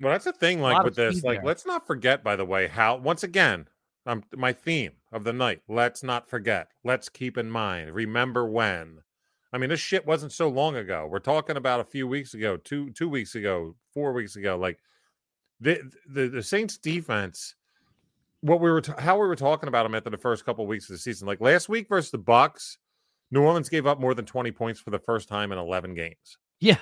Well, 0.00 0.12
that's 0.12 0.24
the 0.24 0.32
thing. 0.32 0.60
Like 0.60 0.84
with 0.84 0.94
this, 0.94 1.24
like 1.24 1.38
there. 1.38 1.46
let's 1.46 1.66
not 1.66 1.86
forget. 1.86 2.22
By 2.22 2.36
the 2.36 2.44
way, 2.44 2.68
how 2.68 2.96
once 2.96 3.24
again, 3.24 3.66
um, 4.06 4.22
my 4.34 4.52
theme 4.52 4.92
of 5.12 5.24
the 5.24 5.32
night. 5.32 5.60
Let's 5.68 6.02
not 6.02 6.28
forget. 6.28 6.68
Let's 6.84 7.08
keep 7.08 7.36
in 7.36 7.50
mind. 7.50 7.92
Remember 7.92 8.48
when. 8.48 8.98
I 9.52 9.58
mean, 9.58 9.70
this 9.70 9.80
shit 9.80 10.06
wasn't 10.06 10.32
so 10.32 10.48
long 10.48 10.76
ago. 10.76 11.08
We're 11.10 11.18
talking 11.18 11.56
about 11.56 11.80
a 11.80 11.84
few 11.84 12.06
weeks 12.06 12.34
ago, 12.34 12.56
two 12.56 12.90
two 12.90 13.08
weeks 13.08 13.34
ago, 13.34 13.74
four 13.92 14.12
weeks 14.12 14.36
ago. 14.36 14.56
Like 14.56 14.78
the 15.60 15.80
the, 16.08 16.28
the 16.28 16.42
Saints 16.42 16.78
defense. 16.78 17.54
What 18.40 18.60
we 18.60 18.70
were 18.70 18.80
t- 18.80 18.92
how 18.98 19.14
we 19.20 19.26
were 19.26 19.36
talking 19.36 19.68
about 19.68 19.82
them 19.82 19.94
after 19.94 20.10
the 20.10 20.16
first 20.16 20.44
couple 20.44 20.66
weeks 20.66 20.88
of 20.88 20.94
the 20.94 20.98
season. 20.98 21.26
Like 21.26 21.40
last 21.40 21.68
week 21.68 21.88
versus 21.88 22.10
the 22.10 22.18
Bucs, 22.18 22.76
New 23.30 23.42
Orleans 23.42 23.68
gave 23.68 23.86
up 23.86 23.98
more 24.00 24.14
than 24.14 24.24
twenty 24.24 24.52
points 24.52 24.78
for 24.80 24.90
the 24.90 24.98
first 24.98 25.28
time 25.28 25.50
in 25.52 25.58
eleven 25.58 25.94
games. 25.94 26.38
Yeah. 26.60 26.76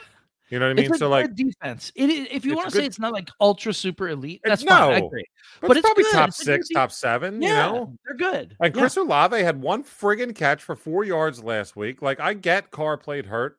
You 0.49 0.61
know 0.61 0.67
what 0.69 0.79
I 0.79 0.83
mean? 0.83 0.95
So 0.95 1.09
like, 1.09 1.35
defense. 1.35 1.91
It 1.97 2.09
is, 2.09 2.29
if 2.31 2.45
you 2.45 2.55
want 2.55 2.69
to 2.69 2.71
say 2.71 2.81
good- 2.83 2.87
it's 2.87 3.01
not 3.01 3.13
like 3.13 3.29
ultra 3.41 3.75
super 3.75 4.09
elite, 4.11 4.41
that's 4.45 4.63
fine. 4.63 4.93
I 4.93 4.97
agree. 4.99 5.25
but, 5.61 5.67
but 5.69 5.77
it's 5.77 5.85
it's 5.85 5.87
probably 5.89 6.05
good. 6.05 6.13
top 6.13 6.29
It's 6.29 6.45
six, 6.45 6.69
top 6.69 6.93
seven. 6.93 7.43
Yeah, 7.43 7.67
You 7.67 7.73
know. 7.73 7.97
they're 8.05 8.17
good. 8.17 8.57
And 8.61 8.73
Yeah. 8.73 8.81
Chris 8.81 8.97
Olave 8.97 9.43
had 9.43 9.61
one 9.61 9.83
friggin' 9.83 10.37
catch 10.37 10.63
for 10.63 10.77
four 10.77 11.03
yards 11.03 11.43
last 11.43 11.75
week. 11.75 12.01
Like 12.01 12.21
I 12.21 12.35
get 12.35 12.71
Carr 12.71 12.97
played 12.97 13.27
hurt, 13.27 13.59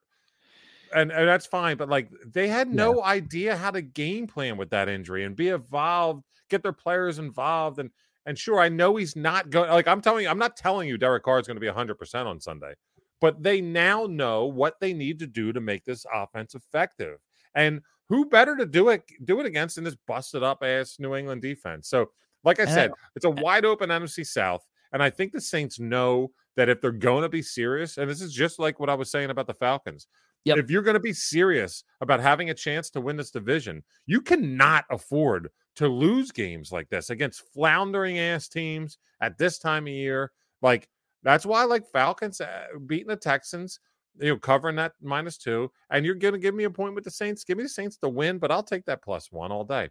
and, 0.95 1.12
and 1.12 1.27
that's 1.27 1.45
fine. 1.45 1.75
But 1.75 1.89
like 1.89 2.10
they 2.26 2.47
had 2.47 2.74
no 2.74 3.03
idea 3.03 3.57
how 3.57 3.72
to 3.72 3.82
game 3.82 4.26
plan 4.28 4.55
with 4.55 4.69
that 4.69 4.88
injury 4.88 5.26
and 5.26 5.36
be 5.36 5.49
involved, 5.49 6.24
get 6.50 6.64
their 6.64 6.74
players 6.74 7.20
involved, 7.20 7.80
and 7.80 7.89
and 8.26 8.38
sure, 8.38 8.60
I 8.60 8.70
know 8.70 8.95
he's 8.95 9.16
not 9.16 9.50
going. 9.50 9.70
Like 9.70 9.88
I'm 9.88 10.02
telling 10.02 10.24
you, 10.24 10.30
I'm 10.30 10.38
not 10.38 10.58
telling 10.58 10.88
you 10.88 10.98
Derek 10.98 11.24
Carr 11.24 11.39
is 11.39 11.48
going 11.48 11.56
to 11.56 11.62
be 11.62 11.68
100 11.68 11.95
percent 11.95 12.28
on 12.28 12.39
Sunday, 12.39 12.74
but 13.22 13.41
they 13.41 13.62
now 13.62 14.06
know 14.06 14.45
what 14.45 14.80
they 14.80 14.93
need 14.93 15.20
to 15.20 15.28
do 15.28 15.54
to 15.54 15.62
make 15.62 15.86
this 15.86 16.06
offense 16.14 16.56
effective. 16.56 17.20
And 17.56 17.82
who 18.10 18.26
better 18.26 18.56
to 18.56 18.66
do 18.66 18.89
it 18.89 19.04
do 19.26 19.39
it 19.39 19.45
against 19.45 19.76
than 19.76 19.84
this 19.84 19.98
busted 20.08 20.43
up 20.43 20.64
ass 20.64 20.98
New 21.00 21.16
England 21.16 21.41
defense? 21.41 21.89
So, 21.89 22.12
like 22.43 22.60
I 22.60 22.66
said, 22.66 22.91
it's 23.16 23.26
a 23.26 23.30
wide 23.30 23.66
open 23.66 23.89
NFC 23.89 24.26
South. 24.26 24.68
And 24.93 25.04
I 25.04 25.10
think 25.10 25.34
the 25.34 25.41
Saints 25.41 25.80
know 25.80 26.32
that 26.56 26.70
if 26.70 26.80
they're 26.80 26.93
going 26.93 27.24
to 27.24 27.30
be 27.30 27.41
serious, 27.41 27.98
and 27.98 28.10
this 28.10 28.22
is 28.22 28.34
just 28.34 28.58
like 28.58 28.80
what 28.80 28.89
I 28.89 28.93
was 28.93 29.12
saying 29.12 29.30
about 29.30 29.45
the 29.45 29.54
Falcons, 29.54 30.08
Yep. 30.48 30.58
If 30.60 30.72
you're 30.72 30.82
going 30.82 30.93
to 30.93 31.02
be 31.02 31.12
serious 31.12 31.84
about 32.00 32.22
having 32.22 32.50
a 32.50 32.54
chance 32.54 32.89
to 32.91 33.02
win 33.02 33.18
this 33.18 33.32
division, 33.32 33.84
you 34.06 34.22
cannot 34.22 34.86
afford 34.89 35.50
to 35.78 35.88
lose 35.88 36.32
games 36.32 36.71
like 36.71 36.89
this 36.89 37.09
against 37.11 37.53
floundering 37.53 38.19
ass 38.19 38.47
teams 38.47 38.97
at 39.21 39.38
this 39.38 39.59
time 39.59 39.88
of 39.88 39.93
year. 39.93 40.32
Like 40.61 40.89
that's 41.23 41.45
why 41.45 41.61
I 41.61 41.65
like 41.65 41.89
Falcons 41.91 42.41
uh, 42.41 42.65
beating 42.86 43.07
the 43.07 43.15
Texans, 43.15 43.80
you 44.19 44.30
know, 44.30 44.38
covering 44.38 44.75
that 44.78 44.93
minus 45.01 45.38
two, 45.38 45.71
and 45.89 46.05
you're 46.05 46.15
to 46.15 46.38
give 46.38 46.55
me 46.55 46.65
a 46.65 46.69
point 46.69 46.95
with 46.95 47.03
the 47.03 47.11
Saints. 47.11 47.43
Give 47.43 47.57
me 47.57 47.63
the 47.63 47.69
Saints 47.69 47.97
to 47.97 48.09
win, 48.09 48.39
but 48.39 48.51
I'll 48.51 48.63
take 48.63 48.86
that 48.86 49.03
plus 49.03 49.32
one 49.32 49.51
all 49.51 49.63
day. 49.63 49.89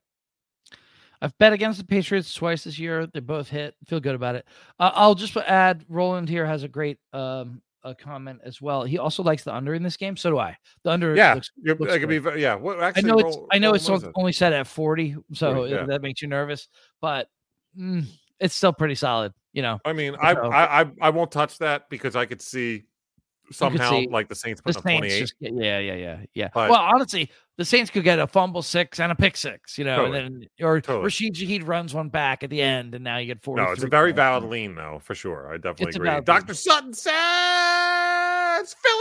I've 1.22 1.36
bet 1.38 1.52
against 1.52 1.78
the 1.78 1.86
Patriots 1.86 2.34
twice 2.34 2.64
this 2.64 2.78
year. 2.78 3.06
They 3.06 3.20
both 3.20 3.48
hit. 3.48 3.74
Feel 3.86 4.00
good 4.00 4.14
about 4.14 4.34
it. 4.34 4.46
Uh, 4.78 4.90
I'll 4.94 5.14
just 5.14 5.36
add. 5.36 5.84
Roland 5.88 6.28
here 6.28 6.44
has 6.44 6.62
a 6.62 6.68
great 6.68 6.98
um, 7.12 7.62
a 7.86 7.94
comment 7.94 8.40
as 8.44 8.60
well. 8.60 8.84
He 8.84 8.98
also 8.98 9.22
likes 9.22 9.44
the 9.44 9.54
under 9.54 9.74
in 9.74 9.82
this 9.82 9.96
game. 9.96 10.16
So 10.16 10.30
do 10.30 10.38
I. 10.38 10.56
The 10.84 10.90
under. 10.90 11.14
Yeah, 11.14 11.34
looks, 11.34 11.50
looks 11.64 11.94
it 11.94 12.00
could 12.00 12.08
be. 12.08 12.40
Yeah, 12.40 12.56
well, 12.56 12.80
I 12.82 12.88
actually, 12.88 13.04
know 13.04 13.18
it's. 13.20 13.38
I 13.52 13.58
know 13.58 13.68
roll- 13.68 13.74
it's 13.76 13.88
what 13.88 13.96
is 13.96 14.02
on- 14.04 14.08
it? 14.10 14.12
only 14.16 14.32
set 14.32 14.52
at 14.52 14.66
forty, 14.66 15.16
so 15.32 15.54
40, 15.54 15.72
yeah. 15.72 15.86
that 15.86 16.02
makes 16.02 16.20
you 16.22 16.28
nervous. 16.28 16.68
But 17.00 17.28
mm, 17.78 18.04
it's 18.40 18.54
still 18.54 18.72
pretty 18.72 18.94
solid. 18.96 19.32
You 19.52 19.62
know, 19.62 19.78
I 19.84 19.92
mean, 19.94 20.16
I, 20.20 20.34
So- 20.34 20.50
I 20.50 20.82
I 20.82 20.86
I 21.00 21.10
won't 21.10 21.30
touch 21.30 21.58
that 21.58 21.88
because 21.88 22.14
I 22.16 22.26
could 22.26 22.42
see 22.42 22.84
somehow 23.52 23.90
see 23.90 24.08
like 24.10 24.28
the 24.28 24.34
Saints 24.34 24.60
the 24.66 24.72
Saints 24.72 24.82
28. 24.82 25.18
just 25.20 25.34
yeah, 25.40 25.78
yeah, 25.78 25.94
yeah, 25.94 26.18
yeah. 26.34 26.48
But- 26.52 26.68
well, 26.68 26.80
honestly, 26.80 27.30
the 27.56 27.64
Saints 27.64 27.90
could 27.90 28.02
get 28.04 28.18
a 28.18 28.26
fumble 28.26 28.60
six 28.60 28.98
and 29.00 29.10
a 29.12 29.14
pick 29.14 29.36
six, 29.36 29.78
you 29.78 29.84
know, 29.84 29.96
Totally. 29.96 30.18
and 30.18 30.42
then 30.42 30.48
or 30.66 30.80
Totally. 30.80 31.04
Rashid 31.04 31.34
Shaheed 31.34 31.66
runs 31.66 31.94
one 31.94 32.08
back 32.08 32.42
at 32.42 32.50
the 32.50 32.60
end, 32.60 32.94
and 32.96 33.04
now 33.04 33.18
you 33.18 33.26
get 33.26 33.42
forty. 33.42 33.62
No, 33.62 33.70
it's 33.70 33.82
a 33.84 33.86
very 33.86 34.12
valid 34.12 34.44
lean 34.44 34.74
though, 34.74 35.00
for 35.02 35.14
sure. 35.14 35.48
I 35.52 35.56
definitely 35.56 35.86
It's 35.86 35.96
agree. 35.96 36.20
Dr. 36.22 36.48
lean. 36.48 36.54
Sutton 36.54 36.92
says 36.92 37.12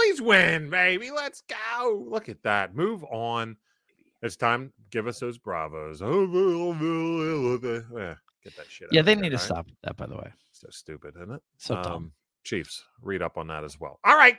Phillies 0.05 0.21
win, 0.21 0.69
baby. 0.69 1.09
Let's 1.11 1.41
go. 1.41 2.05
Look 2.07 2.29
at 2.29 2.41
that. 2.43 2.75
Move 2.75 3.03
on. 3.05 3.57
It's 4.21 4.35
time. 4.35 4.71
Give 4.91 5.07
us 5.07 5.19
those 5.19 5.37
bravos. 5.37 6.01
Yeah, 6.01 6.07
Get 8.43 8.55
that 8.57 8.65
shit. 8.69 8.89
Yeah, 8.91 9.01
they 9.01 9.15
need 9.15 9.29
to 9.29 9.35
right? 9.37 9.43
stop 9.43 9.67
that. 9.83 9.97
By 9.97 10.05
the 10.05 10.15
way, 10.15 10.31
So 10.51 10.67
stupid, 10.69 11.15
isn't 11.15 11.31
it? 11.31 11.41
so 11.57 11.75
dumb. 11.75 11.85
Um, 11.93 12.11
Chiefs, 12.43 12.83
read 13.01 13.23
up 13.23 13.37
on 13.37 13.47
that 13.47 13.63
as 13.63 13.79
well. 13.79 13.99
All 14.03 14.15
right. 14.15 14.37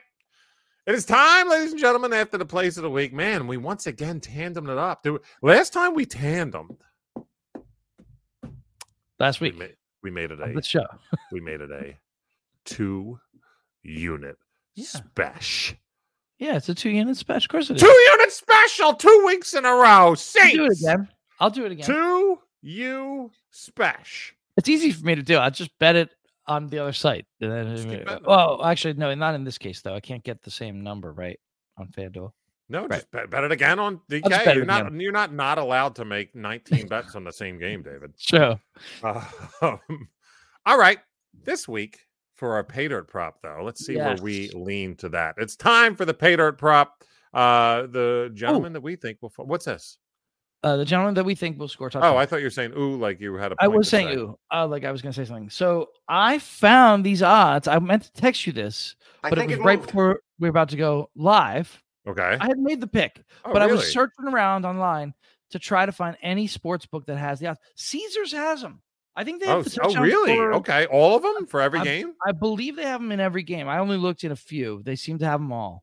It 0.87 0.95
is 0.95 1.05
time, 1.05 1.49
ladies 1.49 1.73
and 1.73 1.81
gentlemen, 1.81 2.12
after 2.12 2.39
the 2.39 2.47
plays 2.47 2.77
of 2.77 2.85
the 2.85 2.91
week. 2.91 3.12
Man, 3.12 3.49
we 3.49 3.57
once 3.57 3.89
again 3.89 4.21
tandemed 4.21 4.71
it 4.71 4.79
up. 4.79 5.03
Dude, 5.03 5.21
last 5.43 5.73
time 5.73 5.95
we 5.95 6.07
tandemed, 6.07 6.77
Last 9.19 9.41
we 9.41 9.49
week 9.51 9.59
made, 9.59 9.77
we 10.05 10.11
made 10.12 10.31
it 10.31 10.39
a 10.41 10.53
the 10.53 10.62
show. 10.62 10.87
we 11.33 11.41
made 11.41 11.61
it 11.61 11.71
a 11.73 11.97
two 12.64 13.19
unit 13.83 14.37
Yeah. 14.77 14.85
special. 14.85 15.77
Yeah, 16.39 16.57
it's 16.57 16.68
a 16.68 16.74
two 16.74 16.91
unit 16.91 17.16
special. 17.16 17.47
Of 17.47 17.49
course 17.51 17.70
it 17.70 17.77
is. 17.77 17.83
Two 17.83 17.89
unit 17.89 18.31
special, 18.33 18.93
two 18.95 19.24
weeks 19.27 19.55
in 19.55 19.64
a 19.64 19.70
row. 19.72 20.14
I'll 20.14 20.51
do 20.53 20.66
it 20.66 20.72
again. 20.81 21.09
I'll 21.41 21.51
do 21.51 21.64
it 21.64 21.72
again. 21.72 21.87
Two 21.87 22.39
you 22.62 23.31
special. 23.51 24.37
It's 24.57 24.68
easy 24.68 24.93
for 24.93 25.05
me 25.05 25.14
to 25.14 25.22
do. 25.22 25.39
I 25.39 25.51
just 25.51 25.70
bet 25.79 25.97
it 25.97 26.11
on 26.47 26.66
the 26.68 26.79
other 26.79 26.93
site. 26.93 27.27
And 27.41 27.51
then- 27.53 27.74
Just 27.77 27.89
keep 27.89 28.05
betting 28.05 28.22
it. 28.24 28.27
well, 28.29 28.64
actually, 28.64 28.95
no, 28.95 29.12
not 29.14 29.35
in 29.35 29.45
this 29.45 29.59
case 29.59 29.81
though. 29.83 29.95
I 29.95 30.01
can't 30.01 30.22
get 30.22 30.43
the 30.43 30.51
same 30.51 30.83
number 30.83 31.12
right 31.12 31.41
on 31.79 31.89
FanDuel. 31.89 32.33
No, 32.68 32.81
Right. 32.83 32.91
just 32.99 33.11
bet, 33.12 33.31
bet 33.31 33.45
it 33.45 33.53
again 33.53 33.79
on 33.79 34.01
DK. 34.11 34.55
You're 34.55 34.64
not 34.64 34.87
again. 34.89 35.01
you're 35.01 35.12
not 35.12 35.33
not 35.33 35.59
allowed 35.59 35.95
to 35.97 36.05
make 36.05 36.35
19 36.35 36.89
bets 36.89 37.14
on 37.14 37.24
the 37.24 37.33
same 37.33 37.59
game, 37.59 37.83
David. 37.83 38.12
So 38.18 38.59
Uh, 39.03 39.24
all 40.66 40.79
right. 40.79 40.99
This 41.45 41.68
week 41.68 42.01
for 42.37 42.55
our 42.55 42.64
pay 42.64 42.89
dirt 42.89 43.09
prop, 43.09 43.43
though, 43.43 43.61
let's 43.62 43.84
see 43.84 43.97
where 43.97 44.16
we 44.16 44.51
lean 44.51 44.97
to 44.97 45.09
that. 45.11 45.34
It's 45.39 45.57
time 45.57 45.97
for 45.97 46.05
the 46.05 46.14
pay 46.14 46.37
dirt 46.37 46.59
prop. 46.59 47.03
Uh, 47.34 47.87
the 47.87 48.30
gentleman 48.34 48.72
that 48.74 48.82
we 48.82 48.97
think 48.97 49.18
will. 49.20 49.32
What's 49.37 49.64
this? 49.64 49.99
uh, 50.66 50.76
the 50.76 50.84
gentleman 50.84 51.14
that 51.14 51.24
we 51.24 51.34
think 51.34 51.59
will 51.59 51.68
score 51.68 51.89
touchdown. 51.89 52.14
Oh, 52.14 52.16
I 52.16 52.26
thought 52.26 52.39
you 52.39 52.47
were 52.47 52.51
saying 52.51 52.72
ooh, 52.76 52.97
like 52.97 53.20
you 53.20 53.34
had 53.34 53.53
a. 53.53 53.57
I 53.61 53.66
point 53.66 53.78
was 53.78 53.89
saying 53.89 54.09
say. 54.09 54.16
ooh, 54.16 54.39
uh, 54.53 54.66
like 54.66 54.84
I 54.84 54.91
was 54.91 55.01
gonna 55.01 55.12
say 55.12 55.24
something. 55.24 55.49
So 55.49 55.91
I 56.09 56.39
found 56.41 57.05
these 57.05 57.22
odds. 57.22 57.68
I 57.68 57.78
meant 57.78 58.03
to 58.05 58.12
text 58.12 58.47
you 58.47 58.53
this, 58.53 58.97
but 59.22 59.39
it 59.39 59.49
was 59.49 59.59
right 59.59 59.80
before 59.80 60.20
we 60.41 60.49
were 60.49 60.51
about 60.51 60.70
to 60.70 60.76
go 60.76 61.11
live. 61.14 61.82
Okay. 62.09 62.37
I 62.41 62.47
had 62.47 62.59
made 62.59 62.80
the 62.80 62.87
pick, 62.87 63.22
Oh, 63.45 63.53
but 63.53 63.62
I 63.62 63.66
was 63.66 63.93
searching 63.93 64.26
around 64.26 64.64
online 64.64 65.14
to 65.51 65.59
try 65.59 65.87
to 65.87 65.93
find 65.93 66.16
any 66.22 66.47
sports 66.47 66.87
book 66.87 67.07
that 67.07 67.16
has 67.16 67.39
the 67.39 67.49
odds. 67.49 67.61
Caesars 67.76 68.32
has 68.32 68.62
them. 68.62 68.80
I 69.17 69.25
think 69.25 69.41
they 69.41 69.47
have 69.47 69.59
Oh, 69.59 69.62
the 69.62 69.71
s- 69.71 69.79
oh, 69.97 70.01
really? 70.01 70.35
scorer- 70.35 70.55
Okay, 70.57 70.87
all 70.87 71.17
of 71.17 71.23
them 71.23 71.47
for 71.47 71.61
every 71.62 71.79
I'm- 71.79 71.85
game. 71.87 72.12
I 72.27 72.33
believe 72.33 72.77
they 72.77 72.85
have 72.85 73.01
them 73.01 73.12
in 73.12 73.19
every 73.21 73.43
game. 73.43 73.67
I 73.69 73.79
only 73.79 73.97
looked 73.97 74.25
in 74.25 74.31
a 74.33 74.37
few. 74.37 74.83
They 74.85 74.95
seem 74.95 75.19
to 75.21 75.25
have 75.25 75.41
them 75.41 75.53
all. 75.53 75.83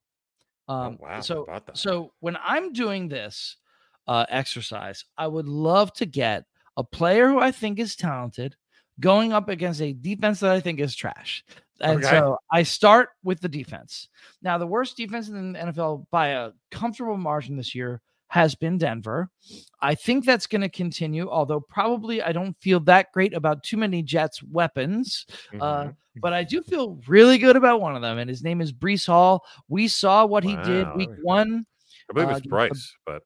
Um, 0.68 0.98
oh 1.02 1.04
wow! 1.04 1.20
So, 1.22 1.46
so 1.74 2.14
when 2.20 2.38
I'm 2.42 2.72
doing 2.72 3.10
this 3.10 3.58
uh, 4.08 4.26
exercise, 4.30 5.04
I 5.18 5.28
would 5.28 5.48
love 5.48 5.92
to 5.94 6.06
get 6.06 6.46
a 6.78 6.84
player 6.84 7.28
who 7.28 7.40
I 7.40 7.52
think 7.52 7.80
is 7.80 7.96
talented 7.96 8.56
going 9.00 9.34
up 9.34 9.50
against 9.50 9.82
a 9.82 9.92
defense 9.94 10.40
that 10.42 10.52
I 10.52 10.60
think 10.60 10.80
is 10.80 10.96
trash. 10.96 11.44
And 11.82 12.04
Okay. 12.06 12.10
so 12.18 12.38
I 12.52 12.64
start 12.64 13.10
with 13.24 13.42
the 13.42 13.50
defense. 13.50 14.08
Now, 14.42 14.58
the 14.58 14.68
worst 14.68 14.96
defense 14.96 15.28
in 15.28 15.54
the 15.54 15.60
NFL 15.60 16.06
by 16.12 16.28
a 16.30 16.52
comfortable 16.72 17.18
margin 17.18 17.58
this 17.58 17.74
year 17.76 18.02
has 18.34 18.56
been 18.56 18.80
Denver. 18.80 19.30
I 19.80 19.94
think 19.94 20.26
that's 20.26 20.48
going 20.48 20.62
to 20.64 20.70
continue, 20.70 21.30
although 21.30 21.60
probably 21.60 22.20
I 22.20 22.32
don't 22.32 22.58
feel 22.60 22.80
that 22.82 23.12
great 23.14 23.32
about 23.36 23.62
too 23.62 23.78
many 23.78 24.02
Jets 24.02 24.42
weapons. 24.42 25.28
Uh, 25.62 25.84
Mhm. 25.84 25.96
but 26.20 26.34
I 26.34 26.44
do 26.44 26.64
feel 26.64 27.00
really 27.08 27.38
good 27.38 27.56
about 27.56 27.80
one 27.80 27.96
of 27.96 28.02
them, 28.02 28.18
and 28.18 28.28
his 28.28 28.42
name 28.44 28.60
is 28.60 28.74
Breece 28.74 29.06
Hall. 29.06 29.46
We 29.68 29.88
saw 29.88 30.26
what 30.26 30.44
he 30.44 30.56
did 30.64 30.88
week 30.96 31.12
one. 31.22 31.68
I 32.10 32.14
believe 32.14 32.30
uh, 32.30 32.32
it's 32.32 32.42
the- 32.42 32.50
Bryce, 32.50 32.96
but 33.06 33.22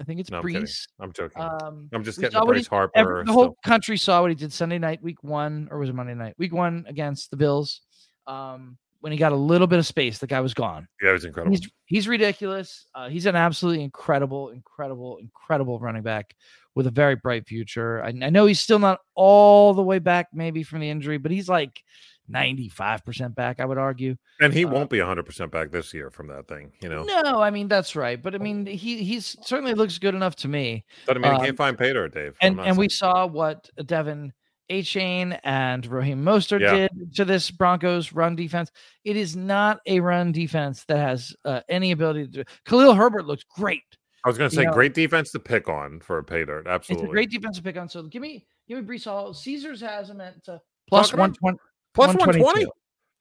I 0.00 0.04
think 0.04 0.20
it's 0.20 0.30
No, 0.30 0.38
I'm 0.38 0.66
I'm 1.00 1.12
joking. 1.12 1.42
Um, 1.42 1.88
I'm 1.92 2.04
just 2.04 2.20
getting 2.20 2.40
Bryce 2.46 2.68
Harper. 2.68 2.92
every, 2.96 3.24
the 3.24 3.32
whole 3.32 3.42
still. 3.46 3.56
country 3.64 3.96
saw 3.96 4.20
what 4.20 4.30
he 4.30 4.36
did 4.36 4.52
Sunday 4.52 4.78
night, 4.78 5.02
week 5.02 5.24
one, 5.24 5.66
or 5.72 5.80
was 5.80 5.88
it 5.88 5.94
Monday 5.96 6.14
night? 6.14 6.34
Week 6.38 6.52
one 6.54 6.84
against 6.86 7.32
the 7.32 7.36
Bills. 7.36 7.80
Um, 8.28 8.78
when 9.00 9.12
he 9.12 9.18
got 9.18 9.32
a 9.32 9.36
little 9.36 9.66
bit 9.66 9.78
of 9.78 9.86
space, 9.86 10.18
the 10.18 10.26
guy 10.26 10.40
was 10.40 10.54
gone. 10.54 10.88
Yeah, 11.02 11.10
it 11.10 11.12
was 11.12 11.24
incredible. 11.24 11.56
He's 11.56 11.70
he's 11.86 12.08
ridiculous. 12.08 12.86
Uh, 12.94 13.08
he's 13.08 13.26
an 13.26 13.36
absolutely 13.36 13.84
incredible, 13.84 14.50
incredible, 14.50 15.18
incredible 15.18 15.78
running 15.78 16.02
back 16.02 16.34
with 16.74 16.86
a 16.86 16.90
very 16.90 17.16
bright 17.16 17.46
future. 17.46 18.02
I, 18.02 18.08
I 18.08 18.30
know 18.30 18.46
he's 18.46 18.60
still 18.60 18.78
not 18.78 19.00
all 19.14 19.74
the 19.74 19.82
way 19.82 19.98
back, 19.98 20.28
maybe 20.32 20.62
from 20.62 20.80
the 20.80 20.90
injury, 20.90 21.18
but 21.18 21.30
he's 21.30 21.48
like 21.48 21.80
ninety 22.28 22.68
five 22.68 23.04
percent 23.04 23.34
back. 23.34 23.60
I 23.60 23.64
would 23.64 23.78
argue. 23.78 24.16
and 24.40 24.52
he 24.52 24.64
uh, 24.64 24.68
won't 24.68 24.90
be 24.90 24.98
100 24.98 25.24
percent 25.24 25.50
back 25.50 25.70
this 25.70 25.94
year 25.94 26.10
from 26.10 26.28
that 26.28 26.48
thing. 26.48 26.72
You 26.82 26.88
know, 26.88 27.02
No, 27.04 27.40
I 27.40 27.50
mean 27.50 27.68
that's 27.68 27.96
right, 27.96 28.20
but 28.20 28.34
I 28.34 28.38
mean 28.38 28.66
he 28.66 29.02
he's 29.02 29.36
certainly 29.42 29.74
looks 29.74 29.98
good 29.98 30.14
enough 30.14 30.36
to 30.36 30.48
me. 30.48 30.84
But 31.06 31.16
I 31.16 31.20
mean 31.20 31.32
he 31.32 31.38
um, 31.38 31.44
can't 31.44 31.56
find 31.56 31.76
dirt, 31.76 32.14
Dave. 32.14 32.36
And 32.40 32.60
and 32.60 32.76
we 32.76 32.88
saw 32.88 33.26
what 33.26 33.68
De'Von 33.78 34.32
Achane 34.70 35.38
and 35.44 35.84
Raheem 35.86 36.22
Mostert 36.22 36.60
Yeah. 36.60 36.88
did 36.88 37.14
to 37.16 37.24
this 37.24 37.50
Broncos 37.50 38.12
run 38.12 38.36
defense. 38.36 38.70
It 39.04 39.16
is 39.16 39.36
not 39.36 39.80
a 39.86 40.00
run 40.00 40.32
defense 40.32 40.84
that 40.88 40.98
has 40.98 41.34
uh, 41.44 41.60
any 41.68 41.92
ability 41.92 42.24
to. 42.26 42.30
do 42.30 42.44
Khalil 42.66 42.94
Herbert 42.94 43.26
looks 43.26 43.44
great. 43.44 43.82
I 44.24 44.28
was 44.28 44.36
going 44.36 44.50
to 44.50 44.56
you 44.56 44.62
say 44.62 44.66
know- 44.66 44.72
great 44.72 44.94
defense 44.94 45.30
to 45.32 45.38
pick 45.38 45.68
on 45.68 46.00
for 46.00 46.18
a 46.18 46.24
pay 46.24 46.44
dirt. 46.44 46.66
Absolutely. 46.66 47.04
It's 47.06 47.10
a 47.10 47.12
great 47.12 47.30
defense 47.30 47.56
to 47.56 47.62
pick 47.62 47.76
on. 47.76 47.88
So 47.88 48.02
give 48.02 48.20
me 48.22 48.44
give 48.68 48.78
me 48.78 48.84
Breece 48.84 49.04
Hall. 49.04 49.32
Caesars 49.32 49.80
has 49.80 50.10
him 50.10 50.20
at 50.20 50.36
uh, 50.48 50.58
plus 50.88 51.08
Talking 51.10 51.20
one 51.20 51.30
about- 51.30 51.38
twenty. 51.38 51.58
Plus 51.94 52.08
120. 52.14 52.66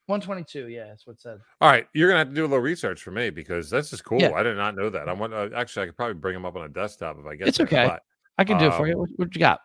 122. 0.07 0.69
Yeah, 0.69 0.87
that's 0.87 1.05
what 1.05 1.13
it 1.13 1.21
said. 1.21 1.39
All 1.61 1.69
right, 1.69 1.85
you're 1.93 2.07
gonna 2.07 2.19
have 2.19 2.29
to 2.29 2.35
do 2.35 2.41
a 2.43 2.47
little 2.47 2.59
research 2.59 3.01
for 3.01 3.11
me 3.11 3.29
because 3.29 3.69
this 3.69 3.91
is 3.91 4.01
cool. 4.01 4.21
Yeah. 4.21 4.31
I 4.33 4.43
did 4.43 4.55
not 4.55 4.75
know 4.75 4.89
that. 4.89 5.09
I 5.09 5.13
want 5.13 5.33
uh, 5.33 5.49
actually, 5.55 5.83
I 5.83 5.85
could 5.87 5.97
probably 5.97 6.13
bring 6.15 6.33
them 6.33 6.45
up 6.45 6.55
on 6.55 6.63
a 6.63 6.69
desktop 6.69 7.17
if 7.19 7.25
I 7.25 7.35
get. 7.35 7.47
It's 7.47 7.57
there, 7.57 7.67
okay. 7.67 7.87
but 7.87 8.01
I 8.37 8.43
can 8.43 8.57
do 8.57 8.67
it 8.67 8.73
for 8.75 8.87
you. 8.87 8.93
Um, 8.93 8.99
What, 8.99 9.09
what 9.17 9.35
you 9.35 9.39
got? 9.39 9.59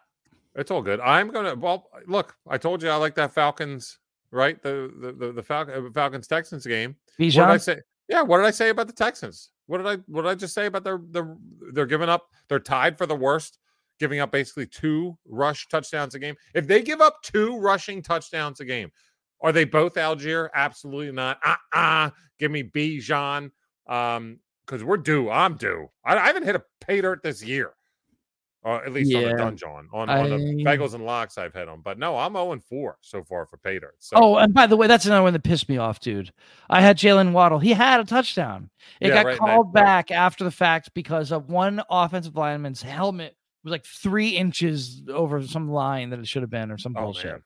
It's 0.55 0.71
all 0.71 0.83
good. 0.83 1.01
I'm 1.01 1.31
gonna. 1.31 1.55
Well, 1.55 1.89
look, 2.07 2.37
I 2.49 2.59
told 2.59 2.83
you 2.83 2.91
I 2.91 2.97
like 2.97 3.15
that 3.17 3.33
Falcons. 3.35 3.99
Right, 4.31 4.63
the 4.63 4.91
the 4.99 5.13
the, 5.13 5.33
the 5.33 5.43
Falcon, 5.43 5.93
Falcons 5.93 6.27
Texans 6.27 6.67
game. 6.67 6.97
What 7.19 7.31
did 7.33 7.39
I 7.39 7.57
say? 7.59 7.81
Yeah, 8.09 8.23
what 8.23 8.39
did 8.39 8.47
I 8.47 8.51
say 8.51 8.71
about 8.71 8.87
the 8.87 8.93
Texans? 8.95 9.51
What 9.67 9.79
did 9.79 9.87
I 9.87 9.97
what 10.07 10.23
did 10.23 10.29
I 10.29 10.35
just 10.35 10.55
say 10.55 10.67
about 10.67 10.85
their 10.85 11.01
their 11.11 11.37
they're 11.73 11.87
giving 11.87 12.09
up? 12.09 12.29
They're 12.49 12.59
tied 12.59 12.97
for 12.97 13.07
the 13.07 13.15
worst, 13.15 13.59
giving 13.99 14.21
up 14.21 14.33
basically 14.33 14.67
two 14.67 15.19
rush 15.27 15.69
touchdowns 15.69 16.15
a 16.15 16.19
game. 16.19 16.35
If 16.55 16.67
they 16.67 16.83
give 16.83 17.01
up 17.01 17.23
two 17.23 17.59
rushing 17.59 18.03
touchdowns 18.03 18.61
a 18.61 18.65
game, 18.65 18.91
are 19.43 19.53
they 19.53 19.65
both 19.65 19.95
Allgeier? 19.95 20.49
Absolutely 20.55 21.13
not. 21.13 21.39
Uh 21.45 21.57
uh 21.73 22.11
Give 22.39 22.51
me 22.51 22.65
Bijan. 22.65 23.51
Um, 23.87 24.39
because 24.67 24.85
we're 24.85 24.97
due. 24.97 25.29
I'm 25.29 25.57
due. 25.57 25.89
I, 26.05 26.17
I 26.17 26.27
haven't 26.29 26.45
hit 26.45 26.57
a 26.57 26.63
pay 26.81 27.01
dirt 27.01 27.23
this 27.23 27.43
year. 27.45 27.73
Uh, 28.65 28.77
at 28.87 28.93
least 28.93 29.13
on 29.15 29.23
Yeah. 29.23 29.29
the 29.31 29.35
dungeon. 29.39 29.89
On, 29.93 30.09
on 30.09 30.29
the 30.31 30.37
I- 30.37 30.77
bagels 30.77 30.95
and 30.95 31.05
locks 31.05 31.37
I've 31.37 31.53
hit 31.53 31.67
them. 31.67 31.81
But 31.83 31.99
no, 31.99 32.17
I'm 32.17 32.35
0 32.35 32.61
4 32.69 32.97
so 33.01 33.25
far 33.25 33.45
for 33.45 33.57
pay 33.57 33.81
dirt. 33.81 33.97
So 33.99 34.17
Oh, 34.17 34.37
and 34.37 34.55
by 34.55 34.69
the 34.69 34.77
way, 34.77 34.87
that's 34.87 35.05
another 35.05 35.23
one 35.25 35.33
that 35.33 35.43
pissed 35.43 35.69
me 35.69 35.79
off, 35.79 35.99
dude. 35.99 36.33
I 36.71 36.81
had 36.81 36.97
Jaylen 36.97 37.33
Waddle. 37.33 37.59
He 37.59 37.73
had 37.73 37.99
a 37.99 38.05
touchdown. 38.05 38.71
It 39.01 39.09
Yeah, 39.09 39.15
got 39.15 39.27
right, 39.27 39.33
that- 39.33 39.39
called 39.41 39.67
right. 39.75 39.85
back 39.85 40.11
after 40.13 40.45
the 40.45 40.53
fact 40.53 40.95
because 40.95 41.33
of 41.33 41.49
one 41.51 41.83
offensive 41.91 42.37
lineman's 42.37 42.83
helmet 42.83 43.37
was 43.65 43.73
like 43.73 43.85
three 43.85 44.31
inches 44.31 45.03
over 45.09 45.43
some 45.45 45.69
line 45.71 46.11
that 46.11 46.21
it 46.21 46.29
should 46.29 46.43
have 46.43 46.51
been 46.51 46.71
or 46.71 46.79
some 46.79 46.95
oh, 46.97 47.03
bullshit. 47.03 47.33
man. 47.33 47.43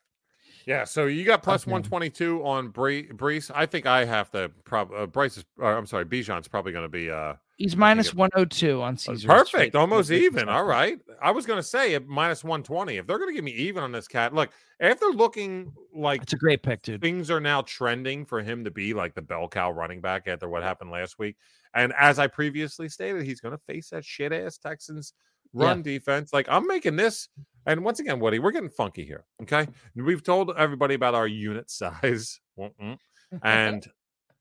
Yeah, 0.67 0.85
so 0.85 1.07
you 1.07 1.25
got 1.25 1.43
plus 1.43 1.62
Okay. 1.62 1.71
122 1.71 2.45
on 2.45 2.69
Bree, 2.69 3.07
Breece. 3.09 3.51
I 3.55 3.67
think 3.67 3.87
I 3.87 4.05
have 4.05 4.31
to 4.33 4.51
prob 4.64 4.91
uh, 4.93 5.07
Bryce 5.07 5.39
is 5.39 5.45
uh, 5.62 5.67
I'm 5.67 5.87
sorry, 5.87 6.05
Bijan's 6.05 6.49
probably 6.49 6.73
going 6.73 6.85
to 6.85 6.89
be 6.91 7.09
uh 7.11 7.35
He's 7.57 7.75
minus 7.77 8.09
it- 8.09 8.15
102 8.15 8.83
on 8.83 8.95
uh, 8.95 8.97
Caesars. 8.97 9.25
perfect, 9.25 9.75
almost 9.75 10.11
even. 10.11 10.49
All 10.49 10.65
right, 10.65 10.99
I 11.23 11.31
was 11.31 11.47
going 11.47 11.59
to 11.59 11.63
say 11.63 11.95
at 11.95 12.07
minus 12.07 12.45
120. 12.45 12.97
If 12.99 13.07
they're 13.07 13.19
going 13.19 13.31
to 13.31 13.35
give 13.35 13.45
me 13.45 13.53
even 13.53 13.83
on 13.83 13.93
this 13.93 14.07
cat, 14.07 14.35
look, 14.35 14.51
after 14.81 15.07
looking 15.07 15.73
like 15.95 16.23
It's 16.23 16.35
a 16.35 16.37
great 16.37 16.63
pick, 16.63 16.83
dude. 16.83 17.01
things 17.01 17.31
are 17.31 17.41
now 17.41 17.63
trending 17.63 18.27
for 18.27 18.43
him 18.43 18.65
to 18.65 18.71
be 18.71 18.93
like 18.93 19.15
the 19.15 19.23
bell 19.23 19.49
cow 19.49 19.71
running 19.71 20.03
back 20.03 20.29
after 20.29 20.49
what 20.49 20.63
happened 20.63 20.91
last 20.91 21.19
week. 21.19 21.37
And 21.75 21.93
as 21.99 22.19
I 22.19 22.27
previously 22.27 22.89
stated, 22.91 23.23
he's 23.23 23.41
going 23.41 23.57
to 23.57 23.63
face 23.67 23.89
that 23.91 24.05
shit 24.05 24.33
ass 24.33 24.59
Texans 24.59 25.15
Yeah. 25.55 25.65
run 25.67 25.83
defense. 25.83 26.33
Like 26.35 26.49
I'm 26.51 26.67
making 26.67 26.97
this, 26.97 27.29
and 27.65 27.83
once 27.85 28.01
again, 28.01 28.21
Woody, 28.21 28.39
we're 28.39 28.51
getting 28.53 28.69
funky 28.69 29.05
here. 29.07 29.25
Okay, 29.43 29.67
we've 29.95 30.23
told 30.23 30.53
everybody 30.59 30.95
about 30.95 31.15
our 31.15 31.27
unit 31.27 31.71
size, 31.71 32.39
and 33.43 33.87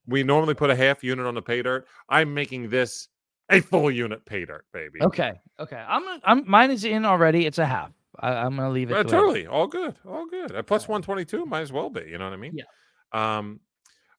we 0.08 0.24
normally 0.24 0.54
put 0.54 0.70
a 0.70 0.76
half 0.76 1.04
unit 1.04 1.26
on 1.26 1.36
the 1.36 1.42
pay 1.42 1.62
dirt. 1.62 1.88
I'm 2.10 2.34
making 2.34 2.70
this 2.70 3.08
a 3.50 3.62
full 3.62 3.92
unit 3.92 4.26
pay 4.26 4.46
dirt, 4.46 4.66
baby. 4.74 5.02
Okay. 5.02 5.34
Okay. 5.60 5.84
I'm 5.88 6.20
I'm 6.24 6.50
mine 6.50 6.72
is 6.72 6.84
in 6.84 7.06
already. 7.06 7.46
It's 7.46 7.60
a 7.60 7.66
half. 7.66 7.92
I, 8.20 8.32
I'm 8.32 8.56
gonna 8.56 8.70
leave 8.70 8.92
it. 8.92 8.94
Uh, 8.94 9.04
the 9.04 9.04
way 9.04 9.04
it 9.04 9.08
is. 9.08 9.12
totally, 9.12 9.48
all 9.48 9.68
good, 9.68 9.96
all 10.08 10.26
good. 10.28 10.52
At 10.52 10.68
plus 10.68 10.88
one 10.88 11.02
twenty 11.02 11.26
two, 11.26 11.46
might 11.46 11.62
as 11.62 11.72
well 11.72 11.90
be. 11.90 12.02
You 12.02 12.18
know 12.18 12.26
what 12.26 12.34
I 12.34 12.38
mean? 12.38 12.58
Yeah. 12.58 12.66
Um. 13.14 13.60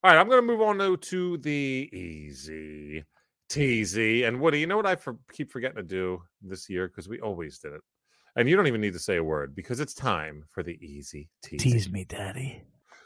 All 0.05 0.13
right, 0.13 0.21
I'm 0.21 0.29
going 0.29 0.41
to 0.41 0.47
move 0.47 0.61
on 0.61 0.79
though 0.79 0.97
to 0.97 1.39
the 1.39 1.89
easy 1.93 3.05
teasy. 3.51 4.29
And 4.29 4.41
Woody, 4.41 4.61
you 4.61 4.67
know 4.67 4.77
what 4.77 4.87
I 4.87 4.95
for, 4.95 5.17
keep 5.33 5.51
forgetting 5.51 5.79
to 5.79 5.83
do 5.83 6.23
this 6.43 6.69
year 6.69 6.87
because 6.87 7.09
we 7.09 7.19
always 7.21 7.59
did 7.59 7.73
it, 7.73 7.81
and 8.37 8.49
you 8.49 8.55
don't 8.55 8.67
even 8.67 8.81
need 8.81 8.93
to 8.93 9.01
say 9.01 9.17
a 9.17 9.25
word 9.25 9.55
because 9.57 9.81
it's 9.81 9.95
time 9.95 10.45
for 10.51 10.63
the 10.63 10.79
easy 10.85 11.29
teasy. 11.45 11.59
Tease 11.59 11.91
me, 11.91 12.05
daddy. 12.05 12.63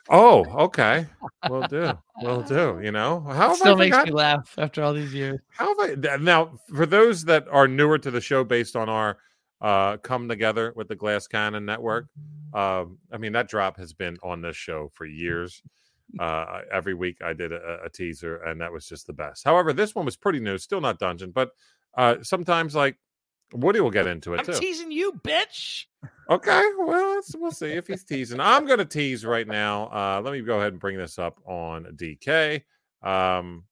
Oh, 0.08 0.44
okay. 0.64 1.06
Will 1.48 1.66
do. 1.66 1.92
Will 2.22 2.42
do. 2.42 2.80
You 2.82 2.92
know 2.92 3.20
how 3.28 3.54
Still 3.54 3.76
makes 3.76 3.96
me 4.04 4.10
laugh 4.10 4.54
after 4.58 4.82
all 4.82 4.92
these 4.92 5.12
years. 5.14 5.40
How 5.50 5.78
have 5.78 6.04
I 6.04 6.16
now 6.16 6.58
for 6.74 6.86
those 6.86 7.24
that 7.24 7.46
are 7.48 7.68
newer 7.68 7.98
to 7.98 8.10
the 8.10 8.20
show 8.20 8.44
based 8.44 8.76
on 8.76 8.88
our 8.88 9.18
uh 9.60 9.98
come 9.98 10.28
together 10.28 10.72
with 10.74 10.88
the 10.88 10.96
Glass 10.96 11.26
Cannon 11.26 11.64
Network? 11.64 12.06
Um, 12.54 12.98
I 13.12 13.18
mean 13.18 13.32
that 13.32 13.48
drop 13.48 13.76
has 13.76 13.92
been 13.92 14.18
on 14.22 14.40
this 14.42 14.56
show 14.56 14.90
for 14.94 15.06
years. 15.06 15.62
Uh 16.18 16.62
every 16.72 16.94
week 16.94 17.18
I 17.22 17.32
did 17.32 17.52
a, 17.52 17.80
a 17.84 17.90
teaser 17.90 18.38
and 18.38 18.60
that 18.60 18.72
was 18.72 18.86
just 18.86 19.06
the 19.06 19.12
best. 19.12 19.44
However, 19.44 19.72
this 19.72 19.94
one 19.94 20.04
was 20.06 20.16
pretty 20.16 20.40
new, 20.40 20.58
still 20.58 20.80
not 20.80 20.98
dungeon, 20.98 21.30
but 21.30 21.50
uh 21.96 22.16
sometimes 22.22 22.74
like 22.74 22.96
Woody 23.52 23.80
will 23.80 23.90
get 23.90 24.06
into 24.06 24.34
it 24.34 24.40
I'm 24.40 24.46
too. 24.46 24.52
teasing 24.52 24.90
you, 24.92 25.12
bitch. 25.12 25.86
Okay, 26.30 26.62
well, 26.78 27.14
let's, 27.14 27.34
we'll 27.34 27.50
see 27.50 27.72
if 27.72 27.88
he's 27.88 28.04
teasing. 28.04 28.38
I'm 28.38 28.66
going 28.66 28.78
to 28.78 28.84
tease 28.84 29.24
right 29.24 29.46
now. 29.46 29.88
Uh, 29.92 30.20
let 30.22 30.32
me 30.32 30.40
go 30.42 30.58
ahead 30.58 30.72
and 30.72 30.80
bring 30.80 30.96
this 30.96 31.18
up 31.18 31.40
on 31.44 31.84
DK. 31.96 32.62
Um, 33.02 33.64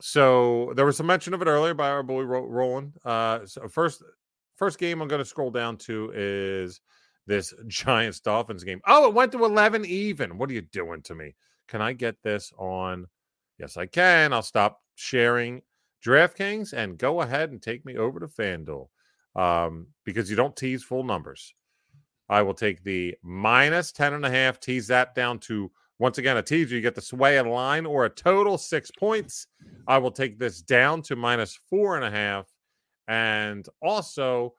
so 0.00 0.72
there 0.74 0.84
was 0.84 0.96
some 0.96 1.06
mention 1.06 1.34
of 1.34 1.42
it 1.42 1.46
earlier 1.48 1.74
by 1.74 1.90
our 1.90 2.02
boy 2.02 2.22
Roland. 2.22 2.94
Uh, 3.04 3.46
so 3.46 3.68
first, 3.68 4.02
first 4.56 4.78
game 4.78 5.00
I'm 5.00 5.06
going 5.08 5.20
to 5.20 5.24
scroll 5.24 5.52
down 5.52 5.76
to 5.78 6.10
is 6.14 6.80
this 7.26 7.54
Giants 7.68 8.18
Dolphins 8.18 8.64
game. 8.64 8.80
Oh, 8.86 9.06
it 9.06 9.14
went 9.14 9.30
to 9.32 9.44
11 9.44 9.84
even. 9.84 10.38
What 10.38 10.50
are 10.50 10.54
you 10.54 10.62
doing 10.62 11.02
to 11.02 11.14
me? 11.14 11.36
Can 11.68 11.80
I 11.80 11.92
get 11.92 12.16
this 12.24 12.52
on? 12.58 13.06
Yes, 13.58 13.76
I 13.76 13.86
can. 13.86 14.32
I'll 14.32 14.42
stop 14.42 14.80
sharing 14.96 15.62
DraftKings 16.04 16.72
and 16.72 16.98
go 16.98 17.20
ahead 17.20 17.50
and 17.50 17.62
take 17.62 17.84
me 17.84 17.96
over 17.96 18.20
to 18.20 18.26
FanDuel 18.26 18.88
um, 19.36 19.86
because 20.04 20.28
you 20.30 20.36
don't 20.36 20.56
tease 20.56 20.82
full 20.82 21.04
numbers. 21.04 21.54
I 22.28 22.42
will 22.42 22.54
take 22.54 22.82
the 22.82 23.14
minus 23.22 23.92
10 23.92 24.14
and 24.14 24.24
a 24.24 24.30
half, 24.30 24.58
tease 24.58 24.86
that 24.88 25.14
down 25.14 25.38
to 25.40 25.70
once 25.98 26.18
again 26.18 26.36
a 26.36 26.42
teaser. 26.42 26.74
You 26.74 26.80
get 26.80 26.94
the 26.94 27.00
sway 27.00 27.38
in 27.38 27.48
line 27.48 27.86
or 27.86 28.04
a 28.04 28.10
total 28.10 28.58
six 28.58 28.90
points. 28.90 29.46
I 29.86 29.98
will 29.98 30.10
take 30.10 30.38
this 30.38 30.62
down 30.62 31.02
to 31.02 31.16
minus 31.16 31.58
four 31.68 31.96
and 31.96 32.04
a 32.04 32.10
half. 32.10 32.46
And 33.06 33.66
also, 33.82 34.54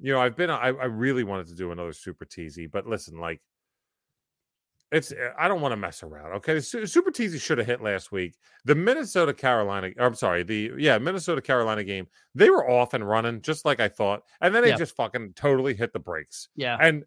you 0.00 0.12
know, 0.12 0.20
I've 0.20 0.36
been, 0.36 0.50
I, 0.50 0.68
I 0.68 0.86
really 0.86 1.24
wanted 1.24 1.46
to 1.48 1.54
do 1.54 1.70
another 1.70 1.92
super 1.92 2.24
teasy, 2.24 2.70
but 2.70 2.86
listen, 2.86 3.18
like, 3.18 3.40
it's, 4.92 5.10
eh, 5.12 5.30
I 5.38 5.48
don't 5.48 5.60
want 5.60 5.72
to 5.72 5.76
mess 5.76 6.02
around. 6.02 6.32
Okay. 6.36 6.60
Super 6.60 7.10
teasy 7.10 7.40
should 7.40 7.58
have 7.58 7.66
hit 7.66 7.82
last 7.82 8.12
week. 8.12 8.36
The 8.64 8.74
Minnesota 8.74 9.32
Carolina, 9.34 9.90
or 9.98 10.06
I'm 10.06 10.14
sorry, 10.14 10.42
the, 10.42 10.72
yeah, 10.78 10.98
Minnesota 10.98 11.40
Carolina 11.40 11.82
game, 11.82 12.06
they 12.34 12.50
were 12.50 12.68
off 12.70 12.94
and 12.94 13.06
running 13.08 13.40
just 13.42 13.64
like 13.64 13.80
I 13.80 13.88
thought. 13.88 14.22
And 14.40 14.54
then 14.54 14.62
they 14.62 14.68
Yeah. 14.70 14.76
just 14.76 14.94
fucking 14.94 15.32
totally 15.34 15.74
hit 15.74 15.92
the 15.92 15.98
brakes 15.98 16.48
Yeah. 16.54 16.76
and 16.80 17.04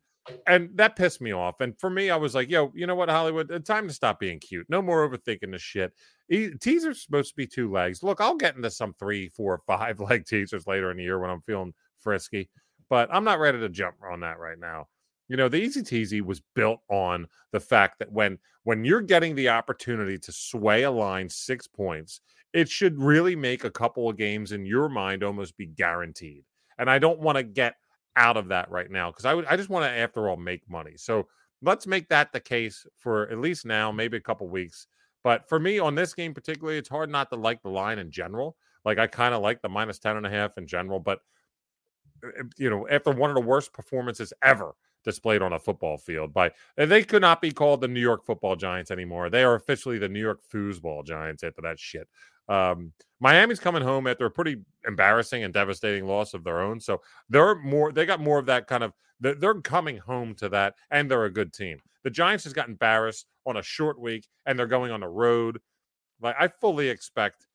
and 0.47 0.75
that 0.75 0.95
pissed 0.95 1.21
me 1.21 1.33
off. 1.33 1.61
And 1.61 1.79
for 1.79 1.87
me, 1.87 2.09
I 2.09 2.15
was 2.15 2.33
like, 2.33 2.49
yo, 2.49 2.71
you 2.73 2.87
know 2.87 2.95
what, 2.95 3.09
Hollywood, 3.09 3.63
time 3.63 3.87
to 3.87 3.93
stop 3.93 4.19
being 4.19 4.39
cute. 4.39 4.67
No 4.69 4.81
more 4.81 5.07
overthinking 5.07 5.51
this 5.51 5.61
shit. 5.61 5.93
E- 6.31 6.49
Teasers 6.59 7.03
supposed 7.03 7.29
to 7.29 7.35
be 7.35 7.45
two 7.45 7.71
legs. 7.71 8.01
Look, 8.01 8.19
I'll 8.19 8.35
get 8.35 8.55
into 8.55 8.71
some 8.71 8.91
three, 8.93 9.27
four, 9.29 9.59
five 9.67 9.99
leg 9.99 10.25
teasers 10.25 10.65
later 10.65 10.89
in 10.89 10.97
the 10.97 11.03
year 11.03 11.19
when 11.19 11.29
I'm 11.29 11.41
feeling 11.41 11.75
frisky, 11.99 12.49
but 12.89 13.07
I'm 13.13 13.23
not 13.23 13.37
ready 13.39 13.59
to 13.59 13.69
jump 13.69 13.97
on 14.11 14.21
that 14.21 14.39
right 14.39 14.57
now. 14.57 14.87
You 15.27 15.37
know, 15.37 15.49
the 15.49 15.57
easy 15.57 15.81
teasy 15.81 16.21
was 16.21 16.41
built 16.53 16.81
on 16.89 17.27
the 17.51 17.59
fact 17.59 17.99
that 17.99 18.11
when 18.11 18.37
when 18.63 18.83
you're 18.83 19.01
getting 19.01 19.35
the 19.35 19.49
opportunity 19.49 20.17
to 20.17 20.31
sway 20.31 20.83
a 20.83 20.91
line 20.91 21.29
six 21.29 21.67
points, 21.67 22.21
it 22.53 22.69
should 22.69 22.99
really 22.99 23.35
make 23.35 23.63
a 23.63 23.71
couple 23.71 24.09
of 24.09 24.17
games 24.17 24.51
in 24.51 24.65
your 24.65 24.89
mind 24.89 25.23
almost 25.23 25.57
be 25.57 25.67
guaranteed. 25.67 26.43
And 26.77 26.89
I 26.89 26.99
don't 26.99 27.19
want 27.19 27.37
to 27.37 27.43
get 27.43 27.75
out 28.15 28.37
of 28.37 28.47
that 28.49 28.69
right 28.71 28.89
now 28.89 29.11
because 29.11 29.25
I 29.25 29.33
I 29.51 29.57
just 29.57 29.69
want 29.69 29.85
to 29.85 29.89
after 29.89 30.29
all 30.29 30.37
make 30.37 30.69
money. 30.69 30.93
So 30.97 31.27
let's 31.61 31.87
make 31.87 32.07
that 32.09 32.31
the 32.31 32.39
case 32.39 32.85
for 32.97 33.29
at 33.29 33.39
least 33.39 33.65
now, 33.65 33.91
maybe 33.91 34.17
a 34.17 34.21
couple 34.21 34.47
weeks. 34.47 34.87
But 35.23 35.49
for 35.49 35.59
me 35.59 35.79
on 35.79 35.95
this 35.95 36.13
game 36.13 36.33
particularly, 36.33 36.77
it's 36.77 36.89
hard 36.89 37.09
not 37.09 37.29
to 37.31 37.35
like 37.35 37.63
the 37.63 37.69
line 37.69 37.97
in 37.97 38.11
general. 38.11 38.55
Like 38.83 38.99
I 38.99 39.07
kind 39.07 39.33
of 39.33 39.41
like 39.41 39.61
the 39.61 39.69
minus 39.69 39.97
10 39.97 40.17
and 40.17 40.25
a 40.25 40.29
half 40.29 40.57
in 40.59 40.67
general, 40.67 40.99
but 40.99 41.19
uh, 42.23 42.43
you 42.57 42.69
know, 42.69 42.87
after 42.89 43.11
one 43.11 43.31
of 43.31 43.35
the 43.35 43.41
worst 43.41 43.73
performances 43.73 44.31
ever 44.43 44.75
displayed 45.05 45.41
on 45.41 45.53
a 45.53 45.59
football 45.59 45.97
field 45.97 46.33
by 46.33 46.51
they 46.75 47.03
could 47.03 47.21
not 47.21 47.41
be 47.41 47.51
called 47.51 47.79
the 47.79 47.87
New 47.87 48.01
York 48.01 48.25
football 48.25 48.55
giants 48.55 48.91
anymore. 48.91 49.29
They 49.29 49.43
are 49.43 49.55
officially 49.55 49.97
the 49.97 50.09
New 50.09 50.19
York 50.19 50.41
foosball 50.51 51.05
giants 51.05 51.43
after 51.43 51.61
that 51.61 51.79
shit. 51.79 52.09
Um, 52.49 52.91
Miami's 53.19 53.59
coming 53.59 53.81
home 53.81 54.07
after 54.07 54.25
a 54.25 54.31
pretty 54.31 54.57
embarrassing 54.87 55.43
and 55.43 55.53
devastating 55.53 56.05
loss 56.05 56.33
of 56.33 56.43
their 56.43 56.61
own. 56.61 56.79
So 56.79 57.01
they're 57.29 57.55
more, 57.55 57.91
they 57.91 58.05
got 58.05 58.19
more 58.19 58.39
of 58.39 58.45
that 58.47 58.67
kind 58.67 58.83
of, 58.83 58.93
they're, 59.19 59.35
they're 59.35 59.61
coming 59.61 59.97
home 59.97 60.35
to 60.35 60.49
that, 60.49 60.75
and 60.91 61.09
they're 61.09 61.25
a 61.25 61.31
good 61.31 61.53
team. 61.53 61.79
The 62.03 62.09
Giants 62.09 62.43
just 62.43 62.55
got 62.55 62.67
embarrassed 62.67 63.25
on 63.45 63.57
a 63.57 63.63
short 63.63 63.99
week, 63.99 64.27
and 64.45 64.59
they're 64.59 64.67
going 64.67 64.91
on 64.91 64.99
the 64.99 65.07
road. 65.07 65.59
Like, 66.21 66.35
I 66.39 66.49
fully 66.49 66.89
expect 66.89 67.47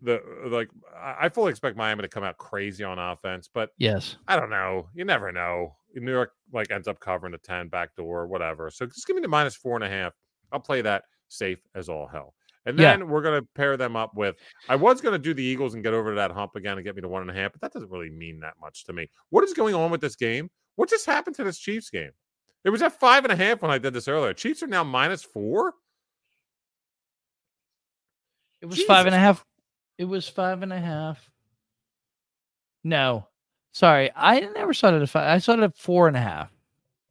the, 0.00 0.22
like, 0.46 0.68
I 0.96 1.26
I 1.26 1.28
fully 1.28 1.50
expect 1.50 1.76
Miami 1.76 2.02
to 2.02 2.08
come 2.08 2.24
out 2.24 2.38
crazy 2.38 2.84
on 2.84 2.98
offense, 2.98 3.50
but 3.52 3.70
Yes. 3.78 4.16
I 4.28 4.38
don't 4.38 4.50
know. 4.50 4.88
You 4.94 5.04
never 5.04 5.32
know. 5.32 5.76
New 6.04 6.12
York 6.12 6.32
like 6.52 6.70
ends 6.70 6.88
up 6.88 7.00
covering 7.00 7.32
the 7.32 7.38
10 7.38 7.68
backdoor, 7.68 8.26
whatever. 8.26 8.70
So 8.70 8.86
just 8.86 9.06
give 9.06 9.16
me 9.16 9.22
the 9.22 9.28
minus 9.28 9.54
four 9.56 9.74
and 9.76 9.84
a 9.84 9.88
half. 9.88 10.12
I'll 10.52 10.60
play 10.60 10.82
that 10.82 11.04
safe 11.28 11.58
as 11.74 11.88
all 11.88 12.06
hell. 12.06 12.34
And 12.66 12.78
Yeah. 12.78 12.96
then 12.96 13.08
we're 13.08 13.22
gonna 13.22 13.42
pair 13.54 13.76
them 13.76 13.96
up 13.96 14.14
with 14.14 14.36
I 14.68 14.76
was 14.76 15.00
gonna 15.00 15.18
do 15.18 15.34
the 15.34 15.42
Eagles 15.42 15.74
and 15.74 15.82
get 15.82 15.94
over 15.94 16.10
to 16.10 16.16
that 16.16 16.30
hump 16.32 16.56
again 16.56 16.76
and 16.76 16.84
get 16.84 16.96
me 16.96 17.02
to 17.02 17.08
one 17.08 17.22
and 17.22 17.30
a 17.30 17.34
half, 17.34 17.52
but 17.52 17.60
that 17.60 17.72
doesn't 17.72 17.90
really 17.90 18.10
mean 18.10 18.40
that 18.40 18.54
much 18.60 18.84
to 18.84 18.92
me. 18.92 19.08
What 19.30 19.44
is 19.44 19.54
going 19.54 19.74
on 19.74 19.90
with 19.90 20.00
this 20.00 20.16
game? 20.16 20.50
What 20.74 20.90
just 20.90 21.06
happened 21.06 21.36
to 21.36 21.44
this 21.44 21.58
Chiefs 21.58 21.90
game? 21.90 22.10
It 22.64 22.70
was 22.70 22.82
at 22.82 22.98
five 22.98 23.24
and 23.24 23.32
a 23.32 23.36
half 23.36 23.62
when 23.62 23.70
I 23.70 23.78
did 23.78 23.94
this 23.94 24.08
earlier. 24.08 24.34
Chiefs 24.34 24.62
are 24.62 24.66
now 24.66 24.82
minus 24.82 25.22
four. 25.22 25.74
It 28.60 28.66
was 28.66 28.82
five 28.84 29.06
and 29.06 29.14
a 29.14 29.18
Jesus. 29.18 29.24
half. 29.38 29.44
It 29.98 30.04
was 30.04 30.28
five 30.28 30.62
and 30.62 30.72
a 30.72 30.80
half. 30.80 31.30
No, 32.82 33.28
sorry, 33.76 34.10
I 34.16 34.40
never 34.40 34.72
saw 34.74 34.88
it 34.94 35.02
at 35.02 35.08
five. 35.08 35.28
I 35.28 35.38
saw 35.38 35.52
it 35.54 35.60
at 35.60 35.76
four 35.76 36.08
and 36.08 36.16
a 36.16 36.20
half. 36.20 36.50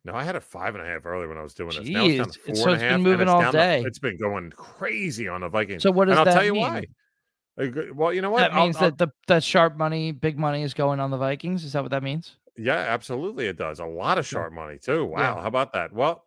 No, 0.04 0.14
I 0.14 0.24
had 0.24 0.36
a 0.36 0.42
five 0.42 0.76
and 0.76 0.84
a 0.84 0.88
half 0.88 1.06
earlier 1.06 1.28
when 1.28 1.38
I 1.38 1.42
was 1.42 1.54
doing 1.54 1.70
this. 1.70 1.88
Now 1.90 2.04
it's 2.06 2.18
down 2.18 2.30
to 2.30 2.40
Jeez. 2.40 2.46
four 2.46 2.56
So 2.56 2.70
and 2.70 2.76
a 2.76 2.76
been 2.76 2.80
half, 2.82 2.94
and 2.96 3.04
moving 3.04 3.28
all 3.28 3.44
to- 3.44 3.52
day. 3.52 3.84
it's 3.86 4.00
been 4.00 4.18
going 4.18 4.52
crazy 4.52 5.28
on 5.28 5.42
the 5.42 5.50
Vikings. 5.50 5.82
So 5.84 5.92
what 5.92 6.06
does 6.06 6.12
and 6.14 6.20
I'll 6.20 6.26
that 6.26 6.34
tell 6.36 6.44
you 6.46 6.54
mean? 6.54 6.62
why. 6.62 6.84
Uh, 7.58 7.68
Well, 7.94 8.14
you 8.14 8.22
know 8.22 8.30
what? 8.30 8.40
That 8.40 8.54
I'll- 8.54 8.64
means 8.66 8.76
I'll- 8.78 8.92
that 8.92 8.98
the 8.98 9.08
that 9.28 9.44
sharp 9.44 9.78
money, 9.78 10.12
big 10.12 10.38
money, 10.38 10.62
is 10.64 10.74
going 10.74 11.00
on 11.00 11.10
the 11.12 11.18
Vikings. 11.18 11.64
Is 11.64 11.74
that 11.74 11.82
what 11.84 11.92
that 11.92 12.04
means? 12.04 12.36
Yeah, 12.58 12.76
absolutely, 12.78 13.48
it 13.48 13.58
does. 13.58 13.80
A 13.80 13.86
lot 13.86 14.18
of 14.18 14.26
sharp 14.26 14.54
money 14.54 14.78
too. 14.78 15.06
Wow, 15.06 15.20
Yeah. 15.38 15.42
how 15.42 15.48
about 15.48 15.74
that? 15.74 15.92
Well, 15.92 16.24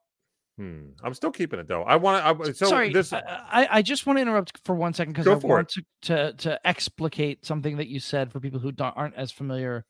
hmm, 0.56 0.88
I'm 1.04 1.14
still 1.14 1.30
keeping 1.30 1.60
it 1.60 1.68
though. 1.68 1.84
I 1.84 1.96
want 1.96 2.44
to. 2.46 2.54
So 2.54 2.66
Sorry, 2.66 2.92
this, 2.92 3.12
I, 3.12 3.68
I 3.70 3.82
just 3.82 4.06
want 4.06 4.16
to 4.18 4.22
interrupt 4.22 4.58
for 4.64 4.74
one 4.74 4.92
second 4.92 5.12
because 5.12 5.26
I 5.28 5.34
want 5.34 5.68
to, 5.70 5.82
to 6.02 6.32
to 6.32 6.66
explicate 6.66 7.46
something 7.46 7.76
that 7.76 7.86
you 7.86 8.00
said 8.00 8.32
for 8.32 8.40
people 8.40 8.58
who 8.58 8.72
don't, 8.72 8.94
aren't 8.96 9.14
as 9.14 9.30
familiar 9.30 9.84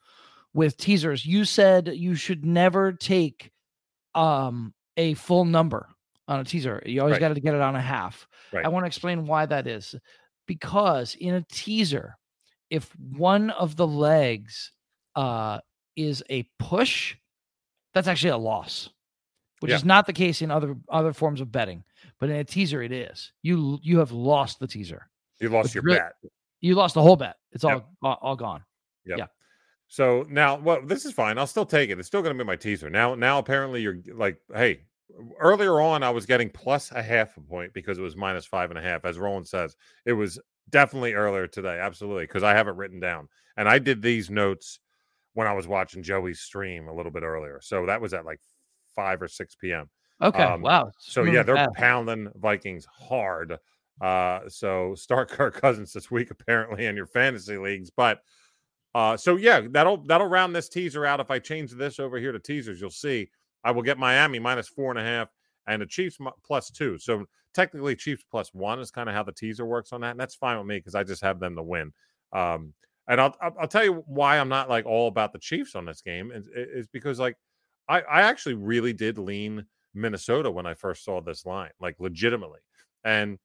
with 0.59 0.77
teasers. 0.77 1.25
You 1.25 1.45
said 1.45 1.89
you 1.95 2.15
should 2.17 2.45
never 2.45 2.93
take 2.93 3.51
um 4.15 4.75
a 4.97 5.15
full 5.15 5.45
number 5.45 5.89
on 6.27 6.41
a 6.41 6.45
teaser. 6.45 6.83
You 6.85 7.01
always 7.01 7.13
Right. 7.15 7.21
got 7.21 7.35
to 7.35 7.41
get 7.41 7.55
it 7.55 7.61
on 7.61 7.77
a 7.77 7.81
half. 7.81 8.27
Right. 8.53 8.65
I 8.65 8.69
want 8.69 8.83
to 8.83 8.89
explain 8.89 9.27
why 9.27 9.47
that 9.47 9.67
is. 9.69 9.95
Because 10.47 11.15
in 11.15 11.35
a 11.37 11.43
teaser, 11.51 12.17
if 12.71 12.91
one 12.99 13.51
of 13.51 13.77
the 13.77 13.87
legs 13.87 14.73
uh 15.15 15.61
is 15.95 16.23
a 16.31 16.43
push, 16.59 17.17
that's 17.95 18.09
actually 18.09 18.31
a 18.31 18.37
loss. 18.37 18.91
which 19.61 19.71
Yeah. 19.71 19.77
is 19.77 19.85
not 19.85 20.07
the 20.07 20.13
case 20.13 20.41
in 20.41 20.51
other 20.53 20.77
other 20.89 21.13
forms 21.13 21.41
of 21.41 21.51
betting. 21.51 21.83
But 22.21 22.31
in 22.31 22.37
a 22.37 22.45
teaser, 22.45 22.81
it 22.83 22.93
is. 22.93 23.33
You 23.43 23.79
you 23.83 23.99
have 23.99 24.13
lost 24.13 24.59
the 24.61 24.69
teaser. 24.69 25.09
You 25.41 25.49
lost 25.51 25.67
It's 25.67 25.75
your 25.75 25.83
really- 25.85 25.99
bet. 25.99 26.13
You 26.61 26.75
lost 26.77 26.95
the 26.95 27.03
whole 27.03 27.17
bet. 27.17 27.37
It's 27.53 27.65
all 27.65 27.73
Yep. 27.73 27.87
all, 28.03 28.19
all 28.23 28.37
gone. 28.37 28.63
So 29.89 30.27
now, 30.29 30.57
well, 30.57 30.81
this 30.85 31.05
is 31.05 31.13
fine. 31.13 31.39
I'll 31.39 31.47
still 31.47 31.67
take 31.67 31.91
it. 31.91 31.99
It's 31.99 32.07
still 32.07 32.23
going 32.23 32.37
to 32.37 32.45
be 32.45 32.47
my 32.47 32.57
teaser. 32.57 32.91
Now, 32.91 33.15
now 33.15 33.39
apparently 33.39 33.81
you're 33.81 33.99
like, 34.15 34.39
hey, 34.55 34.83
earlier 35.41 35.81
on 35.81 36.03
I 36.03 36.11
was 36.11 36.27
getting 36.27 36.51
plus 36.51 36.93
a 36.93 37.03
half 37.03 37.37
a 37.37 37.41
point 37.41 37.73
because 37.73 37.99
it 37.99 38.03
was 38.03 38.15
minus 38.15 38.45
five 38.45 38.71
and 38.71 38.79
a 38.79 38.83
half. 38.83 39.05
As 39.05 39.19
Roland 39.19 39.49
says, 39.49 39.77
it 40.05 40.13
was 40.13 40.39
definitely 40.69 41.15
earlier 41.15 41.47
today, 41.47 41.79
absolutely, 41.81 42.25
because 42.25 42.43
I 42.43 42.55
have 42.55 42.69
it 42.69 42.75
written 42.75 43.01
down 43.01 43.29
and 43.57 43.69
I 43.69 43.79
did 43.79 44.03
these 44.03 44.31
notes 44.31 44.79
when 45.35 45.47
I 45.47 45.53
was 45.53 45.67
watching 45.67 46.03
Joey's 46.03 46.41
stream 46.41 46.89
a 46.89 46.95
little 46.95 47.13
bit 47.13 47.23
earlier. 47.23 47.61
So 47.63 47.87
that 47.87 48.01
was 48.01 48.13
at 48.13 48.25
like 48.25 48.41
five 48.95 49.23
or 49.23 49.29
six 49.29 49.55
p.m. 49.57 49.89
Okay. 50.23 50.43
Um, 50.43 50.63
wow. 50.63 50.91
So 50.99 51.25
yeah, 51.25 51.43
they're 51.43 51.57
path. 51.57 51.75
pounding 51.75 52.29
Vikings 52.37 52.87
hard. 52.87 53.59
Uh, 54.01 54.41
so 54.49 54.95
start 54.95 55.29
Kirk 55.31 55.61
Cousins 55.61 55.93
this 55.93 56.11
week 56.11 56.31
apparently 56.31 56.87
in 56.87 56.97
your 56.97 57.07
fantasy 57.07 57.57
leagues, 57.57 57.91
but 57.91 58.21
uh, 58.99 59.17
so 59.17 59.37
yeah, 59.37 59.61
that'll 59.71 59.99
that'll 60.07 60.27
round 60.27 60.57
this 60.57 60.69
teaser 60.69 61.07
out. 61.07 61.21
If 61.21 61.31
I 61.31 61.39
change 61.39 61.71
this 61.71 62.01
over 62.01 62.19
here 62.19 62.33
to 62.33 62.41
teasers, 62.41 62.81
you'll 62.81 62.91
see 62.91 63.31
I 63.63 63.71
will 63.71 63.85
get 63.85 63.97
Miami 63.97 64.41
minus 64.41 64.67
four 64.67 64.91
and 64.91 64.99
a 64.99 65.05
half 65.05 65.29
and 65.69 65.81
the 65.81 65.87
Chiefs 65.87 66.19
plus 66.45 66.69
two. 66.69 66.99
So 66.99 67.25
technically, 67.55 67.95
Chiefs 67.95 68.25
plus 68.29 68.53
one 68.53 68.81
is 68.81 68.91
kind 68.91 69.09
of 69.09 69.15
how 69.15 69.23
the 69.23 69.31
teaser 69.31 69.65
works 69.65 69.93
on 69.93 70.01
that, 70.01 70.11
and 70.11 70.19
that's 70.19 70.35
fine 70.35 70.59
with 70.59 70.67
me 70.67 70.79
because 70.79 70.97
I 70.97 71.05
just 71.05 71.23
have 71.23 71.39
them 71.39 71.55
to 71.55 71.63
win. 71.63 71.93
Um, 72.33 72.75
and 73.07 73.21
I'll, 73.21 73.37
I'll 73.41 73.69
tell 73.69 73.85
you 73.85 74.03
why 74.09 74.37
I'm 74.37 74.49
not 74.49 74.69
like 74.69 74.85
all 74.85 75.07
about 75.07 75.33
the 75.33 75.39
Chiefs 75.39 75.77
on 75.77 75.85
this 75.85 76.03
game 76.03 76.33
is, 76.33 76.49
is 76.53 76.89
because 76.89 77.21
like 77.21 77.37
I 77.89 78.01
I 78.01 78.23
actually 78.23 78.55
really 78.55 78.93
did 78.93 79.17
lean 79.17 79.65
Minnesota 79.95 80.51
when 80.51 80.67
I 80.67 80.75
first 80.75 81.05
saw 81.05 81.21
this 81.21 81.47
line, 81.47 81.71
like 81.81 81.95
legitimately, 82.01 82.59
and 83.05 83.39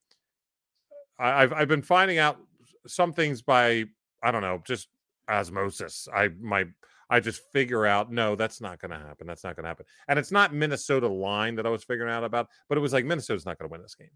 I, 1.20 1.44
I've 1.44 1.54
I've 1.54 1.68
been 1.68 1.84
finding 1.84 2.18
out 2.18 2.40
some 2.88 3.14
things 3.14 3.44
by 3.44 3.86
I 4.24 4.32
don't 4.32 4.42
know 4.42 4.60
just 4.66 4.88
osmosis. 5.34 6.08
I 6.14 6.30
my 6.40 6.66
I 7.10 7.20
just 7.20 7.42
figure 7.52 7.86
out 7.86 8.12
no, 8.12 8.36
that's 8.36 8.62
not 8.62 8.80
going 8.80 8.92
to 8.92 8.98
happen. 8.98 9.28
That's 9.28 9.44
not 9.44 9.56
going 9.56 9.64
to 9.64 9.70
happen. 9.70 9.86
And 10.08 10.18
it's 10.18 10.32
not 10.32 10.54
Minnesota 10.54 11.08
line 11.08 11.56
that 11.56 11.66
I 11.66 11.70
was 11.70 11.84
figuring 11.84 12.12
out 12.12 12.24
about, 12.24 12.48
but 12.70 12.78
it 12.78 12.82
was 12.82 12.94
like 12.94 13.06
Minnesota's 13.06 13.46
not 13.46 13.60
going 13.60 13.70
to 13.70 13.72
win 13.72 13.82
this 13.82 13.96
game. 13.96 14.10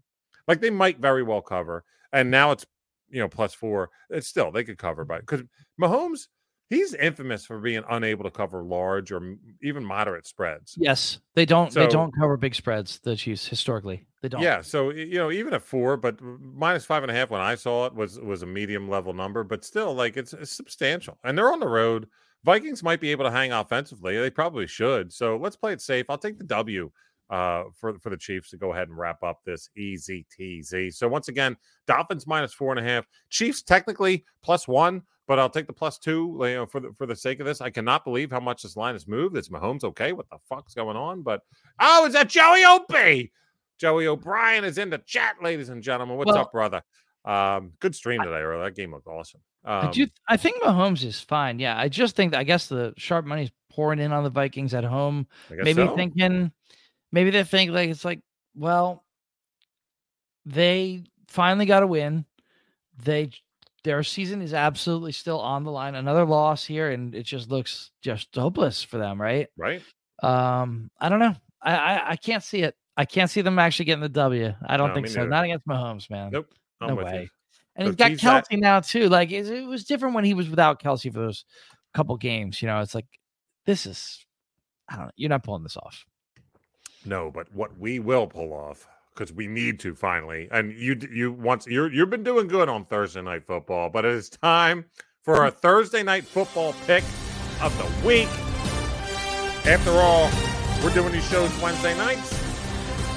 Like 0.46 0.60
they 0.60 0.70
might 0.70 0.98
very 0.98 1.22
well 1.22 1.42
cover, 1.42 1.84
and 2.12 2.30
now 2.30 2.52
it's 2.52 2.66
you 3.10 3.20
know 3.20 3.28
plus 3.28 3.54
four. 3.54 3.90
It's 4.10 4.28
still 4.28 4.50
they 4.50 4.64
could 4.64 4.78
cover 4.78 5.04
by 5.04 5.20
because 5.20 5.42
Mahomes 5.80 6.28
he's 6.68 6.94
infamous 6.94 7.44
for 7.44 7.58
being 7.58 7.82
unable 7.88 8.24
to 8.24 8.30
cover 8.30 8.62
large 8.62 9.10
or 9.12 9.36
even 9.62 9.84
moderate 9.84 10.26
spreads. 10.26 10.74
Yes, 10.78 11.20
they 11.34 11.46
don't. 11.46 11.72
they 11.72 11.86
don't 11.86 12.12
cover 12.18 12.36
big 12.36 12.54
spreads. 12.54 12.98
The 13.00 13.16
Chiefs 13.16 13.46
historically, 13.46 14.06
they 14.22 14.28
don't. 14.28 14.42
Yeah, 14.42 14.60
so 14.60 14.90
you 14.90 15.18
know, 15.18 15.30
even 15.30 15.54
at 15.54 15.62
four, 15.62 15.96
but 15.96 16.20
minus 16.20 16.84
five 16.84 17.02
and 17.02 17.10
a 17.10 17.14
half 17.14 17.30
when 17.30 17.40
I 17.40 17.54
saw 17.54 17.86
it 17.86 17.94
was 17.94 18.18
was 18.18 18.42
a 18.42 18.46
medium 18.46 18.88
level 18.88 19.12
number, 19.12 19.44
but 19.44 19.64
still, 19.64 19.94
like 19.94 20.16
it's, 20.16 20.32
it's 20.32 20.52
substantial. 20.52 21.18
And 21.24 21.36
they're 21.36 21.52
on 21.52 21.60
the 21.60 21.68
road. 21.68 22.08
Vikings 22.44 22.84
might 22.84 23.00
be 23.00 23.10
able 23.10 23.24
to 23.24 23.32
hang 23.32 23.52
offensively. 23.52 24.16
They 24.16 24.30
probably 24.30 24.66
should. 24.66 25.12
So 25.12 25.36
let's 25.36 25.56
play 25.56 25.72
it 25.72 25.80
safe. 25.80 26.06
I'll 26.08 26.18
take 26.18 26.38
the 26.38 26.44
W 26.44 26.90
uh, 27.30 27.64
for 27.74 27.98
for 27.98 28.10
the 28.10 28.16
Chiefs 28.16 28.50
to 28.50 28.56
go 28.56 28.72
ahead 28.72 28.88
and 28.88 28.96
wrap 28.96 29.22
up 29.22 29.40
this 29.44 29.70
easy 29.76 30.26
teasy. 30.38 30.92
So 30.92 31.08
once 31.08 31.28
again, 31.28 31.56
Dolphins 31.86 32.26
minus 32.26 32.54
four 32.54 32.72
and 32.72 32.80
a 32.84 32.88
half. 32.88 33.06
Chiefs 33.30 33.62
technically 33.62 34.24
plus 34.42 34.66
one, 34.66 35.02
but 35.26 35.38
I'll 35.38 35.50
take 35.50 35.66
the 35.66 35.72
plus 35.72 35.98
two. 35.98 36.36
You 36.40 36.54
know, 36.54 36.66
for 36.66 36.80
the 36.80 36.92
for 36.96 37.06
the 37.06 37.16
sake 37.16 37.40
of 37.40 37.46
this, 37.46 37.60
I 37.60 37.70
cannot 37.70 38.04
believe 38.04 38.30
how 38.30 38.40
much 38.40 38.62
this 38.62 38.76
line 38.76 38.94
has 38.94 39.06
moved. 39.06 39.36
It's 39.36 39.48
Mahomes 39.50 39.84
okay. 39.84 40.12
What 40.12 40.28
the 40.30 40.38
fuck's 40.48 40.74
going 40.74 40.96
on? 40.96 41.22
But 41.22 41.42
oh, 41.80 42.06
is 42.06 42.14
that 42.14 42.28
Joey 42.28 42.64
Opie? 42.64 43.32
Joey 43.78 44.06
O'Brien 44.06 44.64
is 44.64 44.78
in 44.78 44.90
the 44.90 44.98
chat, 44.98 45.36
ladies 45.42 45.68
and 45.68 45.82
gentlemen. 45.82 46.16
What's 46.16 46.28
Well- 46.28 46.38
up, 46.38 46.52
brother? 46.52 46.82
Um, 47.24 47.72
good 47.80 47.94
stream 47.94 48.22
today, 48.22 48.36
earlier. 48.36 48.64
That 48.64 48.74
game 48.74 48.92
looked 48.92 49.06
awesome. 49.06 49.40
Um, 49.64 49.88
I 49.88 49.90
do. 49.90 50.06
I 50.28 50.36
think 50.38 50.62
Mahomes 50.62 51.04
is 51.04 51.20
fine. 51.20 51.58
Yeah, 51.58 51.78
I 51.78 51.88
just 51.88 52.16
think. 52.16 52.34
I 52.34 52.42
guess 52.42 52.68
the 52.68 52.94
sharp 52.96 53.26
money's 53.26 53.50
pouring 53.70 53.98
in 53.98 54.12
on 54.12 54.24
the 54.24 54.30
Vikings 54.30 54.72
at 54.72 54.84
home. 54.84 55.26
Maybe 55.50 55.74
so. 55.74 55.94
thinking, 55.94 56.50
maybe 57.12 57.30
they 57.30 57.44
think 57.44 57.70
like 57.72 57.90
it's 57.90 58.04
like, 58.04 58.20
well, 58.54 59.04
they 60.46 61.04
finally 61.28 61.66
got 61.66 61.82
a 61.82 61.86
win. 61.86 62.24
They 63.02 63.30
their 63.84 64.02
season 64.02 64.42
is 64.42 64.54
absolutely 64.54 65.12
still 65.12 65.40
on 65.40 65.64
the 65.64 65.70
line. 65.70 65.94
Another 65.94 66.24
loss 66.24 66.64
here, 66.64 66.90
and 66.90 67.14
it 67.14 67.22
just 67.24 67.50
looks 67.50 67.90
just 68.02 68.34
hopeless 68.34 68.82
for 68.82 68.98
them, 68.98 69.20
right? 69.20 69.48
right? 69.56 69.82
Um, 70.22 70.90
I 71.00 71.08
don't 71.08 71.20
know. 71.20 71.34
I 71.62 71.76
I, 71.76 72.10
I 72.10 72.16
can't 72.16 72.42
see 72.42 72.62
it. 72.62 72.74
I 72.96 73.04
can't 73.04 73.30
see 73.30 73.40
them 73.42 73.58
actually 73.58 73.84
getting 73.84 74.02
the 74.02 74.08
W. 74.08 74.52
I 74.66 74.76
don't 74.76 74.88
No, 74.88 74.94
think 74.94 75.06
so. 75.08 75.20
neither. 75.20 75.30
Not 75.30 75.44
against 75.44 75.66
Mahomes, 75.66 76.10
man. 76.10 76.30
Nope. 76.32 76.48
I'm 76.80 76.88
no 76.88 76.94
way. 76.96 77.22
you. 77.22 77.28
And 77.76 77.86
So 77.86 77.90
he's 77.90 77.96
got 77.96 78.08
tease 78.08 78.20
that- 78.22 78.48
Kelce 78.50 78.58
now 78.58 78.80
too. 78.80 79.08
Like 79.08 79.30
it, 79.30 79.46
it 79.48 79.66
was 79.66 79.84
different 79.84 80.16
when 80.16 80.24
he 80.24 80.34
was 80.34 80.48
without 80.48 80.82
Kelce 80.82 81.12
for 81.12 81.20
those 81.20 81.44
couple 81.94 82.16
games. 82.16 82.60
You 82.60 82.66
know, 82.68 82.80
it's 82.80 82.94
like 82.94 83.06
this 83.66 83.86
is. 83.86 84.24
I 84.88 84.96
don't 84.96 85.04
know. 85.06 85.10
You're 85.16 85.28
not 85.28 85.44
pulling 85.44 85.62
this 85.62 85.76
off. 85.76 86.04
No, 87.08 87.30
but 87.30 87.50
what 87.54 87.78
we 87.78 87.98
will 87.98 88.26
pull 88.26 88.52
off 88.52 88.86
because 89.14 89.32
we 89.32 89.46
need 89.46 89.80
to 89.80 89.94
finally. 89.94 90.46
And 90.50 90.72
you 90.74 90.94
you 91.10 91.32
once 91.32 91.66
you're 91.66 91.90
you've 91.90 92.10
been 92.10 92.22
doing 92.22 92.48
good 92.48 92.68
on 92.68 92.84
Thursday 92.84 93.22
night 93.22 93.46
football, 93.46 93.88
but 93.88 94.04
it 94.04 94.12
is 94.12 94.28
time 94.28 94.84
for 95.22 95.36
our 95.36 95.50
Thursday 95.50 96.02
night 96.02 96.26
football 96.26 96.74
pick 96.86 97.02
of 97.62 97.74
the 97.78 98.06
week. 98.06 98.28
After 99.66 99.90
all, 99.92 100.30
we're 100.84 100.92
doing 100.94 101.12
these 101.12 101.26
shows 101.30 101.50
Wednesday 101.62 101.96
nights. 101.96 102.34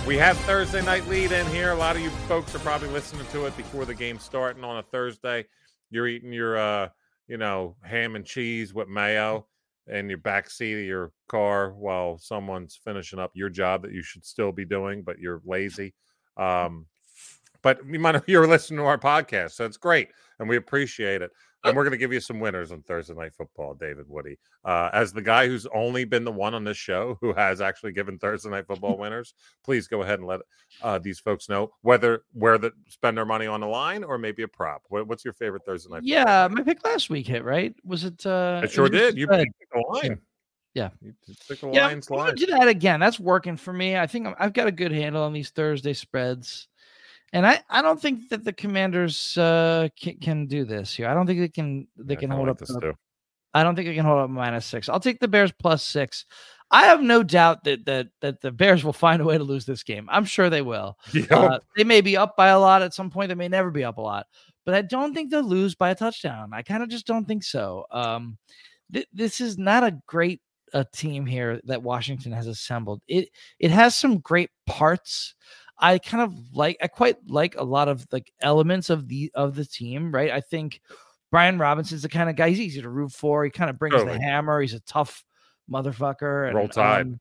We 0.07 0.15
have 0.17 0.37
Thursday 0.39 0.81
night 0.81 1.05
lead 1.09 1.33
in 1.33 1.45
here. 1.47 1.71
A 1.71 1.75
lot 1.75 1.97
of 1.97 2.01
you 2.01 2.11
folks 2.29 2.55
are 2.55 2.59
probably 2.59 2.87
listening 2.87 3.27
to 3.33 3.45
it 3.45 3.57
before 3.57 3.83
the 3.83 3.93
game 3.93 4.19
starting 4.19 4.63
on 4.63 4.77
a 4.77 4.83
Thursday. 4.83 5.45
You're 5.89 6.07
eating 6.07 6.31
your 6.31 6.57
uh, 6.57 6.89
you 7.27 7.37
know, 7.37 7.75
ham 7.83 8.15
and 8.15 8.25
cheese 8.25 8.73
with 8.73 8.87
mayo 8.87 9.47
in 9.87 10.09
your 10.09 10.17
back 10.17 10.49
seat 10.49 10.73
of 10.73 10.85
your 10.85 11.11
car 11.27 11.71
while 11.71 12.17
someone's 12.17 12.79
finishing 12.83 13.19
up 13.19 13.31
your 13.33 13.49
job 13.49 13.81
that 13.81 13.93
you 13.93 14.03
should 14.03 14.25
still 14.25 14.51
be 14.51 14.65
doing, 14.65 15.03
but 15.03 15.19
you're 15.19 15.41
lazy. 15.45 15.93
Um, 16.37 16.85
but 17.61 17.79
you 17.85 17.99
might 17.99 18.21
you're 18.27 18.47
listening 18.47 18.79
to 18.79 18.85
our 18.85 18.97
podcast, 18.97 19.51
so 19.51 19.65
it's 19.65 19.77
great, 19.77 20.09
and 20.39 20.47
we 20.47 20.57
appreciate 20.57 21.21
it. 21.21 21.31
And 21.63 21.75
we're 21.77 21.83
going 21.83 21.91
to 21.91 21.97
give 21.97 22.11
you 22.11 22.19
some 22.19 22.39
winners 22.39 22.71
on 22.71 22.81
Thursday 22.83 23.13
Night 23.13 23.33
Football, 23.35 23.75
David 23.75 24.05
Woody. 24.09 24.37
Uh, 24.65 24.89
as 24.93 25.13
the 25.13 25.21
guy 25.21 25.47
who's 25.47 25.67
only 25.67 26.05
been 26.05 26.23
the 26.23 26.31
one 26.31 26.53
on 26.55 26.63
this 26.63 26.77
show 26.77 27.17
who 27.21 27.33
has 27.33 27.61
actually 27.61 27.91
given 27.91 28.17
Thursday 28.17 28.49
Night 28.49 28.65
Football 28.65 28.97
winners, 28.99 29.35
please 29.63 29.87
go 29.87 30.01
ahead 30.01 30.19
and 30.19 30.27
let 30.27 30.39
uh, 30.81 30.97
these 30.97 31.19
folks 31.19 31.49
know 31.49 31.71
whether 31.81 32.23
where 32.33 32.57
to 32.57 32.71
spend 32.87 33.15
their 33.17 33.25
money 33.25 33.45
on 33.45 33.61
the 33.61 33.67
line 33.67 34.03
or 34.03 34.17
maybe 34.17 34.41
a 34.43 34.47
prop. 34.47 34.81
What, 34.89 35.07
what's 35.07 35.23
your 35.23 35.33
favorite 35.35 35.63
Thursday 35.65 35.91
Night? 35.91 36.01
Yeah, 36.03 36.47
my 36.49 36.63
pick 36.63 36.83
last 36.83 37.09
week 37.11 37.27
hit 37.27 37.43
right. 37.43 37.75
Was 37.85 38.05
it? 38.05 38.25
uh 38.25 38.61
it 38.63 38.71
sure 38.71 38.83
was 38.83 38.91
did. 38.91 39.17
You 39.17 39.27
picked 39.27 39.53
the 39.71 39.83
line. 39.87 40.19
Yeah. 40.73 40.89
You 41.01 41.13
took 41.47 41.59
the 41.59 41.69
Yeah, 41.71 41.87
Lions 41.87 42.07
I'm 42.09 42.15
gonna 42.17 42.27
line. 42.29 42.35
do 42.37 42.45
that 42.47 42.67
again. 42.69 42.99
That's 42.99 43.19
working 43.19 43.57
for 43.57 43.73
me. 43.73 43.97
I 43.97 44.07
think 44.07 44.25
I'm, 44.25 44.35
I've 44.39 44.53
got 44.53 44.67
a 44.67 44.71
good 44.71 44.91
handle 44.93 45.21
on 45.23 45.33
these 45.33 45.49
Thursday 45.49 45.93
spreads, 45.93 46.69
and 47.33 47.45
I, 47.45 47.61
I 47.69 47.81
don't 47.81 48.01
think 48.01 48.29
that 48.29 48.43
the 48.43 48.53
Commanders 48.53 49.37
uh, 49.37 49.87
can, 49.99 50.17
can 50.17 50.45
do 50.47 50.65
this 50.65 50.93
here. 50.93 51.07
I 51.07 51.13
don't 51.13 51.25
think 51.27 51.39
they 51.39 51.47
can 51.49 51.87
they 51.97 52.15
I 52.15 52.19
can 52.19 52.29
hold 52.31 52.47
like 52.47 52.51
up. 52.51 52.57
this 52.59 52.69
a- 52.75 52.79
too. 52.79 52.93
I 53.53 53.63
don't 53.63 53.75
think 53.75 53.87
they 53.89 53.95
can 53.95 54.05
hold 54.05 54.19
up 54.19 54.29
minus 54.29 54.65
six. 54.65 54.87
I'll 54.87 54.99
take 54.99 55.19
the 55.19 55.27
Bears 55.27 55.51
plus 55.51 55.83
six. 55.83 56.25
I 56.73 56.85
have 56.85 57.01
no 57.01 57.21
doubt 57.21 57.65
that 57.65 57.85
that 57.85 58.07
that 58.21 58.39
the 58.41 58.51
Bears 58.51 58.83
will 58.83 58.93
find 58.93 59.21
a 59.21 59.25
way 59.25 59.37
to 59.37 59.43
lose 59.43 59.65
this 59.65 59.83
game. 59.83 60.07
I'm 60.09 60.23
sure 60.25 60.49
they 60.49 60.61
will. 60.61 60.97
Yep. 61.13 61.31
Uh, 61.31 61.59
they 61.75 61.83
may 61.83 61.99
be 62.01 62.15
up 62.15 62.37
by 62.37 62.47
a 62.47 62.59
lot 62.59 62.81
at 62.81 62.93
some 62.93 63.09
point. 63.09 63.27
They 63.29 63.35
may 63.35 63.49
never 63.49 63.69
be 63.71 63.83
up 63.83 63.97
a 63.97 64.01
lot, 64.01 64.27
but 64.65 64.73
I 64.73 64.81
don't 64.83 65.13
think 65.13 65.31
they'll 65.31 65.43
lose 65.43 65.75
by 65.75 65.89
a 65.89 65.95
touchdown. 65.95 66.51
I 66.53 66.61
kind 66.61 66.81
of 66.81 66.89
just 66.89 67.05
don't 67.05 67.25
think 67.25 67.43
so. 67.43 67.85
Um, 67.91 68.37
th- 68.93 69.07
this 69.11 69.41
is 69.41 69.57
not 69.57 69.83
a 69.83 69.99
great 70.07 70.39
uh, 70.73 70.85
team 70.93 71.25
here 71.25 71.59
that 71.65 71.83
Washington 71.83 72.31
has 72.31 72.47
assembled. 72.47 73.01
It 73.09 73.27
it 73.59 73.71
has 73.71 73.97
some 73.97 74.19
great 74.19 74.49
parts. 74.65 75.35
I 75.81 75.97
kind 75.97 76.23
of 76.23 76.55
like. 76.55 76.77
I 76.81 76.87
quite 76.87 77.17
like 77.27 77.55
a 77.57 77.63
lot 77.63 77.87
of 77.87 78.05
like 78.11 78.31
elements 78.41 78.89
of 78.89 79.07
the 79.07 79.31
of 79.33 79.55
the 79.55 79.65
team. 79.65 80.13
Right. 80.13 80.31
I 80.31 80.39
think 80.41 80.79
Brian 81.31 81.57
Robinson's 81.57 82.03
the 82.03 82.09
kind 82.09 82.29
of 82.29 82.35
guy. 82.35 82.49
He's 82.49 82.59
easy 82.59 82.81
to 82.81 82.89
root 82.89 83.11
for. 83.11 83.43
He 83.43 83.49
kind 83.49 83.69
of 83.69 83.79
brings 83.79 83.95
Totally. 83.95 84.17
the 84.17 84.23
hammer. 84.23 84.61
He's 84.61 84.73
a 84.75 84.79
tough 84.81 85.23
motherfucker. 85.69 86.47
And, 86.47 86.55
Roll 86.55 86.67
Tide. 86.67 87.01
um, 87.07 87.19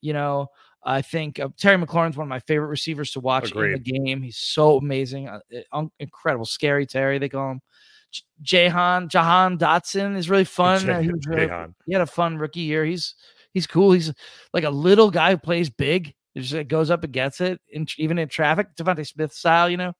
you 0.00 0.12
know, 0.12 0.48
I 0.82 1.02
think 1.02 1.38
uh, 1.38 1.48
Terry 1.58 1.76
McLaurin's 1.76 2.16
one 2.16 2.24
of 2.24 2.28
my 2.30 2.40
favorite 2.40 2.68
receivers 2.68 3.10
to 3.12 3.20
watch 3.20 3.52
in 3.52 3.72
the 3.72 3.78
game. 3.78 4.22
He's 4.22 4.38
so 4.38 4.78
amazing, 4.78 5.28
uh, 5.28 5.40
un- 5.72 5.90
incredible, 6.00 6.46
scary 6.46 6.86
Terry. 6.86 7.18
They 7.18 7.28
call 7.28 7.52
him. 7.52 7.60
J- 8.10 8.22
Jahan 8.42 9.08
Jahan 9.08 9.58
Dotson 9.58 10.16
is 10.16 10.28
really 10.30 10.44
fun. 10.44 10.88
uh, 10.88 11.00
he, 11.00 11.10
really- 11.26 11.50
he 11.86 11.92
had 11.92 12.02
a 12.02 12.06
fun 12.06 12.38
rookie 12.38 12.60
year. 12.60 12.84
He's 12.84 13.14
he's 13.52 13.66
cool. 13.66 13.92
He's 13.92 14.12
like 14.54 14.64
a 14.64 14.70
little 14.70 15.10
guy 15.10 15.32
who 15.32 15.36
plays 15.38 15.68
big. 15.70 16.14
He 16.34 16.40
just 16.40 16.54
like, 16.54 16.68
goes 16.68 16.90
up 16.90 17.04
and 17.04 17.12
gets 17.12 17.40
it, 17.40 17.60
in, 17.68 17.86
even 17.98 18.18
in 18.18 18.28
traffic, 18.28 18.68
DeVonta 18.76 19.06
Smith 19.06 19.32
style, 19.32 19.68
you 19.68 19.76
know. 19.76 19.92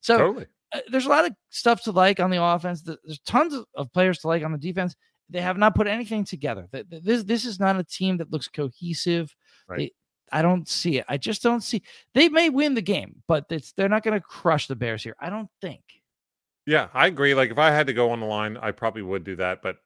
So 0.00 0.18
Totally. 0.18 0.46
uh, 0.72 0.80
there's 0.90 1.06
a 1.06 1.08
lot 1.08 1.24
of 1.26 1.32
stuff 1.50 1.82
to 1.84 1.92
like 1.92 2.20
on 2.20 2.30
the 2.30 2.42
offense. 2.42 2.82
Th- 2.82 2.98
There's 3.04 3.20
tons 3.20 3.54
of, 3.74 3.92
players 3.92 4.18
to 4.18 4.28
like 4.28 4.44
on 4.44 4.52
the 4.52 4.58
defense. 4.58 4.94
They 5.30 5.40
have 5.40 5.58
not 5.58 5.74
put 5.74 5.86
anything 5.86 6.24
together. 6.24 6.68
Th- 6.72 6.88
th- 6.88 7.02
This 7.02 7.24
this 7.24 7.44
is 7.44 7.58
not 7.58 7.78
a 7.78 7.84
team 7.84 8.18
that 8.18 8.30
looks 8.30 8.48
cohesive. 8.48 9.34
Right. 9.66 9.78
They 9.78 9.92
I 10.30 10.42
don't 10.42 10.68
see 10.68 10.98
it. 10.98 11.06
I 11.08 11.16
just 11.16 11.42
don't 11.42 11.62
see. 11.62 11.82
They 12.12 12.28
may 12.28 12.50
win 12.50 12.74
the 12.74 12.82
game, 12.82 13.22
but 13.26 13.46
it's 13.48 13.72
they're 13.72 13.88
not 13.88 14.02
going 14.02 14.18
to 14.18 14.26
crush 14.26 14.66
the 14.66 14.76
Bears 14.76 15.02
here. 15.02 15.16
I 15.18 15.30
don't 15.30 15.48
think. 15.62 15.80
Yeah, 16.66 16.88
I 16.92 17.06
agree. 17.06 17.34
Like 17.34 17.50
if 17.50 17.56
I 17.58 17.70
had 17.70 17.86
to 17.86 17.94
go 17.94 18.10
on 18.10 18.20
the 18.20 18.26
line, 18.26 18.58
I 18.58 18.72
probably 18.72 19.00
would 19.00 19.24
do 19.24 19.36
that. 19.36 19.62
But 19.62 19.76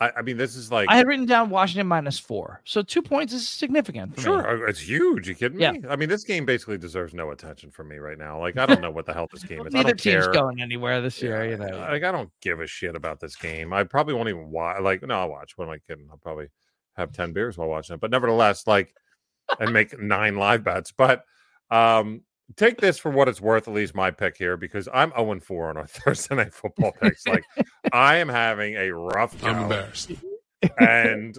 I, 0.00 0.12
I 0.18 0.22
mean, 0.22 0.36
this 0.36 0.54
is 0.54 0.70
like 0.70 0.88
I 0.88 0.96
had 0.96 1.06
written 1.08 1.26
down 1.26 1.50
Washington 1.50 1.86
minus 1.88 2.18
four, 2.18 2.60
so 2.64 2.82
two 2.82 3.02
points 3.02 3.32
is 3.32 3.48
significant. 3.48 4.14
For 4.14 4.20
me. 4.20 4.24
Sure, 4.24 4.64
uh, 4.66 4.68
it's 4.68 4.78
huge. 4.80 5.28
You 5.28 5.34
kidding 5.34 5.60
Yeah. 5.60 5.72
me? 5.72 5.80
I 5.88 5.96
mean, 5.96 6.08
this 6.08 6.22
game 6.24 6.44
basically 6.46 6.78
deserves 6.78 7.14
no 7.14 7.30
attention 7.32 7.70
from 7.72 7.88
me 7.88 7.96
right 7.96 8.16
now. 8.18 8.38
Like, 8.40 8.56
I 8.56 8.66
don't 8.66 8.80
know 8.80 8.90
what 8.92 9.06
the 9.06 9.12
hell 9.12 9.26
this 9.32 9.42
game 9.42 9.66
is. 9.66 9.74
I 9.74 9.78
Neither 9.78 9.88
don't 9.90 10.00
team's 10.00 10.24
care. 10.26 10.32
going 10.32 10.60
anywhere 10.60 11.00
this 11.00 11.20
year. 11.20 11.44
Yeah, 11.44 11.50
You 11.50 11.56
know, 11.56 11.78
like 11.78 12.04
I 12.04 12.12
don't 12.12 12.30
give 12.40 12.60
a 12.60 12.66
shit 12.66 12.94
about 12.94 13.18
this 13.18 13.34
game. 13.34 13.72
I 13.72 13.82
probably 13.84 14.14
won't 14.14 14.28
even 14.28 14.50
watch. 14.50 14.80
Like, 14.80 15.02
no, 15.02 15.14
I'll 15.18 15.30
watch. 15.30 15.52
What 15.56 15.64
am 15.66 15.70
I 15.72 15.78
kidding? 15.78 16.06
I'll 16.10 16.18
probably 16.18 16.46
have 16.96 17.10
ten 17.12 17.32
beers 17.32 17.58
while 17.58 17.68
watching 17.68 17.94
it. 17.94 18.00
But 18.00 18.10
nevertheless, 18.12 18.66
like, 18.66 18.94
and 19.58 19.72
make 19.72 19.98
nine 19.98 20.36
live 20.36 20.62
bets. 20.62 20.92
But 20.92 21.24
um, 21.70 22.22
take 22.56 22.80
this 22.80 22.98
for 22.98 23.10
what 23.10 23.28
it's 23.28 23.40
worth. 23.40 23.68
At 23.68 23.74
least 23.74 23.94
my 23.94 24.10
pick 24.10 24.36
here 24.36 24.56
because 24.56 24.88
I'm 24.92 25.12
0 25.16 25.40
4 25.40 25.70
on 25.70 25.76
our 25.76 25.86
Thursday 25.88 26.34
night 26.36 26.54
football 26.54 26.92
picks. 27.00 27.26
Like, 27.26 27.44
I 27.92 28.16
am 28.16 28.28
having 28.28 28.74
a 28.74 28.90
rough. 28.90 29.42
I'm 29.44 29.64
embarrassed. 29.64 30.12
and 30.78 31.38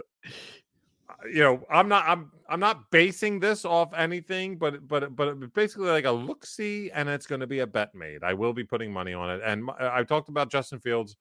you 1.32 1.40
know 1.44 1.62
i'm 1.70 1.88
not 1.88 2.08
i'm 2.08 2.32
i'm 2.50 2.60
not 2.60 2.90
basing 2.92 3.40
this 3.40 3.66
off 3.66 3.94
anything 3.94 4.58
but 4.58 4.88
but 4.88 5.16
but 5.16 5.54
basically 5.54 5.90
like 5.90 6.06
a 6.06 6.12
look 6.12 6.46
see 6.46 6.90
and 6.92 7.10
it's 7.10 7.26
going 7.26 7.42
to 7.42 7.48
be 7.48 7.60
a 7.60 7.68
bet 7.68 7.94
made 7.94 8.24
i 8.24 8.34
will 8.34 8.54
be 8.54 8.64
putting 8.64 8.92
money 8.92 9.14
on 9.14 9.30
it 9.30 9.42
and 9.46 9.70
i 9.80 10.04
talked 10.04 10.30
about 10.30 10.50
justin 10.50 10.80
fields 10.80 11.18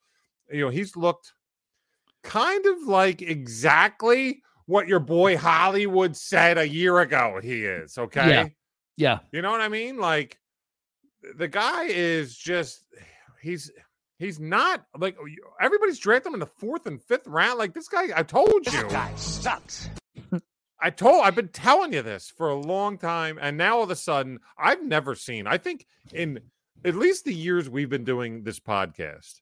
you 0.50 0.64
know 0.64 0.70
he's 0.70 0.96
looked 0.96 1.32
kind 2.22 2.64
of 2.66 2.82
like 2.86 3.22
exactly 3.22 4.42
what 4.66 4.86
your 4.86 5.00
boy 5.00 5.36
hollywood 5.36 6.16
said 6.16 6.58
a 6.58 6.68
year 6.68 7.00
ago 7.00 7.40
he 7.42 7.64
is 7.64 7.98
okay 7.98 8.28
yeah, 8.28 8.46
you 9.32 9.42
know 9.42 9.50
what 9.52 9.60
I 9.60 9.68
mean? 9.68 9.96
Like 9.96 10.38
the 11.36 11.48
guy 11.48 11.84
is 11.84 12.36
just 12.36 12.84
he's 13.40 13.70
he's 14.18 14.40
not 14.40 14.84
like 14.98 15.16
oh, 15.20 15.26
everybody's 15.60 15.98
drafted 15.98 16.28
him 16.28 16.34
in 16.34 16.40
the 16.40 16.46
fourth 16.46 16.86
and 16.86 17.00
fifth 17.00 17.26
round. 17.26 17.58
Like 17.58 17.74
this 17.74 17.88
guy, 17.88 18.08
I 18.14 18.24
told 18.24 18.66
you. 18.66 18.72
This 18.72 18.92
guy 18.92 19.14
sucks. 19.14 19.88
I 20.80 20.90
told 20.90 21.24
I've 21.24 21.36
been 21.36 21.48
telling 21.48 21.92
you 21.92 22.02
this 22.02 22.32
for 22.36 22.48
a 22.50 22.56
long 22.56 22.98
time, 22.98 23.38
and 23.40 23.56
now 23.56 23.78
all 23.78 23.84
of 23.84 23.90
a 23.90 23.96
sudden 23.96 24.40
I've 24.58 24.82
never 24.82 25.14
seen. 25.14 25.46
I 25.46 25.58
think 25.58 25.86
in 26.12 26.40
at 26.84 26.94
least 26.94 27.24
the 27.24 27.34
years 27.34 27.70
we've 27.70 27.90
been 27.90 28.04
doing 28.04 28.42
this 28.42 28.60
podcast, 28.60 29.40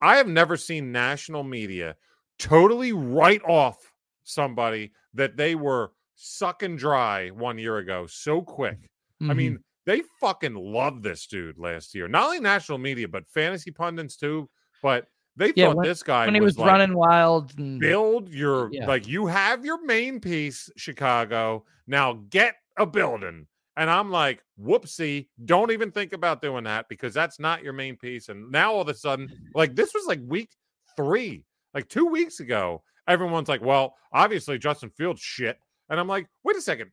I 0.00 0.16
have 0.16 0.28
never 0.28 0.56
seen 0.56 0.92
national 0.92 1.44
media 1.44 1.96
totally 2.38 2.92
write 2.92 3.42
off 3.44 3.92
somebody 4.24 4.92
that 5.14 5.36
they 5.36 5.54
were 5.54 5.92
sucking 6.16 6.76
dry 6.76 7.28
one 7.28 7.58
year 7.58 7.78
ago 7.78 8.06
so 8.06 8.42
quick. 8.42 8.78
I 9.20 9.24
Mhm. 9.24 9.36
mean, 9.36 9.64
they 9.84 10.02
fucking 10.20 10.54
loved 10.54 11.02
this 11.02 11.26
dude 11.26 11.58
last 11.58 11.94
year. 11.94 12.08
Not 12.08 12.24
only 12.24 12.40
national 12.40 12.78
media, 12.78 13.06
but 13.06 13.28
fantasy 13.28 13.70
pundits 13.70 14.16
too. 14.16 14.50
But 14.82 15.06
they 15.36 15.52
Yeah, 15.54 15.74
thought 15.74 15.84
this 15.84 16.02
guy 16.02 16.24
when 16.26 16.34
he 16.34 16.40
was 16.40 16.58
like, 16.58 16.66
running 16.66 16.96
wild 16.96 17.56
and 17.58 17.78
build 17.78 18.28
your 18.30 18.70
Yeah. 18.72 18.86
like 18.86 19.06
you 19.06 19.26
have 19.26 19.64
your 19.64 19.82
main 19.84 20.20
piece, 20.20 20.70
Chicago. 20.76 21.64
Now 21.86 22.14
get 22.30 22.56
a 22.76 22.86
building. 22.86 23.46
And 23.76 23.90
I'm 23.90 24.10
like, 24.10 24.42
whoopsie, 24.58 25.28
don't 25.44 25.70
even 25.70 25.92
think 25.92 26.14
about 26.14 26.40
doing 26.40 26.64
that 26.64 26.88
because 26.88 27.12
that's 27.12 27.38
not 27.38 27.62
your 27.62 27.74
main 27.74 27.96
piece. 27.96 28.30
And 28.30 28.50
now 28.50 28.72
all 28.72 28.80
of 28.80 28.88
a 28.88 28.94
sudden, 28.94 29.30
like 29.54 29.76
this 29.76 29.92
was 29.92 30.06
like 30.06 30.20
week 30.24 30.50
three, 30.96 31.44
like 31.74 31.88
two 31.88 32.06
weeks 32.06 32.40
ago, 32.40 32.82
everyone's 33.06 33.48
like, 33.50 33.60
well, 33.60 33.94
obviously 34.12 34.58
Justin 34.58 34.90
Fields 34.90 35.20
shit. 35.20 35.58
And 35.88 36.00
I'm 36.00 36.08
like, 36.08 36.26
wait 36.44 36.56
a 36.56 36.60
second. 36.60 36.90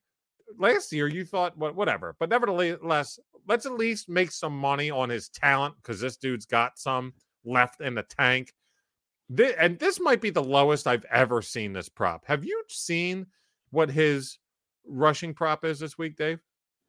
Last 0.59 0.91
year 0.91 1.07
you 1.07 1.25
thought 1.25 1.57
what 1.57 1.75
whatever, 1.75 2.15
but 2.19 2.29
nevertheless, 2.29 3.19
let's 3.47 3.65
at 3.65 3.73
least 3.73 4.07
make 4.07 4.31
some 4.31 4.55
money 4.57 4.91
on 4.91 5.09
his 5.09 5.29
talent 5.29 5.75
because 5.77 5.99
this 5.99 6.17
dude's 6.17 6.45
got 6.45 6.77
some 6.77 7.13
left 7.43 7.81
in 7.81 7.95
the 7.95 8.03
tank. 8.03 8.53
Thi- 9.35 9.55
and 9.57 9.79
this 9.79 9.99
might 9.99 10.21
be 10.21 10.29
the 10.29 10.43
lowest 10.43 10.85
I've 10.85 11.05
ever 11.11 11.41
seen 11.41 11.73
this 11.73 11.89
prop. 11.89 12.25
Have 12.25 12.43
you 12.43 12.63
seen 12.69 13.25
what 13.71 13.89
his 13.89 14.37
rushing 14.85 15.33
prop 15.33 15.65
is 15.65 15.79
this 15.79 15.97
week, 15.97 16.17
Dave? 16.17 16.39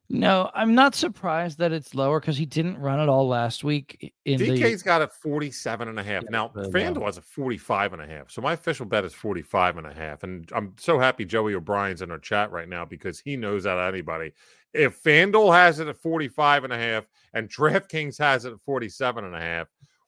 No, 0.07 0.51
I'm 0.53 0.75
not 0.75 0.93
surprised 0.93 1.57
that 1.57 1.71
it's 1.71 1.95
lower 1.95 2.19
because 2.19 2.37
he 2.37 2.45
didn't 2.45 2.77
run 2.77 2.99
at 2.99 3.09
all 3.09 3.27
last 3.27 3.63
week 3.63 4.13
in 4.23 4.39
DK's 4.39 4.83
the. 4.83 4.85
got 4.85 5.01
a 5.01 5.07
47 5.07 5.87
and 5.87 5.99
a 5.99 6.03
half. 6.03 6.23
Yeah, 6.23 6.29
now, 6.29 6.51
FanDuel 6.55 7.05
has 7.05 7.17
a 7.17 7.21
45 7.21 7.93
and 7.93 8.01
a 8.03 8.07
half. 8.07 8.29
So 8.29 8.41
my 8.41 8.53
official 8.53 8.85
bet 8.85 9.03
is 9.03 9.13
45 9.15 9.77
and 9.77 9.87
a 9.87 9.93
half. 9.93 10.21
And 10.21 10.47
I'm 10.53 10.73
so 10.77 10.99
happy 10.99 11.25
Joey 11.25 11.55
O'Brien's 11.55 12.03
in 12.03 12.11
our 12.11 12.19
chat 12.19 12.51
right 12.51 12.69
now 12.69 12.85
because 12.85 13.19
he 13.19 13.35
knows 13.35 13.65
out 13.65 13.79
of 13.79 13.93
anybody. 13.93 14.33
If 14.73 15.01
FanDuel 15.01 15.53
has 15.55 15.79
it 15.79 15.87
at 15.87 15.97
45 15.97 16.65
and 16.65 16.73
a 16.73 16.77
half 16.77 17.07
and 17.33 17.49
DraftKings 17.49 18.19
has 18.19 18.45
it 18.45 18.53
at 18.53 18.61
47 18.61 19.25
and 19.25 19.35
a 19.35 19.41
half, 19.41 19.67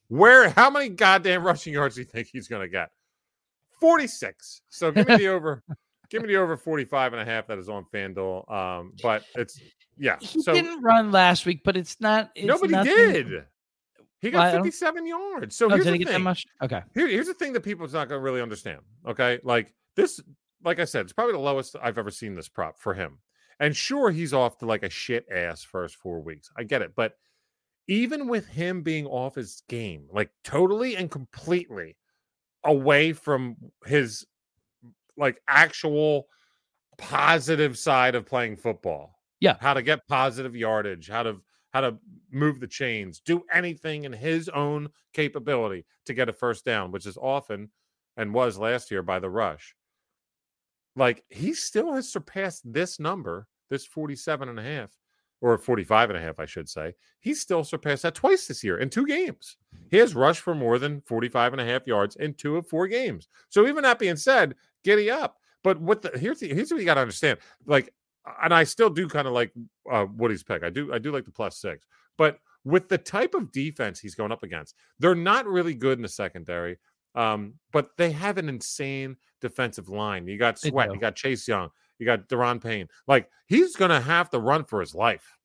where 0.10 0.50
how 0.50 0.70
many 0.70 0.90
goddamn 0.90 1.44
rushing 1.44 1.74
yards 1.74 1.96
do 1.96 2.02
you 2.02 2.06
think 2.06 2.28
he's 2.32 2.48
going 2.48 2.62
to 2.62 2.70
get? 2.70 2.90
46. 3.80 4.62
So 4.70 4.92
give 4.92 5.08
me 5.08 5.18
the 5.18 5.28
over. 5.34 5.64
Give 6.10 6.22
me 6.22 6.28
the 6.28 6.38
over 6.38 6.56
45 6.58 7.14
and 7.14 7.22
a 7.22 7.26
half 7.26 7.48
that 7.48 7.58
is 7.58 7.70
on 7.70 7.86
FanDuel. 7.94 8.50
Um, 8.52 8.94
but 9.04 9.24
it's 9.36 9.60
yeah. 9.98 10.18
He 10.22 10.42
So 10.42 10.54
didn't 10.54 10.82
run 10.82 11.12
last 11.12 11.46
week, 11.46 11.62
but 11.64 11.76
it's 11.76 12.00
not. 12.00 12.32
It's 12.36 12.46
nobody 12.46 12.74
nothing- 12.74 12.94
did. 12.96 13.46
He 14.20 14.32
got 14.32 14.52
don't- 14.52 14.64
57 14.64 15.06
yards. 15.06 15.56
So 15.56 15.68
Oh, 15.68 15.70
here's 15.70 15.86
the 15.86 15.92
he 15.92 15.98
get 16.00 16.08
that 16.08 16.14
thing. 16.16 16.24
much? 16.24 16.46
Okay. 16.62 16.82
Here, 16.96 17.08
here's 17.08 17.28
the 17.28 17.34
thing 17.36 17.54
that 17.54 17.62
people's 17.62 17.94
not 17.94 18.10
going 18.10 18.20
to 18.20 18.24
really 18.24 18.42
understand. 18.42 18.80
Okay, 19.08 19.40
like 19.44 19.74
this, 19.96 20.20
like 20.64 20.80
I 20.80 20.86
said, 20.86 21.02
it's 21.02 21.14
probably 21.14 21.34
the 21.34 21.40
lowest 21.40 21.76
I've 21.82 22.00
ever 22.00 22.10
seen 22.10 22.34
this 22.34 22.50
prop 22.50 22.80
for 22.80 22.94
him. 22.96 23.20
And 23.60 23.76
sure, 23.76 24.10
he's 24.10 24.34
off 24.34 24.58
to 24.60 24.66
like 24.66 24.82
a 24.84 24.90
shit 24.90 25.26
ass 25.32 25.64
first 25.64 25.96
four 25.98 26.20
weeks. 26.22 26.50
I 26.58 26.64
get 26.64 26.82
it, 26.82 26.94
but 26.96 27.14
even 27.88 28.28
with 28.28 28.48
him 28.48 28.82
being 28.82 29.06
off 29.06 29.36
his 29.36 29.62
game, 29.70 30.08
like 30.12 30.30
totally 30.44 30.96
and 30.96 31.10
completely 31.12 31.96
away 32.64 33.14
from 33.14 33.56
his 33.86 34.26
like 35.18 35.42
actual 35.48 36.28
positive 36.98 37.78
side 37.78 38.16
of 38.16 38.26
playing 38.26 38.58
football. 38.58 39.20
Yeah. 39.40 39.56
How 39.60 39.74
to 39.74 39.82
get 39.82 40.08
positive 40.08 40.56
yardage, 40.56 41.10
how 41.10 41.24
to 41.24 41.38
how 41.74 41.82
to 41.82 41.98
move 42.32 42.60
the 42.60 42.68
chains, 42.68 43.20
do 43.20 43.44
anything 43.54 44.06
in 44.06 44.14
his 44.14 44.50
own 44.50 44.90
capability 45.14 45.86
to 46.06 46.14
get 46.14 46.30
a 46.30 46.34
first 46.34 46.66
down, 46.66 46.92
which 46.92 47.06
is 47.06 47.18
often 47.18 47.70
and 48.16 48.34
was 48.34 48.58
last 48.58 48.90
year 48.90 49.04
by 49.04 49.20
the 49.20 49.30
rush. 49.30 49.76
Like 50.96 51.24
he 51.30 51.54
still 51.54 51.94
has 51.94 52.10
surpassed 52.12 52.62
this 52.66 53.00
number, 53.00 53.48
this 53.70 53.86
47 53.86 54.50
and 54.50 54.60
a 54.60 54.64
half 54.64 54.92
or 55.42 55.58
45 55.58 56.10
and 56.10 56.18
a 56.18 56.22
half, 56.22 56.40
I 56.40 56.46
should 56.46 56.68
say. 56.68 56.94
He's 57.20 57.40
still 57.40 57.64
surpassed 57.64 58.04
that 58.04 58.16
twice 58.16 58.48
this 58.48 58.64
year 58.64 58.80
in 58.80 58.90
two 58.90 59.06
games. 59.06 59.58
He 59.92 59.98
has 59.98 60.16
rushed 60.16 60.42
for 60.42 60.56
more 60.56 60.80
than 60.80 61.02
45 61.02 61.54
and 61.54 61.62
a 61.62 61.66
half 61.66 61.86
yards 61.86 62.16
in 62.16 62.34
two 62.34 62.58
of 62.58 62.68
four 62.68 62.88
games. 62.88 63.28
So 63.50 63.68
even 63.68 63.84
that 63.84 64.00
being 64.00 64.16
said, 64.16 64.56
giddy 64.88 65.12
up. 65.12 65.38
But 65.64 65.82
what 65.82 66.02
the 66.02 66.18
here's 66.18 66.40
the, 66.40 66.48
here's 66.48 66.72
what 66.72 66.80
you 66.80 66.86
got 66.86 66.96
to 66.96 67.02
understand. 67.02 67.40
Like, 67.66 67.94
and 68.42 68.54
I 68.54 68.64
still 68.64 68.90
do 68.90 69.08
kind 69.08 69.28
of 69.28 69.34
like 69.34 69.52
uh, 69.92 70.06
Woody's 70.16 70.44
pick. 70.44 70.64
I 70.64 70.70
do 70.70 70.94
I 70.94 71.00
do 71.00 71.12
like 71.12 71.26
the 71.26 71.32
plus 71.32 71.58
six, 71.58 71.86
but 72.18 72.40
with 72.64 72.88
the 72.88 72.98
type 72.98 73.34
of 73.34 73.52
defense 73.52 74.00
he's 74.00 74.16
going 74.16 74.32
up 74.32 74.44
against, 74.44 74.76
they're 75.00 75.16
not 75.16 75.46
really 75.46 75.74
good 75.74 75.98
in 75.98 76.04
the 76.04 76.10
secondary. 76.10 76.78
Um, 77.16 77.56
but 77.74 77.98
they 77.98 78.12
have 78.12 78.38
an 78.38 78.48
insane 78.48 79.18
defensive 79.42 79.90
line. 79.90 80.28
You 80.28 80.38
got 80.38 80.60
Sweat, 80.60 80.94
you 80.94 81.00
got 81.00 81.16
Chase 81.16 81.48
Young, 81.48 81.70
you 82.00 82.06
got 82.06 82.30
Daron 82.30 82.64
Payne. 82.64 82.88
Like 83.08 83.30
he's 83.48 83.76
gonna 83.76 84.02
have 84.02 84.30
to 84.30 84.40
run 84.40 84.64
for 84.64 84.80
his 84.80 84.96
life. 84.96 85.38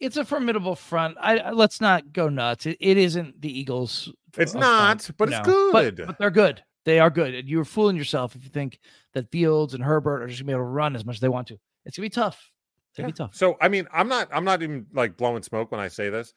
It's 0.00 0.16
a 0.16 0.24
formidable 0.24 0.74
front. 0.74 1.16
I, 1.20 1.38
I 1.38 1.50
let's 1.50 1.80
not 1.80 2.12
go 2.12 2.28
nuts. 2.28 2.66
It, 2.66 2.78
it 2.80 2.96
isn't 2.96 3.40
the 3.40 3.60
Eagles. 3.60 4.10
It's 4.38 4.54
not, 4.54 5.02
front, 5.02 5.18
but 5.18 5.28
you 5.30 5.36
it's 5.36 5.46
know. 5.46 5.70
But- 5.72 5.96
good. 5.96 6.06
But, 6.06 6.18
they're 6.18 6.30
good. 6.30 6.62
They 6.84 6.98
are 6.98 7.10
good. 7.10 7.34
And 7.34 7.48
you're 7.48 7.64
fooling 7.64 7.96
yourself 7.96 8.34
if 8.34 8.42
you 8.44 8.50
think 8.50 8.78
that 9.12 9.30
Fields 9.30 9.74
and 9.74 9.82
Herbert 9.84 10.22
are 10.22 10.26
just 10.28 10.40
gonna 10.40 10.46
be 10.48 10.52
able 10.52 10.62
to 10.64 10.68
run 10.70 10.96
as 10.96 11.04
much 11.04 11.16
as 11.16 11.20
they 11.20 11.28
want 11.28 11.48
to. 11.48 11.58
It's 11.84 11.96
gonna 11.96 12.06
be 12.06 12.10
tough. 12.10 12.50
It's 12.90 12.96
gonna 12.98 13.08
be 13.08 13.12
tough. 13.12 13.34
So 13.34 13.56
I 13.60 13.68
mean, 13.68 13.86
I'm 13.92 14.08
not 14.08 14.28
I'm 14.32 14.44
not 14.44 14.62
even 14.62 14.86
like 14.92 15.16
blowing 15.16 15.42
smoke 15.42 15.70
when 15.70 15.80
I 15.80 15.88
say 15.88 16.08
this. 16.10 16.32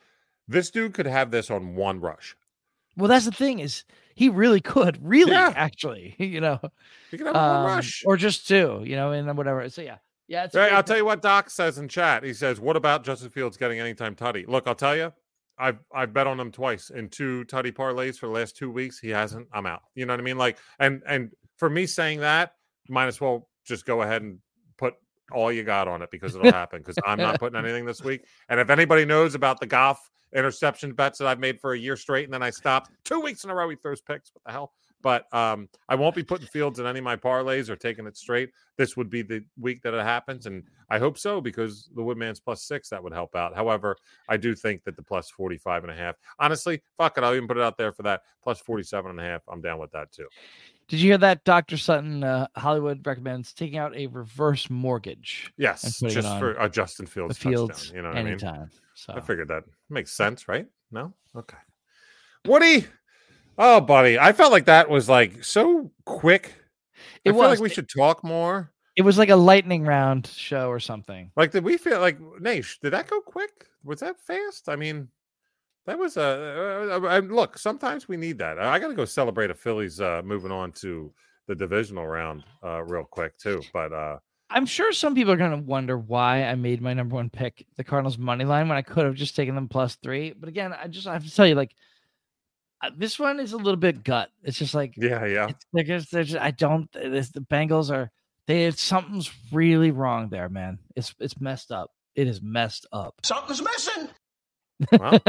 This 0.48 0.70
dude 0.72 0.94
could 0.94 1.08
have 1.08 1.32
this 1.32 1.50
on 1.50 1.76
one 1.76 2.00
rush. 2.02 2.36
Well, 2.98 3.08
that's 3.08 3.26
the 3.26 3.32
thing 3.32 3.60
is 3.60 3.86
he 4.14 4.30
really 4.30 4.62
could, 4.62 5.00
really, 5.02 5.32
Yeah. 5.32 5.52
actually, 5.56 6.16
you 6.20 6.40
know, 6.42 6.60
He 7.10 7.18
could 7.18 7.26
have 7.28 7.36
um, 7.36 7.64
one 7.64 7.76
rush. 7.78 8.04
or 8.06 8.18
just 8.18 8.48
two, 8.48 8.84
you 8.86 8.96
know, 8.96 9.12
and 9.14 9.28
then 9.28 9.36
whatever. 9.36 9.68
So 9.70 9.82
yeah, 9.82 9.98
yeah. 10.28 10.44
It's 10.44 10.54
Right, 10.56 10.72
I'll 10.72 10.84
tell 10.84 10.98
you 10.98 11.06
what 11.06 11.22
Doc 11.24 11.50
says 11.50 11.78
in 11.80 11.88
chat. 11.88 12.24
He 12.24 12.34
says, 12.34 12.60
"What 12.60 12.76
about 12.76 13.04
Justin 13.04 13.30
Fields 13.32 13.58
getting 13.58 13.80
anytime 13.80 14.16
tutty?" 14.16 14.48
Look, 14.48 14.68
I'll 14.68 14.76
tell 14.76 14.96
you, 14.96 15.12
I've 15.64 15.80
I've 15.94 16.14
bet 16.14 16.28
on 16.28 16.40
him 16.40 16.52
twice 16.52 16.90
in 16.90 17.08
two 17.08 17.46
tutty 17.46 17.72
parlays 17.72 18.18
for 18.18 18.28
the 18.28 18.34
last 18.34 18.58
two 18.58 18.70
weeks. 18.70 19.00
He 19.00 19.10
hasn't. 19.10 19.48
I'm 19.54 19.66
out. 19.66 19.84
You 19.96 20.06
know 20.06 20.12
what 20.14 20.20
I 20.20 20.24
mean? 20.24 20.38
Like, 20.38 20.58
and 20.78 21.02
and 21.08 21.32
for 21.58 21.70
me 21.70 21.86
saying 21.86 22.20
that, 22.20 22.56
might 22.90 23.08
as 23.08 23.22
well 23.22 23.48
just 23.66 23.86
go 23.86 24.02
ahead 24.02 24.22
and 24.22 24.40
put 24.78 24.96
all 25.32 25.52
you 25.52 25.64
got 25.64 25.88
on 25.88 26.02
it 26.02 26.12
because 26.12 26.36
it'll 26.36 26.52
happen. 26.52 26.80
Because 26.80 26.98
I'm 27.06 27.18
not 27.18 27.40
putting 27.40 27.58
anything 27.64 27.86
this 27.86 28.04
week. 28.04 28.26
And 28.50 28.60
if 28.60 28.70
anybody 28.70 29.06
knows 29.06 29.36
about 29.36 29.62
the 29.62 29.66
golf 29.66 30.12
interception 30.36 30.94
bets 30.94 31.20
that 31.20 31.28
I've 31.28 31.40
made 31.40 31.62
for 31.62 31.74
a 31.74 31.80
year 31.80 31.96
straight, 31.96 32.26
and 32.26 32.34
then 32.34 32.44
I 32.44 32.50
stopped 32.50 32.92
two 33.06 33.22
weeks 33.22 33.46
in 33.46 33.50
a 33.50 33.56
row, 33.56 33.70
he 33.70 33.78
throws 33.78 34.02
picks. 34.02 34.32
What 34.34 34.44
the 34.46 34.52
hell? 34.52 34.74
But 35.04 35.32
um, 35.34 35.70
I 35.90 35.96
won't 35.96 36.16
be 36.16 36.24
putting 36.24 36.48
Fields 36.48 36.80
in 36.80 36.88
any 36.88 37.00
of 37.00 37.06
my 37.06 37.18
parlays 37.18 37.70
or 37.70 37.76
taking 37.76 38.08
it 38.08 38.18
straight. 38.18 38.50
This 38.78 38.98
would 38.98 39.10
be 39.10 39.22
the 39.22 39.44
week 39.60 39.84
that 39.84 39.94
it 39.94 40.04
happens, 40.04 40.48
and 40.48 40.64
I 40.90 40.98
hope 40.98 41.20
so 41.20 41.42
because 41.42 41.90
the 41.94 42.02
Woodman's 42.02 42.40
plus 42.40 42.64
six 42.64 42.90
that 42.90 43.04
would 43.04 43.14
help 43.14 43.36
out. 43.36 43.54
However, 43.54 43.98
I 44.30 44.38
do 44.38 44.56
think 44.56 44.84
that 44.86 44.96
the 44.96 45.04
plus 45.04 45.30
45 45.30 45.84
and 45.84 45.92
a 45.92 45.96
half. 45.96 46.16
Honestly, 46.40 46.82
fuck 46.98 47.18
it, 47.18 47.24
I'll 47.24 47.36
even 47.36 47.48
put 47.48 47.58
it 47.58 47.64
out 47.64 47.78
there 47.78 47.92
for 47.92 48.04
that 48.04 48.22
plus 48.42 48.60
47 48.62 49.12
and 49.12 49.20
a 49.20 49.24
half. 49.24 49.42
I'm 49.48 49.62
down 49.62 49.78
with 49.78 49.92
that 49.92 50.12
too. 50.12 50.28
Did 50.88 51.00
you 51.00 51.12
hear 51.12 51.18
that? 51.20 51.44
Dr. 51.44 51.78
Sutton 51.78 52.24
uh, 52.24 52.48
Hollywood 52.56 53.06
recommends 53.06 53.54
taking 53.54 53.78
out 53.78 53.96
a 53.96 54.08
reverse 54.08 54.70
mortgage. 54.70 55.52
Yes, 55.58 56.00
just 56.00 56.28
for 56.40 56.52
a 56.54 56.70
Justin 56.70 57.06
Fields, 57.06 57.38
fields 57.38 57.74
touchdown. 57.74 57.96
You 57.96 58.02
know 58.04 58.10
what 58.10 58.18
I 58.18 58.24
mean? 58.24 58.34
anytime. 58.34 58.70
So 58.96 59.14
I 59.14 59.20
figured 59.20 59.48
that 59.50 59.64
makes 59.90 60.12
sense, 60.12 60.48
right? 60.48 60.68
No? 60.92 61.14
Okay. 61.36 61.58
Woody. 62.46 62.86
Oh, 63.58 63.82
buddy. 63.82 64.18
I 64.18 64.34
felt 64.34 64.52
like 64.52 64.66
that 64.66 64.90
was 64.90 65.08
like 65.10 65.44
so 65.44 65.92
quick. 66.06 66.54
It 67.24 67.30
I 67.30 67.34
feel 67.34 67.40
was. 67.42 67.50
like 67.50 67.60
we 67.60 67.70
should 67.70 67.90
talk 67.90 68.24
more. 68.24 68.72
it 68.96 69.02
was 69.04 69.18
like 69.18 69.30
a 69.30 69.36
lightning 69.36 69.84
round 69.84 70.28
show 70.28 70.70
or 70.70 70.80
something. 70.80 71.32
Like, 71.36 71.52
did 71.52 71.64
we 71.64 71.78
feel 71.78 72.00
like 72.00 72.18
Nash? 72.40 72.80
Did 72.80 72.92
that 72.94 73.08
go 73.08 73.22
quick? 73.22 73.68
Was 73.84 74.00
that 74.00 74.20
fast? 74.20 74.70
I 74.70 74.76
mean, 74.76 75.08
that 75.86 75.98
was 75.98 76.18
a 76.18 76.90
uh, 76.94 77.00
uh, 77.00 77.20
look. 77.20 77.58
Sometimes 77.58 78.08
we 78.08 78.18
need 78.18 78.38
that. 78.40 78.60
I 78.60 78.80
got 78.80 78.88
to 78.88 78.94
go 78.94 79.06
celebrate 79.06 79.52
a 79.52 79.54
Phillies 79.56 80.00
uh, 80.00 80.22
moving 80.24 80.52
on 80.52 80.72
to 80.74 81.12
the 81.48 81.56
divisional 81.56 82.08
round 82.08 82.44
uh, 82.64 82.82
real 82.84 83.04
quick 83.04 83.38
too. 83.38 83.62
But 83.74 83.92
uh, 83.94 84.18
I'm 84.50 84.66
sure 84.66 84.92
some 84.94 85.16
people 85.16 85.34
are 85.34 85.38
going 85.38 85.52
to 85.52 85.58
wonder 85.58 85.98
why 85.98 86.44
I 86.46 86.56
made 86.56 86.82
my 86.82 86.94
number 86.94 87.16
one 87.16 87.30
pick, 87.30 87.66
the 87.76 87.84
Cardinals 87.84 88.18
money 88.18 88.46
line, 88.46 88.68
when 88.70 88.78
I 88.78 88.82
could 88.82 89.06
have 89.06 89.16
just 89.16 89.36
taken 89.36 89.56
them 89.56 89.68
plus 89.68 89.96
three. 89.96 90.34
But 90.34 90.50
again, 90.50 90.74
I 90.74 90.88
just 90.88 91.08
I 91.08 91.14
have 91.14 91.26
to 91.26 91.36
tell 91.36 91.48
you, 91.48 91.56
like, 91.56 91.72
uh, 91.72 91.76
this 92.98 93.20
one 93.20 93.40
is 93.40 93.54
a 93.54 93.58
little 93.58 93.78
bit 93.78 94.04
gut. 94.04 94.30
It's 94.44 94.58
just 94.58 94.74
like, 94.74 94.94
yeah, 94.98 95.26
yeah, 95.26 95.48
it's, 95.50 95.66
they're 95.74 95.84
just, 95.84 96.12
they're 96.12 96.24
just, 96.24 96.42
I 96.42 96.52
don't, 96.52 96.92
this, 96.94 97.30
the 97.30 97.42
Bengals 97.42 97.92
are, 97.92 98.12
they, 98.48 98.72
something's 98.72 99.32
really 99.52 99.92
wrong 99.92 100.30
there, 100.30 100.50
man. 100.50 100.80
It's, 100.96 101.14
it's 101.20 101.40
messed 101.40 101.72
up. 101.72 101.92
It 102.16 102.28
is 102.28 102.42
messed 102.42 102.86
up. 102.92 103.16
Something's 103.24 103.62
missing. 103.62 104.10
Well, 104.92 105.20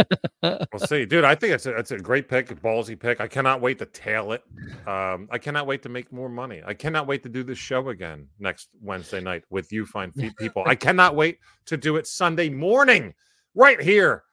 we'll 0.43 0.87
see, 0.87 1.05
dude. 1.05 1.25
I 1.25 1.35
think 1.35 1.55
it's 1.55 1.67
a 1.67 1.77
it's 1.77 1.91
a 1.91 1.99
great 1.99 2.29
pick, 2.29 2.51
a 2.51 2.55
ballsy 2.55 2.99
pick. 2.99 3.21
I 3.21 3.27
cannot 3.27 3.61
wait 3.61 3.79
to 3.79 3.87
tail 3.87 4.33
it. 4.33 4.43
Um, 4.87 5.29
I 5.31 5.39
cannot 5.39 5.67
wait 5.67 5.83
to 5.83 5.89
make 5.89 6.13
more 6.13 6.29
money. 6.29 6.63
I 6.65 6.75
cannot 6.75 7.07
wait 7.07 7.23
to 7.25 7.29
do 7.29 7.43
this 7.43 7.59
show 7.59 7.89
again 7.91 8.29
next 8.39 8.69
Wednesday 8.83 9.21
night 9.21 9.45
with 9.51 9.73
you 9.73 9.87
fine 9.87 10.13
people. 10.39 10.65
I 10.67 10.75
cannot 10.75 11.15
wait 11.15 11.39
to 11.67 11.77
do 11.77 11.97
it 11.97 12.07
Sunday 12.07 12.49
morning 12.49 13.15
right 13.55 13.81
here 13.81 14.25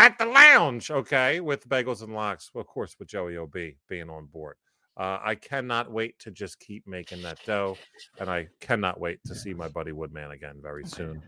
at 0.00 0.18
the 0.18 0.26
lounge. 0.26 0.90
Okay, 0.90 1.40
with 1.40 1.68
bagels 1.68 2.02
and 2.02 2.14
locks, 2.14 2.50
of 2.54 2.66
course, 2.66 2.96
with 2.98 3.08
Joey 3.08 3.36
Ob 3.36 3.54
being 3.88 4.10
on 4.10 4.26
board. 4.26 4.56
Uh, 4.96 5.18
I 5.22 5.34
cannot 5.34 5.90
wait 5.90 6.18
to 6.20 6.30
just 6.30 6.58
keep 6.60 6.86
making 6.86 7.22
that 7.22 7.38
dough, 7.46 7.76
and 8.18 8.28
I 8.28 8.48
cannot 8.60 9.00
wait 9.00 9.20
to 9.26 9.34
see 9.34 9.54
my 9.54 9.68
buddy 9.68 9.92
Woodman 9.92 10.32
again 10.32 10.56
very 10.62 10.84
soon. 10.84 11.22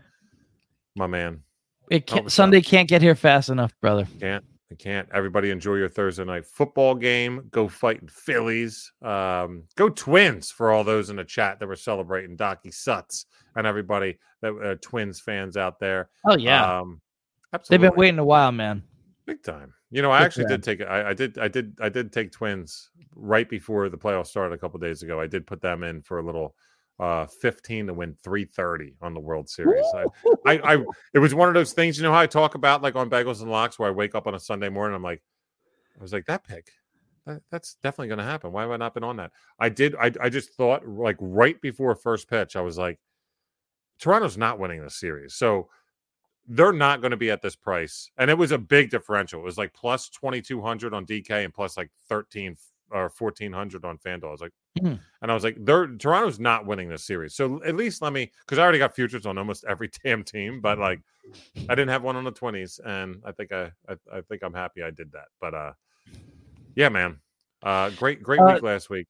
My 0.95 1.07
man. 1.07 1.41
It 1.89 2.03
Oh, 2.11 2.15
can't, 2.15 2.31
Sunday 2.31 2.61
can't 2.61 2.87
get 2.87 3.01
here 3.01 3.15
fast 3.15 3.49
enough, 3.49 3.73
brother. 3.81 4.07
Can't. 4.19 4.43
I 4.71 4.75
can't. 4.75 5.07
Everybody 5.13 5.49
enjoy 5.51 5.75
your 5.75 5.89
Thursday 5.89 6.23
night 6.25 6.45
football 6.45 6.95
game. 6.95 7.47
Go 7.51 7.67
fighting 7.67 8.07
Phillies. 8.07 8.91
Um, 9.03 9.63
go 9.75 9.89
Twins 9.89 10.49
for 10.49 10.71
all 10.71 10.83
those 10.83 11.09
in 11.09 11.15
the 11.17 11.23
chat 11.23 11.59
that 11.59 11.67
were 11.67 11.75
celebrating 11.75 12.35
Docky 12.37 12.73
Suts 12.73 13.25
and 13.55 13.67
everybody 13.67 14.17
that 14.41 14.53
uh, 14.55 14.75
Twins 14.81 15.19
fans 15.19 15.57
out 15.57 15.79
there. 15.79 16.09
Oh 16.25 16.37
yeah, 16.37 16.79
Um, 16.79 17.01
they've 17.69 17.81
been 17.81 17.95
waiting 17.95 18.19
a 18.19 18.25
while, 18.25 18.51
man. 18.51 18.83
big 19.25 19.43
time. 19.43 19.73
You 19.91 20.01
know, 20.01 20.11
I 20.11 20.19
Good 20.19 20.25
actually 20.25 20.43
for 20.45 20.49
did 20.49 20.63
take 20.63 20.81
I, 20.81 21.09
I 21.09 21.13
did 21.13 21.37
I 21.37 21.47
did 21.47 21.77
I 21.79 21.89
did 21.89 22.11
take 22.11 22.31
Twins 22.31 22.89
right 23.15 23.47
before 23.47 23.89
the 23.89 23.97
playoffs 23.97 24.27
started 24.27 24.55
a 24.55 24.57
couple 24.57 24.79
days 24.79 25.03
ago. 25.03 25.19
I 25.19 25.27
did 25.27 25.45
put 25.45 25.61
them 25.61 25.83
in 25.83 26.01
for 26.01 26.19
a 26.19 26.25
little 26.25 26.55
uh 26.99 27.27
15 27.27 27.87
to 27.87 27.93
win 27.93 28.15
330 28.23 28.95
on 29.01 29.13
the 29.13 29.19
World 29.19 29.49
Series. 29.49 29.85
I, 29.95 30.05
I, 30.45 30.75
I, 30.75 30.83
it 31.13 31.19
was 31.19 31.35
one 31.35 31.47
of 31.47 31.53
those 31.53 31.73
things, 31.73 31.97
you 31.97 32.03
know, 32.03 32.11
how 32.11 32.19
I 32.19 32.27
talk 32.27 32.55
about 32.55 32.81
like 32.81 32.95
on 32.95 33.09
Bagels 33.09 33.41
and 33.41 33.51
Locks, 33.51 33.77
where 33.77 33.87
I 33.89 33.91
wake 33.91 34.15
up 34.15 34.25
on 34.25 34.35
a 34.35 34.39
Sunday 34.39 34.69
morning, 34.69 34.95
I'm 34.95 35.03
like, 35.03 35.21
I 35.97 36.01
was 36.01 36.13
like, 36.13 36.25
that 36.25 36.43
pick, 36.43 36.71
that, 37.27 37.41
that's 37.51 37.75
definitely 37.83 38.07
going 38.07 38.19
to 38.19 38.23
happen. 38.23 38.51
Why 38.51 38.63
have 38.63 38.71
I 38.71 38.77
not 38.77 38.93
been 38.93 39.03
on 39.03 39.17
that? 39.17 39.31
I 39.59 39.69
did. 39.69 39.95
I, 39.95 40.11
I 40.19 40.29
just 40.29 40.53
thought 40.53 40.87
like 40.87 41.17
right 41.19 41.59
before 41.61 41.95
first 41.95 42.29
pitch, 42.29 42.55
I 42.55 42.61
was 42.61 42.77
like, 42.77 42.99
Toronto's 43.99 44.37
not 44.37 44.59
winning 44.59 44.81
this 44.81 44.99
series, 44.99 45.35
so 45.35 45.69
they're 46.47 46.73
not 46.73 47.01
going 47.01 47.11
to 47.11 47.17
be 47.17 47.31
at 47.31 47.41
this 47.41 47.55
price. 47.55 48.09
And 48.17 48.29
it 48.29 48.37
was 48.37 48.51
a 48.51 48.57
big 48.57 48.89
differential. 48.89 49.39
It 49.39 49.43
was 49.45 49.57
like 49.57 49.73
plus 49.73 50.09
2200 50.09 50.93
on 50.93 51.05
DK 51.05 51.43
and 51.45 51.53
plus 51.53 51.77
like 51.77 51.89
13 52.09 52.57
or 52.91 53.09
1400 53.17 53.85
on 53.85 53.97
FanDuel. 53.97 54.27
I 54.27 54.31
was 54.31 54.41
like, 54.41 54.51
Hmm. 54.79 54.95
and 55.21 55.29
I 55.29 55.35
was 55.35 55.43
like, 55.43 55.55
they're 55.59 55.87
Toronto's 55.87 56.39
not 56.39 56.65
winning 56.65 56.89
this 56.89 57.03
series. 57.03 57.35
So 57.35 57.63
at 57.63 57.75
least 57.75 58.01
let 58.01 58.11
me, 58.11 58.31
because 58.41 58.57
I 58.57 58.63
already 58.63 58.79
got 58.79 58.95
futures 58.95 59.25
on 59.27 59.37
almost 59.37 59.63
every 59.65 59.89
damn 60.03 60.23
team, 60.23 60.61
but 60.61 60.79
like 60.79 60.99
I 61.69 61.75
didn't 61.75 61.89
have 61.89 62.01
one 62.03 62.15
on 62.15 62.23
the 62.23 62.31
20s, 62.31 62.79
and 62.83 63.21
I 63.23 63.31
think 63.33 63.51
I, 63.51 63.71
I, 63.87 63.95
I 64.11 64.21
think 64.21 64.41
I'm 64.43 64.53
happy 64.53 64.81
I 64.81 64.89
did 64.89 65.11
that. 65.11 65.25
But 65.39 65.53
uh, 65.53 65.73
yeah, 66.75 66.89
man, 66.89 67.19
uh, 67.61 67.91
great, 67.91 68.23
great 68.23 68.39
Uh, 68.41 68.53
week 68.55 68.63
last 68.63 68.89
week. 68.89 69.07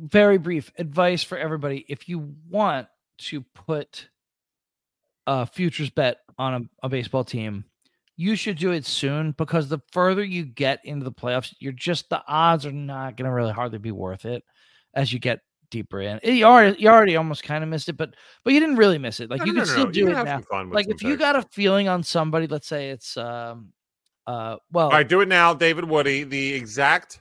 very 0.00 0.38
brief 0.38 0.72
advice 0.78 1.22
for 1.22 1.36
everybody 1.36 1.84
if 1.88 2.08
you 2.08 2.34
want 2.48 2.88
to 3.18 3.42
put 3.54 4.08
a 5.26 5.44
futures 5.46 5.90
bet 5.90 6.20
on 6.38 6.54
a, 6.54 6.86
a 6.86 6.88
baseball 6.88 7.24
team 7.24 7.64
you 8.16 8.36
should 8.36 8.56
do 8.56 8.70
it 8.70 8.86
soon 8.86 9.32
because 9.32 9.68
the 9.68 9.80
further 9.92 10.22
you 10.24 10.44
get 10.44 10.80
into 10.84 11.04
the 11.04 11.12
playoffs 11.12 11.54
you're 11.58 11.72
just 11.72 12.08
the 12.10 12.22
odds 12.28 12.64
are 12.64 12.72
not 12.72 13.16
going 13.16 13.28
to 13.28 13.34
really 13.34 13.52
hardly 13.52 13.78
be 13.78 13.90
worth 13.90 14.24
it 14.24 14.44
as 14.94 15.12
you 15.12 15.18
get 15.18 15.40
deeper 15.70 16.00
in. 16.00 16.20
You 16.22 16.44
already 16.44 16.80
you 16.80 16.88
already 16.88 17.16
almost 17.16 17.42
kind 17.42 17.64
of 17.64 17.70
missed 17.70 17.88
it 17.88 17.96
but 17.96 18.14
but 18.44 18.52
you 18.52 18.60
didn't 18.60 18.76
really 18.76 18.98
miss 18.98 19.18
it. 19.18 19.28
Like 19.30 19.40
No, 19.40 19.46
you 19.46 19.52
no, 19.54 19.60
can 19.60 19.66
no, 19.66 19.72
still 19.72 19.86
do 19.90 20.00
you 20.00 20.08
it 20.10 20.24
now. 20.24 20.42
like 20.70 20.88
if 20.88 21.02
you 21.02 21.16
got 21.16 21.34
a 21.36 21.42
feeling 21.50 21.88
on 21.88 22.04
somebody 22.04 22.46
let's 22.46 22.68
say 22.68 22.90
it's 22.90 23.16
um 23.16 23.72
uh 24.26 24.56
well 24.70 24.86
All 24.86 24.92
right, 24.92 25.08
do 25.08 25.20
it 25.20 25.28
now, 25.28 25.52
David 25.52 25.84
Woody. 25.84 26.22
The 26.22 26.54
exact 26.54 27.20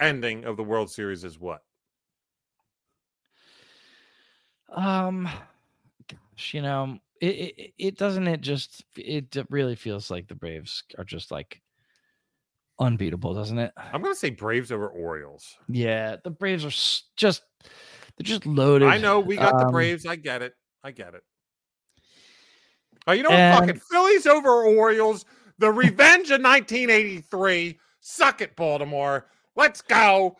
ending 0.00 0.44
of 0.44 0.56
the 0.56 0.64
World 0.64 0.90
Series 0.90 1.22
is 1.24 1.38
what? 1.38 1.60
Um, 4.74 5.28
gosh, 6.08 6.54
you 6.54 6.62
know, 6.62 6.98
it, 7.24 7.54
it 7.56 7.74
it 7.78 7.98
doesn't 7.98 8.26
it 8.26 8.40
just 8.40 8.84
it 8.96 9.34
really 9.50 9.76
feels 9.76 10.10
like 10.10 10.28
the 10.28 10.34
Braves 10.34 10.82
are 10.98 11.04
just 11.04 11.30
like 11.30 11.60
unbeatable, 12.78 13.34
doesn't 13.34 13.58
it? 13.58 13.72
I'm 13.76 14.02
to 14.14 14.18
say 14.18 14.30
Braves 14.30 14.72
over 14.72 14.88
Orioles. 14.88 15.56
Yeah, 15.68 16.16
the 16.22 16.30
Braves 16.30 16.64
are 16.64 17.10
just 17.16 17.42
they're 18.16 18.24
just 18.24 18.46
loaded. 18.46 18.88
I 18.88 18.98
know 18.98 19.20
we 19.20 19.36
got 19.36 19.58
the 19.58 19.66
Um, 19.66 19.72
Braves. 19.72 20.06
I 20.06 20.16
get 20.16 20.42
it. 20.42 20.54
I 20.82 20.90
get 20.90 21.14
it. 21.14 21.22
Oh, 23.06 23.12
you 23.12 23.22
know 23.22 23.30
what? 23.30 23.58
Fucking 23.58 23.80
Phillies 23.90 24.26
over 24.26 24.64
Orioles. 24.64 25.24
The 25.58 25.70
revenge 25.70 26.30
of 26.30 26.40
1983. 26.42 27.78
Suck 28.00 28.40
it, 28.40 28.56
Baltimore. 28.56 29.26
Let's 29.56 29.82
go. 29.82 30.36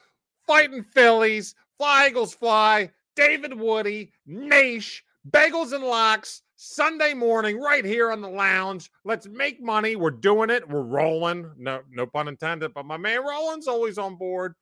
Fighting 0.46 0.82
Phillies. 0.82 1.54
Fly 1.78 2.08
Eagles 2.08 2.34
fly. 2.34 2.90
David 3.16 3.54
Woody. 3.54 4.12
Nash. 4.26 5.04
Bagels 5.30 5.72
and 5.72 5.84
locks. 5.84 6.42
Sunday 6.56 7.14
morning, 7.14 7.60
right 7.60 7.84
here 7.84 8.12
on 8.12 8.20
the 8.20 8.28
lounge. 8.28 8.90
Let's 9.04 9.26
make 9.26 9.60
money. 9.60 9.96
We're 9.96 10.10
doing 10.10 10.50
it. 10.50 10.66
We're 10.68 10.82
rolling. 10.82 11.50
No, 11.58 11.80
no 11.90 12.06
pun 12.06 12.28
intended. 12.28 12.72
But 12.72 12.86
my 12.86 12.96
man 12.96 13.24
Roland's 13.24 13.66
always 13.66 13.98
on 13.98 14.14
board 14.14 14.54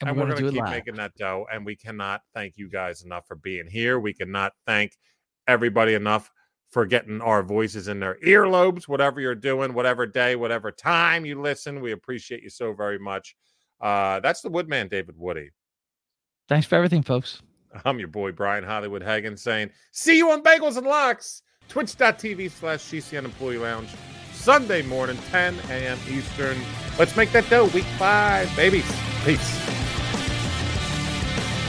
and, 0.00 0.08
and 0.08 0.16
we're, 0.16 0.24
we're 0.24 0.30
gonna, 0.30 0.40
going 0.40 0.52
to 0.52 0.58
keep 0.58 0.64
live. 0.64 0.70
making 0.70 0.94
that 0.94 1.14
dough. 1.16 1.46
And 1.52 1.66
we 1.66 1.76
cannot 1.76 2.22
thank 2.34 2.54
you 2.56 2.68
guys 2.68 3.02
enough 3.02 3.26
for 3.26 3.34
being 3.34 3.66
here. 3.66 3.98
We 3.98 4.14
cannot 4.14 4.52
thank 4.66 4.96
everybody 5.46 5.94
enough 5.94 6.30
for 6.70 6.86
getting 6.86 7.20
our 7.20 7.42
voices 7.42 7.88
in 7.88 7.98
their 7.98 8.16
earlobes, 8.24 8.86
whatever 8.86 9.20
you're 9.20 9.34
doing, 9.34 9.74
whatever 9.74 10.06
day, 10.06 10.36
whatever 10.36 10.70
time 10.70 11.26
you 11.26 11.40
listen. 11.40 11.80
We 11.80 11.92
appreciate 11.92 12.42
you 12.42 12.50
so 12.50 12.72
very 12.72 12.98
much. 12.98 13.36
Uh, 13.80 14.20
that's 14.20 14.40
the 14.40 14.50
Woodman, 14.50 14.88
David 14.88 15.16
Woody. 15.18 15.50
Thanks 16.48 16.66
for 16.66 16.76
everything, 16.76 17.02
folks. 17.02 17.42
I'm 17.84 17.98
your 17.98 18.08
boy, 18.08 18.32
Brian 18.32 18.64
Hollywood 18.64 19.02
Hagen, 19.02 19.36
saying, 19.36 19.70
see 19.92 20.16
you 20.16 20.30
on 20.30 20.42
Bagels 20.42 20.76
and 20.76 20.86
Locks, 20.86 21.42
twitch.tv 21.68 22.50
slash 22.50 22.80
GCN 22.80 23.24
Employee 23.24 23.58
Lounge, 23.58 23.90
Sunday 24.32 24.82
morning, 24.82 25.18
10 25.30 25.58
a.m. 25.68 25.98
Eastern. 26.08 26.58
Let's 26.98 27.16
make 27.16 27.30
that 27.32 27.48
dough, 27.50 27.66
week 27.66 27.84
five, 27.98 28.54
babies. 28.56 28.90
Peace. 29.24 29.58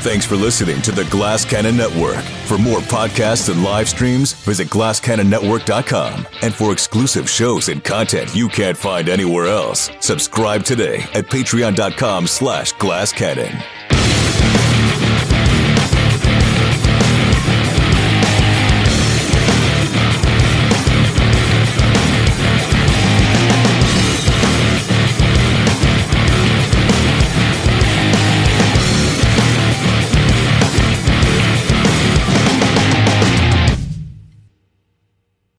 Thanks 0.02 0.26
for 0.26 0.36
listening 0.36 0.82
to 0.82 0.92
the 0.92 1.06
Glass 1.06 1.46
Cannon 1.46 1.78
Network. 1.78 2.18
For 2.48 2.58
more 2.58 2.80
podcasts 2.80 3.54
and 3.54 3.64
live 3.64 3.88
streams, 3.88 4.34
visit 4.34 4.68
glasscannonnetwork.com. 4.70 6.28
And 6.42 6.56
for 6.56 6.72
exclusive 6.72 7.30
shows 7.30 7.70
and 7.70 7.84
content 7.84 8.34
you 8.36 8.48
can't 8.48 8.76
find 8.76 9.10
anywhere 9.10 9.46
else, 9.46 9.92
subscribe 10.00 10.64
today 10.64 11.02
at 11.14 11.26
patreon.com 11.28 12.26
slash 12.26 12.74
glasscannon. 12.74 13.62